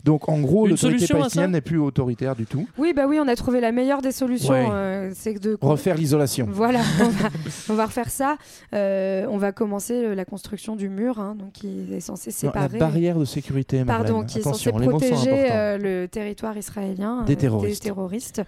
[0.03, 2.67] Donc en gros, Une l'autorité palestinienne n'est plus autoritaire du tout.
[2.77, 4.53] Oui, bah oui, on a trouvé la meilleure des solutions.
[4.53, 4.67] Ouais.
[4.71, 6.47] euh, c'est de Refaire l'isolation.
[6.51, 7.29] Voilà, on va,
[7.69, 8.37] on va refaire ça.
[8.73, 12.51] Euh, on va commencer euh, la construction du mur, hein, donc qui est censé Non,
[12.55, 12.77] la séparer.
[12.79, 16.57] barrière de sécurité, Pardon, qui est Attention, censé les mots sont protéger euh, le territoire
[16.57, 17.83] israélien Des euh, terroristes.
[17.83, 18.41] terroristes,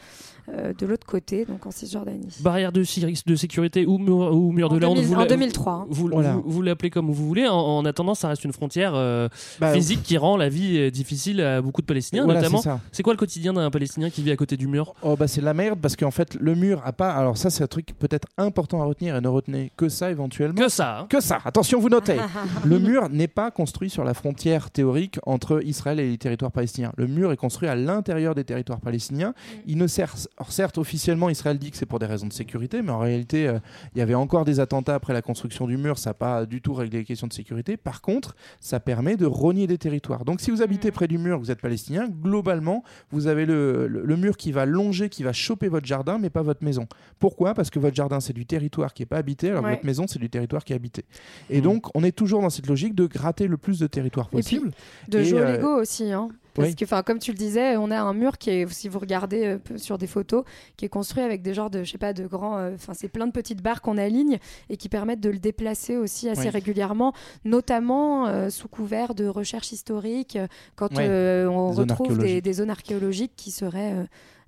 [0.54, 2.28] euh, de l'autre côté, donc en Cisjordanie.
[2.42, 5.74] Barrière de, sécurité ou mur, ou mur de la honte, 2000 vous en l'a- 2003,
[5.74, 5.86] hein.
[5.90, 6.34] Vous, Voilà.
[6.34, 7.48] vous- vous l'appelez comme vous voulez.
[7.48, 9.28] En, en attendant, ça reste une frontière euh,
[9.60, 12.62] Bah, physique qui rend la vie difficile à beaucoup de Palestiniens, Voilà, notamment.
[12.92, 14.94] c'est quoi le quotidien d'un Palestinien qui vit à côté du mur?
[15.02, 17.64] Oh bah c'est la merde parce qu'en fait le mur a pas alors ça c'est
[17.64, 20.62] un truc peut-être important à retenir et ne retenez que ça éventuellement.
[20.62, 21.00] Que ça.
[21.00, 21.08] hein.
[21.10, 21.40] que ça.
[21.44, 22.18] Attention vous notez.
[22.64, 26.92] Le mur n'est pas construit sur la frontière théorique entre Israël et les territoires palestiniens.
[26.98, 29.34] Le mur est construit à l'intérieur des territoires palestiniens.
[29.66, 32.82] Il ne sert alors certes officiellement Israël dit que c'est pour des raisons de sécurité
[32.82, 33.60] mais en réalité euh,
[33.96, 35.98] il y avait encore des attentats après la construction du mur.
[35.98, 37.78] Ça n'a pas du tout réglé les questions de sécurité.
[37.78, 40.26] Par contre ça permet de rogner des territoires.
[40.26, 44.04] Donc si vous habitez près du mur vous êtes palestinien globalement vous avez le, le-
[44.06, 46.88] le mur qui va longer, qui va choper votre jardin, mais pas votre maison.
[47.20, 47.54] Pourquoi?
[47.54, 49.72] Parce que votre jardin, c'est du territoire qui n'est pas habité, alors Ouais.
[49.72, 51.06] votre maison, c'est du territoire qui est habité.
[51.50, 51.64] Et Hmm.
[51.64, 54.42] donc, on est toujours dans cette logique de gratter le plus de territoire Et puis,
[54.58, 54.72] possible.
[55.10, 56.12] De Et, jouer euh, Lego aussi.
[56.12, 56.30] Hein.
[56.54, 56.76] Parce oui.
[56.76, 59.46] que, enfin, comme tu le disais, on a un mur qui est, si vous regardez
[59.46, 60.44] euh, sur des photos,
[60.76, 63.08] qui est construit avec des genres de, je sais pas, de grands, euh, enfin, c'est
[63.08, 64.38] plein de petites barres qu'on aligne
[64.70, 66.50] et qui permettent de le déplacer aussi assez Oui.
[66.50, 67.14] régulièrement,
[67.46, 72.54] notamment euh, sous couvert de recherche historique, euh, quand euh, on Des zones retrouve des,
[72.54, 74.04] zones archéologiques qui seraient euh,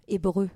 [0.08, 0.50] hébreux.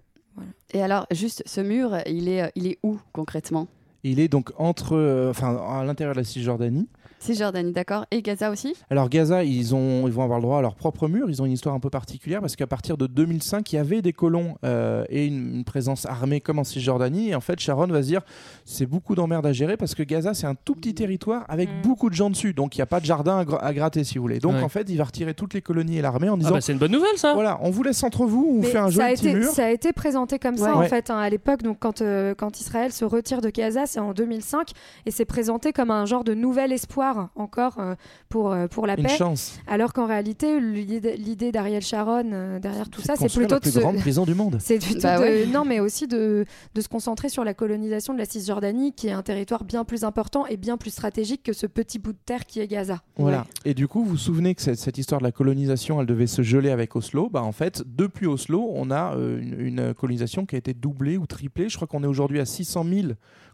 [0.74, 3.68] Et alors, juste ce mur, il est, il est où concrètement?
[4.04, 6.88] Il est donc entre, euh, enfin, à l'intérieur de la Cisjordanie.
[7.20, 8.05] Cisjordanie, d'accord.
[8.11, 8.76] Et Gaza aussi?
[8.89, 11.30] Alors Gaza, ils, ont, ils vont avoir le droit à leur propre mur.
[11.30, 14.01] Ils ont une histoire un peu particulière parce qu'à partir de 2005, il y avait
[14.01, 17.30] des colons euh, et une, une présence armée comme en Cisjordanie.
[17.30, 18.22] Et en fait, Sharon va se dire,
[18.65, 22.09] c'est beaucoup d'emmerdes à gérer parce que Gaza, c'est un tout petit territoire avec beaucoup
[22.09, 22.53] de gens dessus.
[22.53, 24.39] Donc il n'y a pas de jardin à, gra- à gratter, si vous voulez.
[24.39, 24.61] Donc Ouais.
[24.63, 26.74] en fait, il va retirer toutes les colonies et l'armée en disant, Ah bah c'est
[26.74, 27.34] une bonne nouvelle ça.
[27.34, 29.39] voilà, on vous laisse entre vous, on Mais fait un ça, a joli petit été,
[29.39, 29.49] mur.
[29.51, 30.88] ça a été présenté comme ça en Ouais.
[30.88, 31.63] fait hein, à l'époque.
[31.63, 34.70] Donc quand, euh, quand Israël se retire de Gaza, c'est en 2005
[35.05, 37.95] et c'est présenté comme un genre de nouvel espoir encore euh,
[38.30, 39.18] pour, euh, pour la Une paix.
[39.18, 39.60] chance.
[39.68, 43.62] Alors qu'en réalité, l'idée d'Ariel Sharon euh, derrière tout ça, de c'est plutôt la de
[43.62, 44.58] plus se- grande prison du monde.
[44.62, 45.45] C'est Bah de- ouais.
[45.45, 49.12] non, mais aussi de, de se concentrer sur la colonisation de la Cisjordanie, qui est
[49.12, 52.45] un territoire bien plus important et bien plus stratégique que ce petit bout de terre
[52.45, 53.01] qui est Gaza.
[53.18, 53.45] Voilà.
[53.66, 56.28] Et du coup, vous vous souvenez que cette, cette histoire de la colonisation, elle devait
[56.28, 57.30] se geler avec Oslo?
[57.30, 61.18] Bah, en fait, depuis Oslo, on a euh, une, une colonisation qui a été doublée
[61.18, 61.70] ou triplée.
[61.70, 63.08] Je crois qu'on est aujourd'hui à 600 000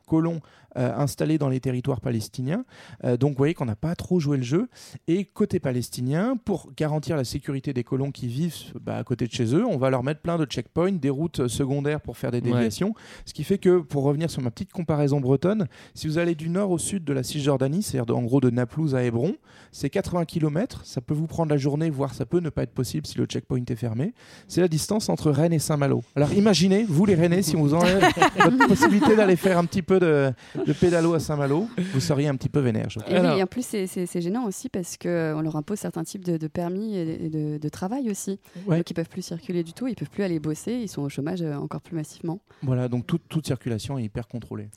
[0.06, 0.40] colons
[0.76, 2.66] euh, installés dans les territoires palestiniens.
[3.04, 4.70] Euh, donc, vous voyez qu'on n'a pas trop joué le jeu.
[5.08, 9.32] Et côté palestinien, pour garantir la sécurité des colons qui vivent bah, à côté de
[9.32, 12.32] chez eux, on va leur mettre plein de checkpoints, des routes euh, secondaires pour faire
[12.32, 12.52] des Ouais.
[12.52, 12.96] déviations.
[13.26, 16.50] Ce qui fait que, pour revenir sur ma petite comparaison bretonne, si vous allez du
[16.50, 19.36] nord au sud de la Cisjordanie, c'est-à-dire en gros de Naplouse à Hébron,
[19.72, 20.82] c'est 80 km.
[20.86, 23.26] Ça peut vous prendre la journée, voire ça peut ne pas être possible si le
[23.26, 24.14] checkpoint est fermé.
[24.48, 26.04] C'est la distance entre Rennes et Saint-Malo.
[26.16, 28.04] Alors imaginez, vous les Rennais, si on vous enlève
[28.44, 30.32] votre possibilité d'aller faire un petit peu de,
[30.66, 32.90] de pédalo à Saint-Malo, vous seriez un petit peu vénère.
[32.90, 35.80] je Et, oui, et en plus, c'est- c'est c'est gênant aussi parce qu'on leur impose
[35.80, 38.40] certains types de, de permis et de, de travail aussi.
[38.68, 38.78] Ouais.
[38.78, 41.10] Donc ils peuvent plus circuler du tout, ils peuvent plus aller bosser, ils sont au
[41.10, 42.40] chômage euh, encore plus massivement.
[42.62, 44.68] Voilà, donc toute, toute circulation est hyper contrôlée.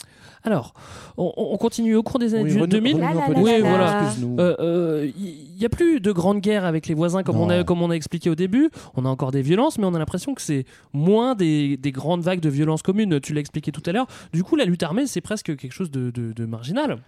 [0.43, 0.75] Alors,
[1.17, 2.95] on, on continue au cours des années Oui, du- renou- 2000.
[2.97, 4.13] renouons un peu La, les la, Oui, la, voilà.
[4.61, 7.83] Euh, Il n'y a plus de grande guerre avec les voisins comme on, a, comme
[7.83, 8.71] on a expliqué au début.
[8.95, 12.21] On a encore des violences, mais on a l'impression que c'est moins des, des grandes
[12.23, 13.21] vagues de violences communes.
[13.21, 14.07] Tu l'as expliqué tout à l'heure.
[14.33, 16.99] Du coup, la lutte armée, c'est presque quelque chose de, de- de marginal.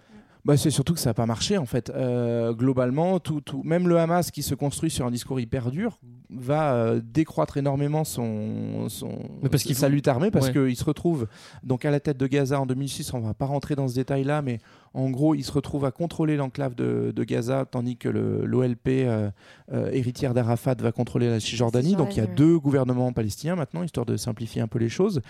[0.45, 1.89] Bah, c'est surtout que ça n'a pas marché en fait.
[1.89, 5.99] Euh, globalement, tout, tout, même le Hamas qui se construit sur un discours hyper dur
[6.29, 10.53] va euh, décroître énormément son, son Mais parce qu'il sa faut- lutte armée parce Ouais.
[10.53, 11.27] qu'il se retrouve
[11.63, 13.13] donc à la tête de Gaza en 2006.
[13.13, 14.59] On va pas rentrer dans ce détail là, mais
[14.93, 19.29] en gros, il se retrouve à contrôler l'enclave de, de Gaza tandis que l'OLP euh,
[19.71, 21.95] euh, héritière d'Arafat va contrôler la Cisjordanie.
[21.95, 25.21] Donc il y a deux gouvernements palestiniens maintenant, histoire de simplifier un peu les choses.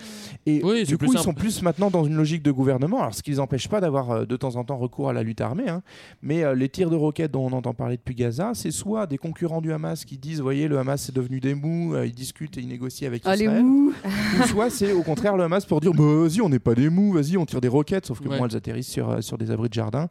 [0.46, 3.00] Et Oui, du coup, ils sont plus maintenant dans une logique de gouvernement.
[3.00, 5.22] Alors, ce qui les empêche pas d'avoir euh, de temps en temps recours à la
[5.22, 5.82] lutte armée, hein.
[6.22, 9.18] mais euh, les tirs de roquettes dont on entend parler depuis Gaza, c'est soit des
[9.18, 12.56] concurrents du Hamas qui disent, voyez, le Hamas c'est devenu des mous, euh, ils discutent
[12.58, 13.62] et ils négocient avec Ah, les Israël.
[13.64, 13.92] mous
[14.40, 16.88] Ou soit c'est au contraire le Hamas pour dire, bah, vas-y, on n'est pas des
[16.88, 18.38] mous, vas-y, on tire des roquettes, sauf que Ouais.
[18.38, 20.08] moi elles atterrissent sur, sur des abris de jardin.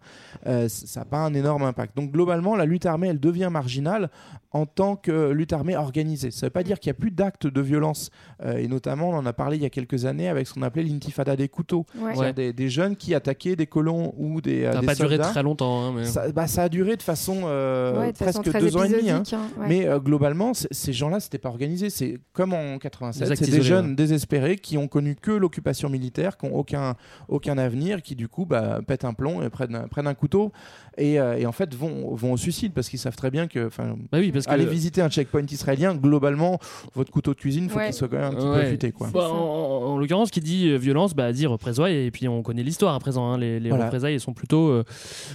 [0.47, 1.95] Euh, ça n'a pas un énorme impact.
[1.95, 4.09] Donc globalement, la lutte armée, elle devient marginale
[4.51, 6.31] en tant que lutte armée organisée.
[6.31, 8.09] Ça ne veut pas dire qu'il n'y a plus d'actes de violence.
[8.43, 10.61] Euh, et notamment, on en a parlé il y a quelques années avec ce qu'on
[10.63, 11.85] appelait l'intifada des couteaux.
[11.99, 12.33] Ouais.
[12.33, 15.43] Des, des jeunes qui attaquaient des colons ou des, euh, Ça n'a pas duré très
[15.43, 15.83] longtemps.
[15.89, 16.05] hein, mais...
[16.05, 18.89] Ça, bah, ça a duré de façon euh, Ouais, de façon presque deux ans et
[18.89, 19.09] demi.
[19.11, 19.23] hein.
[19.31, 19.67] hein, ouais.
[19.67, 21.89] Mais euh, globalement, ces gens-là, c'était pas organisé.
[21.89, 23.95] C'est comme en 87, Des actes c'est des isolés, jeunes ouais.
[23.95, 26.95] désespérés qui ont connu que l'occupation militaire, qui n'ont aucun,
[27.27, 30.51] aucun avenir, qui du coup bah, pètent un plomb et prennent, un- prennent un couteau
[30.97, 33.67] et, euh, et en fait vont, vont au suicide parce qu'ils savent très bien que.
[33.67, 36.59] enfin, Bah oui, parce parce que visiter un checkpoint israélien, globalement,
[36.95, 37.85] votre couteau de cuisine, il faut Ouais.
[37.85, 38.65] qu'il soit quand même un petit peu Ouais.
[38.65, 38.91] affûté.
[38.91, 39.07] Quoi.
[39.13, 42.41] Bah, en, en- en l'occurrence, qui dit euh, violence, bah, dit représailles, et puis on
[42.41, 43.31] connaît l'histoire à présent.
[43.31, 43.37] hein.
[43.37, 43.85] Les, les Voilà.
[43.85, 44.83] représailles sont plutôt, euh,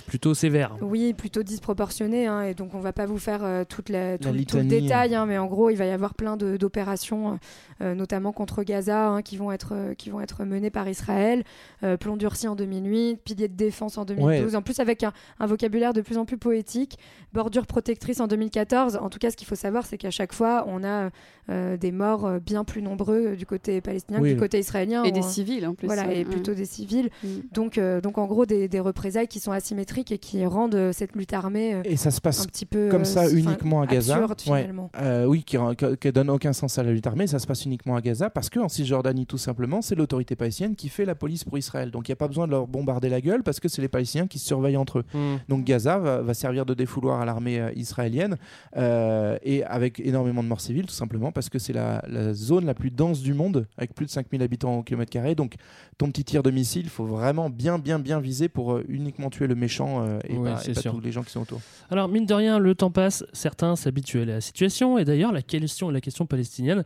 [0.06, 0.76] plutôt sévères.
[0.80, 4.24] Oui, plutôt disproportionné, hein, et donc on va pas vous faire euh, toute la, tout,
[4.28, 7.38] tout le litanie, détail, hein, mais en gros, il va y avoir plein d'opérations,
[7.82, 11.44] euh, notamment contre Gaza, hein, qui, vont être, euh, qui vont être menées par Israël.
[11.82, 14.56] Euh, plomb durci en 2008, pilier de défense en 2012, Ouais.
[14.56, 16.98] en plus avec un, un vocabulaire de plus en plus poétique,
[17.32, 18.96] bordure protectrice en 2014.
[18.96, 21.10] En tout cas, ce qu'il faut savoir, c'est qu'à chaque fois, on a euh,
[21.48, 24.30] des morts euh, bien plus nombreux euh, du côté palestinien Oui.
[24.30, 25.04] que du côté israélien.
[25.04, 25.86] Et On- des civils en plus.
[25.86, 26.24] Voilà, et ouais.
[26.24, 27.10] plutôt des civils.
[27.22, 27.28] Mm.
[27.52, 30.92] Donc, euh, donc en gros, des, des représailles qui sont asymétriques et qui rendent euh,
[30.92, 33.82] cette lutte armée euh, Et ça se passe un petit peu comme euh, ça uniquement
[33.82, 34.14] à Gaza.
[34.16, 34.60] absurde, Ouais.
[34.62, 34.90] finalement.
[35.00, 37.26] Euh, oui, qui, qui, qui donne aucun sens à la lutte armée.
[37.26, 40.88] Ça se passe uniquement à Gaza parce qu'en Cisjordanie, tout simplement, c'est l'autorité palestinienne qui
[40.88, 41.90] fait la police pour Israël.
[41.90, 43.88] Donc il n'y a pas besoin de leur bombarder la gueule parce que c'est les
[43.88, 45.04] Palestiniens qui se surveillent entre eux.
[45.14, 45.36] Hmm.
[45.48, 48.36] Donc Gaza va, va servir de défouloir à l'armée euh, israélienne
[48.76, 52.64] euh, et avec énormément de morts civiles, tout simplement parce que c'est la, la zone
[52.64, 55.34] la plus dense du monde avec plus de 5000 habitants au kilomètre carré.
[55.34, 55.56] Donc
[55.98, 59.30] ton petit tir de missile, il faut vraiment bien, bien, bien viser pour euh, uniquement
[59.30, 61.60] tuer le méchant euh, et Ouais, pas, et pas tous les gens qui sont autour.
[61.90, 65.42] Alors, mine de rien, le temps passe, certains s'habituent à la situation, et d'ailleurs, la
[65.42, 66.84] question, la question palestinienne,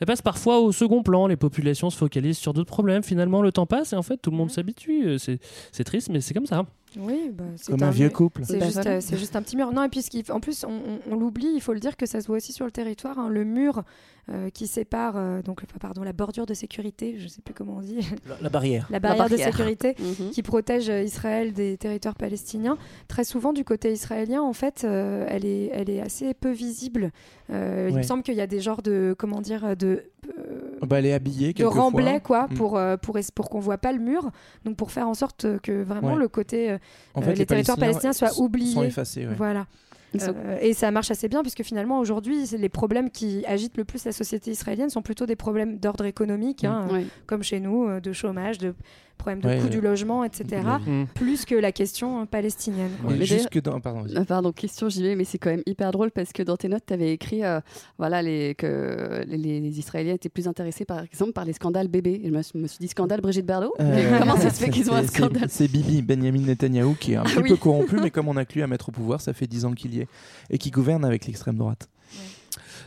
[0.00, 1.26] elle passe parfois au second plan.
[1.26, 3.02] Les populations se focalisent sur d'autres problèmes.
[3.02, 5.06] Finalement, le temps passe, et en fait, tout le monde s'habitue.
[5.06, 6.64] Euh, c'est triste, mais c'est comme ça.
[6.98, 8.42] Oui, bah, c'est Comme un vieux couple.
[8.44, 9.72] C'est Bah, juste, euh, c'est juste un petit mur.
[9.72, 11.96] Non, et puis ce qui- en plus, on, on- on l'oublie, il faut le dire
[11.96, 13.18] que ça se voit aussi sur le territoire.
[13.18, 13.84] hein, le mur
[14.30, 17.76] euh, qui sépare, euh, donc, enfin, pardon, la bordure de sécurité, je sais plus comment
[17.78, 17.98] on dit,
[18.42, 18.86] La, barrière.
[18.90, 19.46] la barrière, barrière.
[19.48, 20.30] de sécurité Mhm.
[20.30, 22.76] qui protège euh, Israël des territoires palestiniens.
[23.08, 27.10] Très souvent, du côté israélien, en fait, euh, elle, est, elle est assez peu visible.
[27.50, 30.04] Euh, Il me semble qu'il y a des genres de, comment dire, de,
[30.38, 32.54] euh, Bah, elle est habillée de remblais quoi Mm.
[32.54, 34.30] pour pour pour qu'on voit pas le mur
[34.64, 36.18] donc pour faire en sorte que vraiment Ouais.
[36.18, 36.78] le côté euh,
[37.14, 39.26] En fait, les, territoires palestiniens soient sont oubliés effacés.
[39.26, 39.34] ouais.
[39.36, 43.76] voilà sont- Euh, et ça marche assez bien puisque finalement aujourd'hui les problèmes qui agitent
[43.76, 47.04] le plus la société israélienne sont plutôt des problèmes d'ordre économique hein, Ouais.
[47.26, 48.74] comme chez nous euh, de chômage de
[49.18, 49.70] problèmes de Ouais, coût ouais.
[49.70, 51.04] du logement etc Mm.
[51.14, 53.12] plus que la question euh, palestinienne quoi.
[53.18, 53.80] Mais jusque dans.
[53.80, 54.04] Pardon.
[54.16, 56.68] Ah, Pardon, question j'y vais, mais c'est quand même hyper drôle parce que dans tes
[56.68, 57.60] notes, tu avais écrit euh,
[57.98, 62.20] voilà, les, que les, les Israéliens étaient plus intéressés par exemple par les scandales bébés.
[62.24, 63.74] Et je me, suis- dit scandale Brigitte Bardot?
[63.80, 65.48] Euh, Comment ça se fait qu'ils ont un scandale?
[65.48, 67.48] C'est Bibi, Benjamin Netanyahou, qui est un petit oui.
[67.50, 69.64] peu corrompu, mais comme on a que lui à mettre au pouvoir, ça fait 10
[69.64, 70.08] ans qu'il y est,
[70.50, 71.88] et qui gouverne avec l'extrême droite.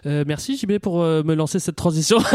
[0.05, 2.17] Euh, merci JB pour euh, me lancer cette transition.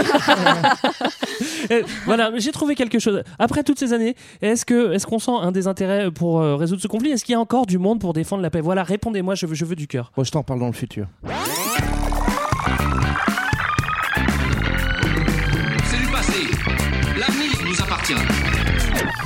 [2.04, 3.22] Voilà, j'ai trouvé quelque chose.
[3.38, 6.88] Après toutes ces années, est-ce que est-ce qu'on sent un désintérêt pour euh, résoudre ce
[6.88, 7.10] conflit?
[7.10, 8.60] Est-ce qu'il y a encore du monde pour défendre la paix?
[8.60, 10.12] Voilà, répondez-moi, je veux, je veux du cœur.
[10.16, 11.06] Moi, je t'en parle dans le futur.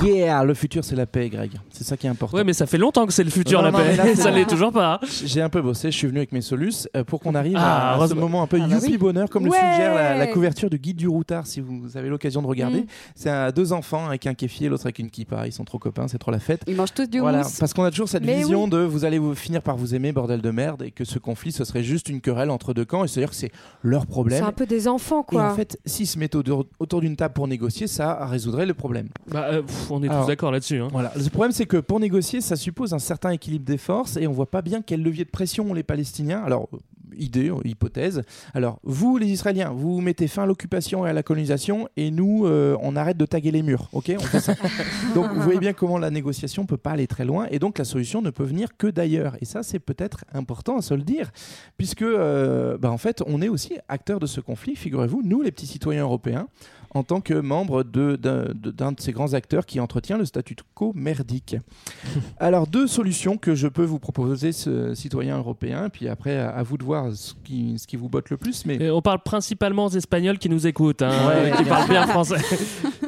[0.03, 1.51] Yeah, le futur, c'est la paix, Greg.
[1.71, 2.37] C'est ça qui est important.
[2.37, 3.97] Ouais, mais ça fait longtemps que c'est le futur Non, la non, paix.
[4.15, 4.95] ça c'est- l'est toujours pas.
[5.03, 5.07] hein.
[5.25, 7.95] J'ai un peu bossé, je suis venu avec mes solus euh, pour qu'on arrive Ah,
[7.95, 8.99] à, à ce moment un peu Ah bah youpi oui.
[8.99, 12.41] bonheur, comme le suggère la, la couverture du guide du routard, si vous avez l'occasion
[12.43, 12.81] de regarder.
[12.81, 12.87] Mm.
[13.15, 15.47] C'est deux enfants avec un kéfier, l'autre avec une kippa.
[15.47, 16.63] Ils sont trop copains, c'est trop la fête.
[16.67, 17.57] Ils mangent tous du Voilà, houmous.
[17.59, 18.71] parce qu'on a toujours cette Mais vision oui.
[18.71, 21.53] de vous allez vous finir par vous aimer, bordel de merde, et que ce conflit
[21.53, 24.45] ce serait juste une querelle entre deux camps, et c'est-à-dire que c'est leur c'est problème.
[24.45, 27.35] un peu des enfants Et quoi en fait, s'ils se mettent autour, autour d'une table
[27.35, 29.09] pour négocier, ça résoudrait le problème.
[29.31, 30.80] Bah, euh, pff, on est Alors, tous d'accord là-dessus.
[30.80, 30.88] hein.
[30.93, 31.12] Voilà.
[31.16, 34.32] Le problème, c'est que pour négocier, ça suppose un certain équilibre des forces et on
[34.32, 36.43] voit pas bien quel levier de pression ont les Palestiniens.
[36.45, 36.78] Alors, euh,
[37.18, 38.22] idée, euh, hypothèse.
[38.55, 42.47] Alors, vous, les Israéliens, vous mettez fin à l'occupation et à la colonisation et nous,
[42.47, 43.88] euh, on arrête de taguer les murs.
[43.93, 44.12] Ok?
[44.16, 44.55] On fait ça.
[45.14, 47.84] Donc, vous voyez bien comment la négociation peut pas aller très loin et donc la
[47.84, 49.36] solution ne peut venir que d'ailleurs.
[49.41, 51.30] Et ça, c'est peut-être important à se le dire,
[51.76, 54.76] puisque, euh, bah, en fait, on est aussi acteurs de ce conflit.
[54.76, 56.47] Figurez-vous, nous, les petits citoyens européens,
[56.95, 60.57] en tant que membre de- d'un de, de ces grands acteurs qui entretient le statu
[60.74, 61.57] quo merdique.
[62.38, 66.62] Alors, deux solutions que je peux vous proposer, ce citoyen européen, puis après, à, à
[66.62, 68.66] vous de voir ce qui, ce qui vous botte le plus.
[68.66, 72.07] Mais Et on parle principalement aux Espagnols qui nous écoutent, hein, Ouais, qui parlent bien
[72.07, 72.36] français.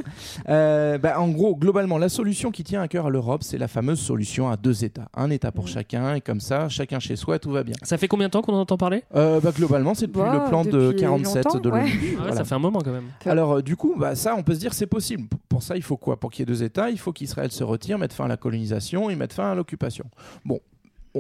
[0.49, 3.69] Euh, bah, en gros, globalement, la solution qui tient à cœur à l'Europe, c'est la
[3.69, 5.09] fameuse solution à deux États.
[5.15, 7.75] Un État pour chacun, et comme ça, chacun chez soi, tout va bien.
[7.83, 9.05] Ça fait combien de temps qu'on en entend parler?
[9.15, 11.81] Euh, bah, globalement, c'est depuis Bah, le plan de depuis 47 longtemps, de ouais.
[11.81, 11.93] l'ONU.
[11.93, 12.37] Ah ouais, Voilà.
[12.37, 13.07] Ça fait un moment quand même.
[13.27, 15.29] Alors, euh, du coup, bah, ça, on peut se dire c'est possible.
[15.49, 16.21] Pour ça, il faut quoi?
[16.21, 18.37] Pour qu'il y ait deux États, il faut qu'Israël se retire, mette fin à la
[18.37, 20.05] colonisation et mette fin à l'occupation.
[20.45, 20.61] Bon.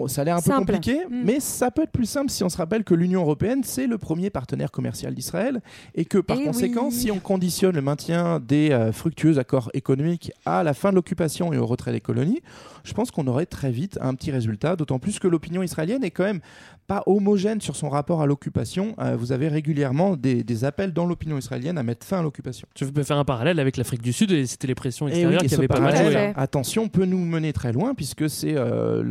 [0.06, 1.22] ça a l'air un peu compliqué, Mm.
[1.24, 3.96] mais ça peut être plus simple si on se rappelle que l'Union européenne, c'est le
[3.96, 5.62] premier partenaire commercial d'Israël
[5.94, 6.92] et que par Eh conséquent, oui.
[6.92, 11.52] si on conditionne le maintien des euh, fructueux accords économiques à la fin de l'occupation
[11.54, 12.42] et au retrait des colonies,
[12.84, 16.10] je pense qu'on aurait très vite un petit résultat, d'autant plus que l'opinion israélienne est
[16.10, 16.40] quand même
[16.86, 18.94] pas homogène sur son rapport à l'occupation.
[18.98, 22.66] Euh, vous avez régulièrement des, des appels dans l'opinion israélienne à mettre fin à l'occupation.
[22.74, 25.42] Tu peux faire un parallèle avec l'Afrique du Sud et c'était les pressions oui, extérieures
[25.42, 26.32] qui avaient pas mal joué.
[26.36, 29.02] Attention, peut nous mener très loin puisque c'est euh,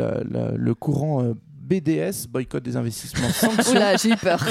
[0.55, 1.33] le courant euh,
[1.71, 3.71] BDS, boycott des investissements sanctions.
[3.71, 4.43] Oula, j'ai eu peur.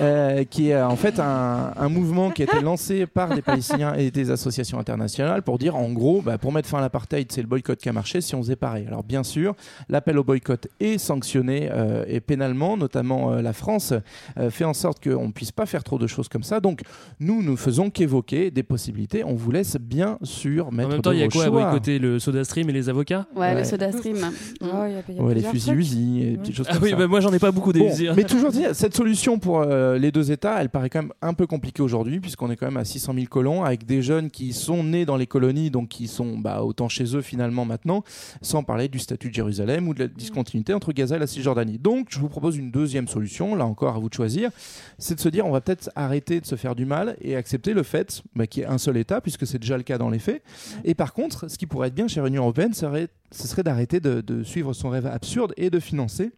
[0.00, 3.42] Euh, qui est euh, en fait un, un mouvement qui a été lancé par des
[3.42, 7.30] Palestiniens et des associations internationales pour dire en gros, bah, pour mettre fin à l'apartheid,
[7.30, 8.86] c'est le boycott qui a marché si on faisait pareil.
[8.86, 9.54] Alors bien sûr,
[9.90, 13.92] l'appel au boycott est sanctionné euh, et pénalement, notamment euh, la France
[14.38, 16.60] euh, fait en sorte qu'on ne puisse pas faire trop de choses comme ça.
[16.60, 16.80] Donc
[17.20, 19.22] nous, nous faisons qu'évoquer des possibilités.
[19.22, 21.98] On vous laisse bien sûr mettre En même temps, il y a quoi à boycotter
[21.98, 23.26] Le soda stream et les avocats?
[23.36, 23.64] Ouais, le Ouais.
[23.64, 24.16] soda stream.
[24.62, 25.80] Oh, il y a- il y a Ouais, les fusils trucs.
[25.86, 26.96] usines et des petites choses Ah comme oui, ça.
[26.96, 29.98] bah moi j'en ai pas beaucoup des Bon, mais toujours dire, cette solution pour euh,
[29.98, 32.76] les deux États, elle paraît quand même un peu compliquée aujourd'hui, puisqu'on est quand même
[32.76, 36.08] à 600 000 colons, avec des jeunes qui sont nés dans les colonies, donc qui
[36.08, 38.02] sont bah, autant chez eux finalement maintenant,
[38.42, 41.78] sans parler du statut de Jérusalem ou de la discontinuité entre Gaza et la Cisjordanie.
[41.78, 44.50] Donc, je vous propose une deuxième solution, là encore à vous de choisir,
[44.98, 47.72] c'est de se dire, on va peut-être arrêter de se faire du mal et accepter
[47.74, 50.10] le fait bah, qu'il y ait un seul État, puisque c'est déjà le cas dans
[50.10, 50.42] les faits.
[50.84, 54.00] Et par contre, ce qui pourrait être bien chez l'Union européenne, serait, ce serait d'arrêter
[54.00, 56.32] de, de suivre son rêve absurde et de financer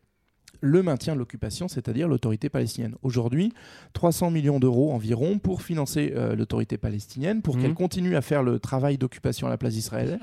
[0.63, 2.95] le maintien de l'occupation, c'est-à-dire l'autorité palestinienne.
[3.03, 3.53] Aujourd'hui,
[3.93, 7.63] 300 millions d'euros environ pour financer euh, l'autorité palestinienne, pour Mhm.
[7.63, 10.19] qu'elle continue à faire le travail d'occupation à la place d'Israël.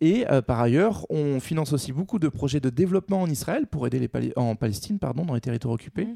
[0.00, 3.84] Et euh, par ailleurs, on finance aussi beaucoup de projets de développement en Israël pour
[3.86, 6.06] aider les Pali- en Palestine, pardon, dans les territoires occupés,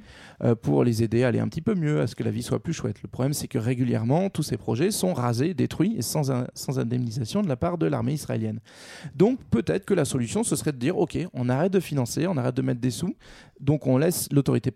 [0.44, 2.44] euh, pour les aider à aller un petit peu mieux, à ce que la vie
[2.44, 3.02] soit plus chouette.
[3.02, 6.78] Le problème, c'est que régulièrement, tous ces projets sont rasés, détruits et sans, un- sans
[6.78, 8.60] indemnisation de la part de l'armée israélienne.
[9.16, 12.36] Donc peut-être que la solution, ce serait de dire, OK, on arrête de financer, on
[12.36, 13.16] arrête de mettre des sous,
[13.62, 14.70] donc on laisse l'autorité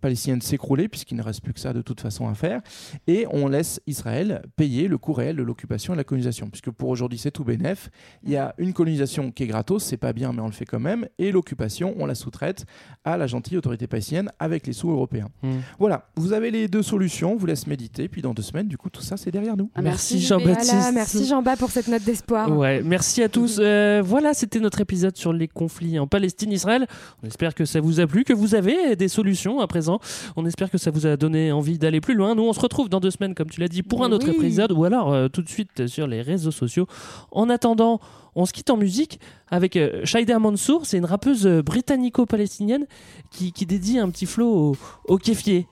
[0.00, 2.60] palestinienne s'écrouler, puisqu'il ne reste plus que ça de toute façon à faire,
[3.06, 6.70] et on laisse Israël payer le coût réel de l'occupation et de la colonisation, puisque
[6.70, 7.90] pour aujourd'hui c'est tout bénef.
[8.22, 10.66] Il y a une colonisation qui est gratos, c'est pas bien, mais on le fait
[10.66, 12.66] quand même, et l'occupation, on la sous-traite
[13.04, 15.28] à la gentille autorité palestinienne avec les sous européens.
[15.42, 15.58] Hmm.
[15.78, 18.76] Voilà, vous avez les deux solutions, on vous laisse méditer, puis dans deux semaines, du
[18.76, 19.70] coup, tout ça c'est derrière nous.
[19.74, 20.74] Ah, Merci Jean-Baptiste.
[20.92, 22.50] merci Jean-Baptiste pour cette note d'espoir.
[22.56, 23.58] Ouais, merci à tous.
[23.60, 26.86] Euh, voilà, c'était notre épisode sur les conflits en Palestine-Israël.
[27.22, 29.99] On espère que ça vous a plu, que vous avez des solutions à présent.
[30.35, 32.35] On espère que ça vous a donné envie d'aller plus loin.
[32.35, 34.35] Nous, on se retrouve dans deux semaines, comme tu l'as dit, pour un autre Oui.
[34.35, 36.87] épisode ou alors euh, tout de suite sur les réseaux sociaux.
[37.31, 37.99] En attendant,
[38.35, 39.19] on se quitte en musique
[39.49, 40.85] avec euh, Shaida Mansour.
[40.85, 42.85] C'est une rappeuse euh, britannico-palestinienne
[43.31, 44.47] qui, qui dédie un petit flow
[45.07, 45.67] au, au kéfier.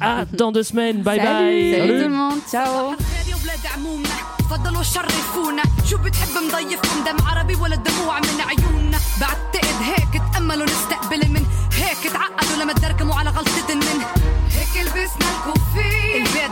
[0.00, 1.02] À dans deux semaines.
[1.02, 1.28] Bye Salut.
[1.28, 1.72] bye.
[1.78, 2.38] Salut tout le monde.
[2.50, 2.94] Ciao.
[3.30, 9.82] يا ولاد عمومنا تفضلوا شرفونا شو بتحب نضيفكم دم عربي ولا دموع من عيوننا بعتقد
[9.82, 11.42] هيك تأملوا نستقبل من
[11.79, 14.03] هيك تعقدوا لما تدركموا على غلطة من
[14.51, 15.58] هيك لبسنا الكوفي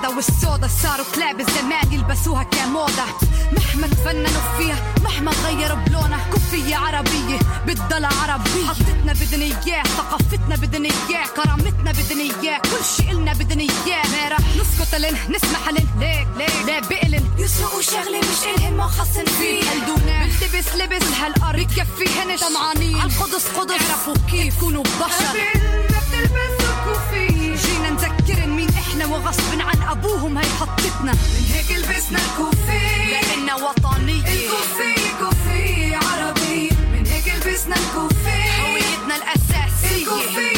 [0.08, 3.06] البيضة والسودا صاروا كلاب الزمان يلبسوها كموضة.
[3.52, 8.68] مهما تفننوا فيها مهما غيروا بلونها كوفية عربية بتضل عربية.
[8.68, 14.04] حطتنا بدنا إياه ثقافتنا بدنا إياه كرامتنا بدنا إياه كل شي إلنا بدنا إياه.
[14.12, 15.88] ما رح نسكت لن نسمح لن.
[16.00, 19.62] ليك ليك لا بقلن يسرقوا شغلة مش إلهن ما خصن فيه.
[19.70, 21.08] قلدونا بلتبس لبس.
[21.22, 22.96] هالأرض بكفيهن طمعانين.
[23.00, 23.72] عالقدس قدس.
[23.72, 25.38] اعرفوا كيف تكونوا بشر.
[25.90, 26.57] بتلبسوا كوفي
[29.18, 33.12] وغصب عن أبوهم هي حطتنا من هيك لبسنا الكوفي.
[33.12, 36.70] لانها وطنية الكوفي كوفي عربي.
[36.94, 38.40] من هيك لبسنا الكوفي.
[38.62, 39.98] هويتنا الأساسية.
[39.98, 40.57] الكوفي.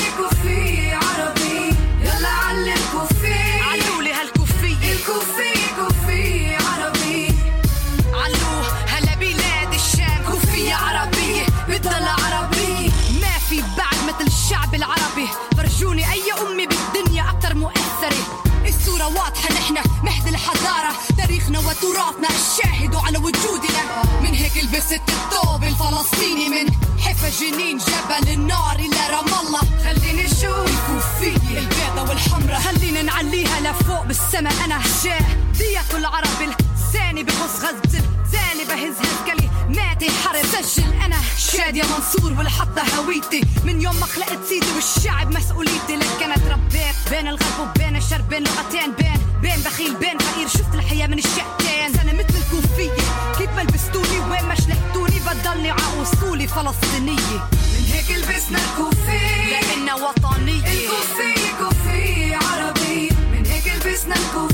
[21.90, 24.04] وتراثنا الشاهد على وجودنا.
[24.22, 29.60] من هيك لبست الثوب الفلسطيني من حفا جنين جبل النار إلى رام الله.
[29.84, 35.26] خليني أشوف الكوفية البيضة والحمراء خلينا نعليها لفوق بالسما أنا شاه
[35.58, 36.42] دية العرب
[36.90, 40.46] لساني بغص غزل زاني بهز هالكلي ماتي حرب.
[40.46, 41.18] سجل أنا.
[41.38, 43.42] شادية منصور والحطة هويتي.
[43.66, 45.96] من يوم ما خلقت سيدي والشعب مسؤوليتي.
[45.96, 50.48] لك أنا تربيت بين الغرب وبين الشرق بين لغتين بين بين بخيل بين فقير.
[50.48, 52.00] شفت الحياة من الشقتين.
[52.02, 52.92] أنا مثل الكوفية.
[53.38, 57.50] كيف ما لبستوني وين ما شلحتوني بضلني ع أصولي فلسطينية.
[57.52, 59.20] من هيك لبسنا الكوفي
[59.52, 60.72] لانها وطنية.
[60.74, 64.49] الكوفي كوفي عربي من هيك لبسنا الكوفي هويتنا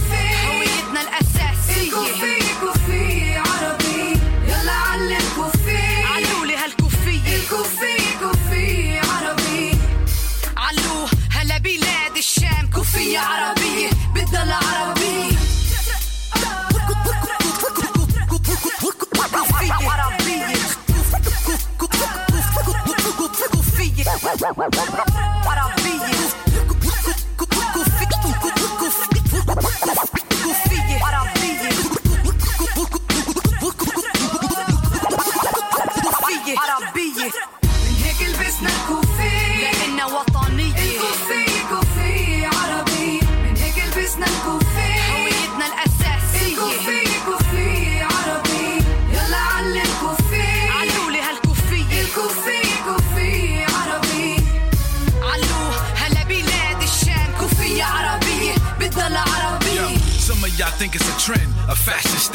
[1.86, 4.20] الاساسية الكوفي كوفي عربي.
[4.48, 6.04] يلا علي الكوفي.
[6.04, 9.80] علولي هالكوفية الكوفي كوفي عربي.
[10.58, 12.70] علو هلا بلاد الشام.
[12.76, 15.30] كوفية عربية بتضل عربية
[19.32, 20.56] كوفية عربية
[23.52, 24.04] كوفية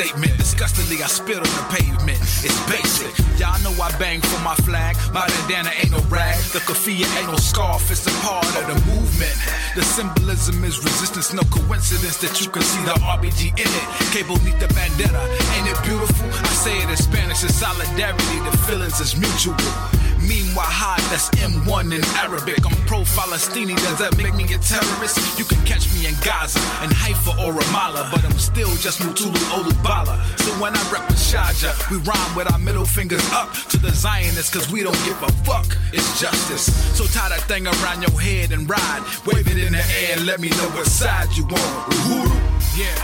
[0.00, 0.36] statement.
[0.38, 2.20] Disgustingly, I spit on the pavement.
[2.40, 3.12] It's basic.
[3.38, 4.96] Y'all know I bang for my flag.
[5.12, 6.40] My bandana ain't no rag.
[6.56, 7.90] The kafia ain't no scarf.
[7.90, 9.36] It's a part of the movement.
[9.76, 11.32] The symbolism is resistance.
[11.34, 13.86] No coincidence that you can see the RBG in it.
[14.12, 15.20] Cable need the bandana.
[15.56, 16.28] Ain't it beautiful?
[16.32, 17.44] I say it in Spanish.
[17.44, 18.38] It's solidarity.
[18.48, 19.99] The feelings is mutual.
[20.30, 22.62] Meanwhile, high, that's M1 in Arabic.
[22.62, 25.18] I'm pro Falastini, does that make me a terrorist?
[25.34, 29.42] You can catch me in Gaza, in Haifa or Ramallah, but I'm still just Mutulu
[29.50, 30.22] Olubala.
[30.38, 33.90] So when I rep with Shaja, we rhyme with our middle fingers up to the
[33.90, 35.66] Zionists, cause we don't give a fuck.
[35.92, 36.70] It's justice.
[36.94, 39.02] So tie that thing around your head and ride.
[39.26, 41.70] Wave it in the air and let me know what side you on.
[41.90, 42.30] Uhuru.
[42.78, 43.02] Yeah.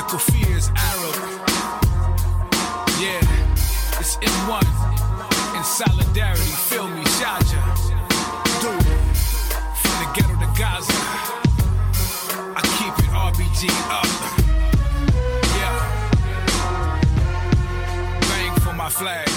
[0.00, 1.12] The kafir is Arab.
[2.96, 3.20] Yeah.
[4.00, 5.07] It's M1 in
[5.68, 7.60] Solidarity, feel me, Shaja.
[8.62, 8.82] Dude,
[9.76, 10.98] from the ghetto to Gaza.
[12.56, 14.10] I keep it RBG up.
[15.58, 15.78] Yeah.
[18.22, 19.27] Bang for my flag.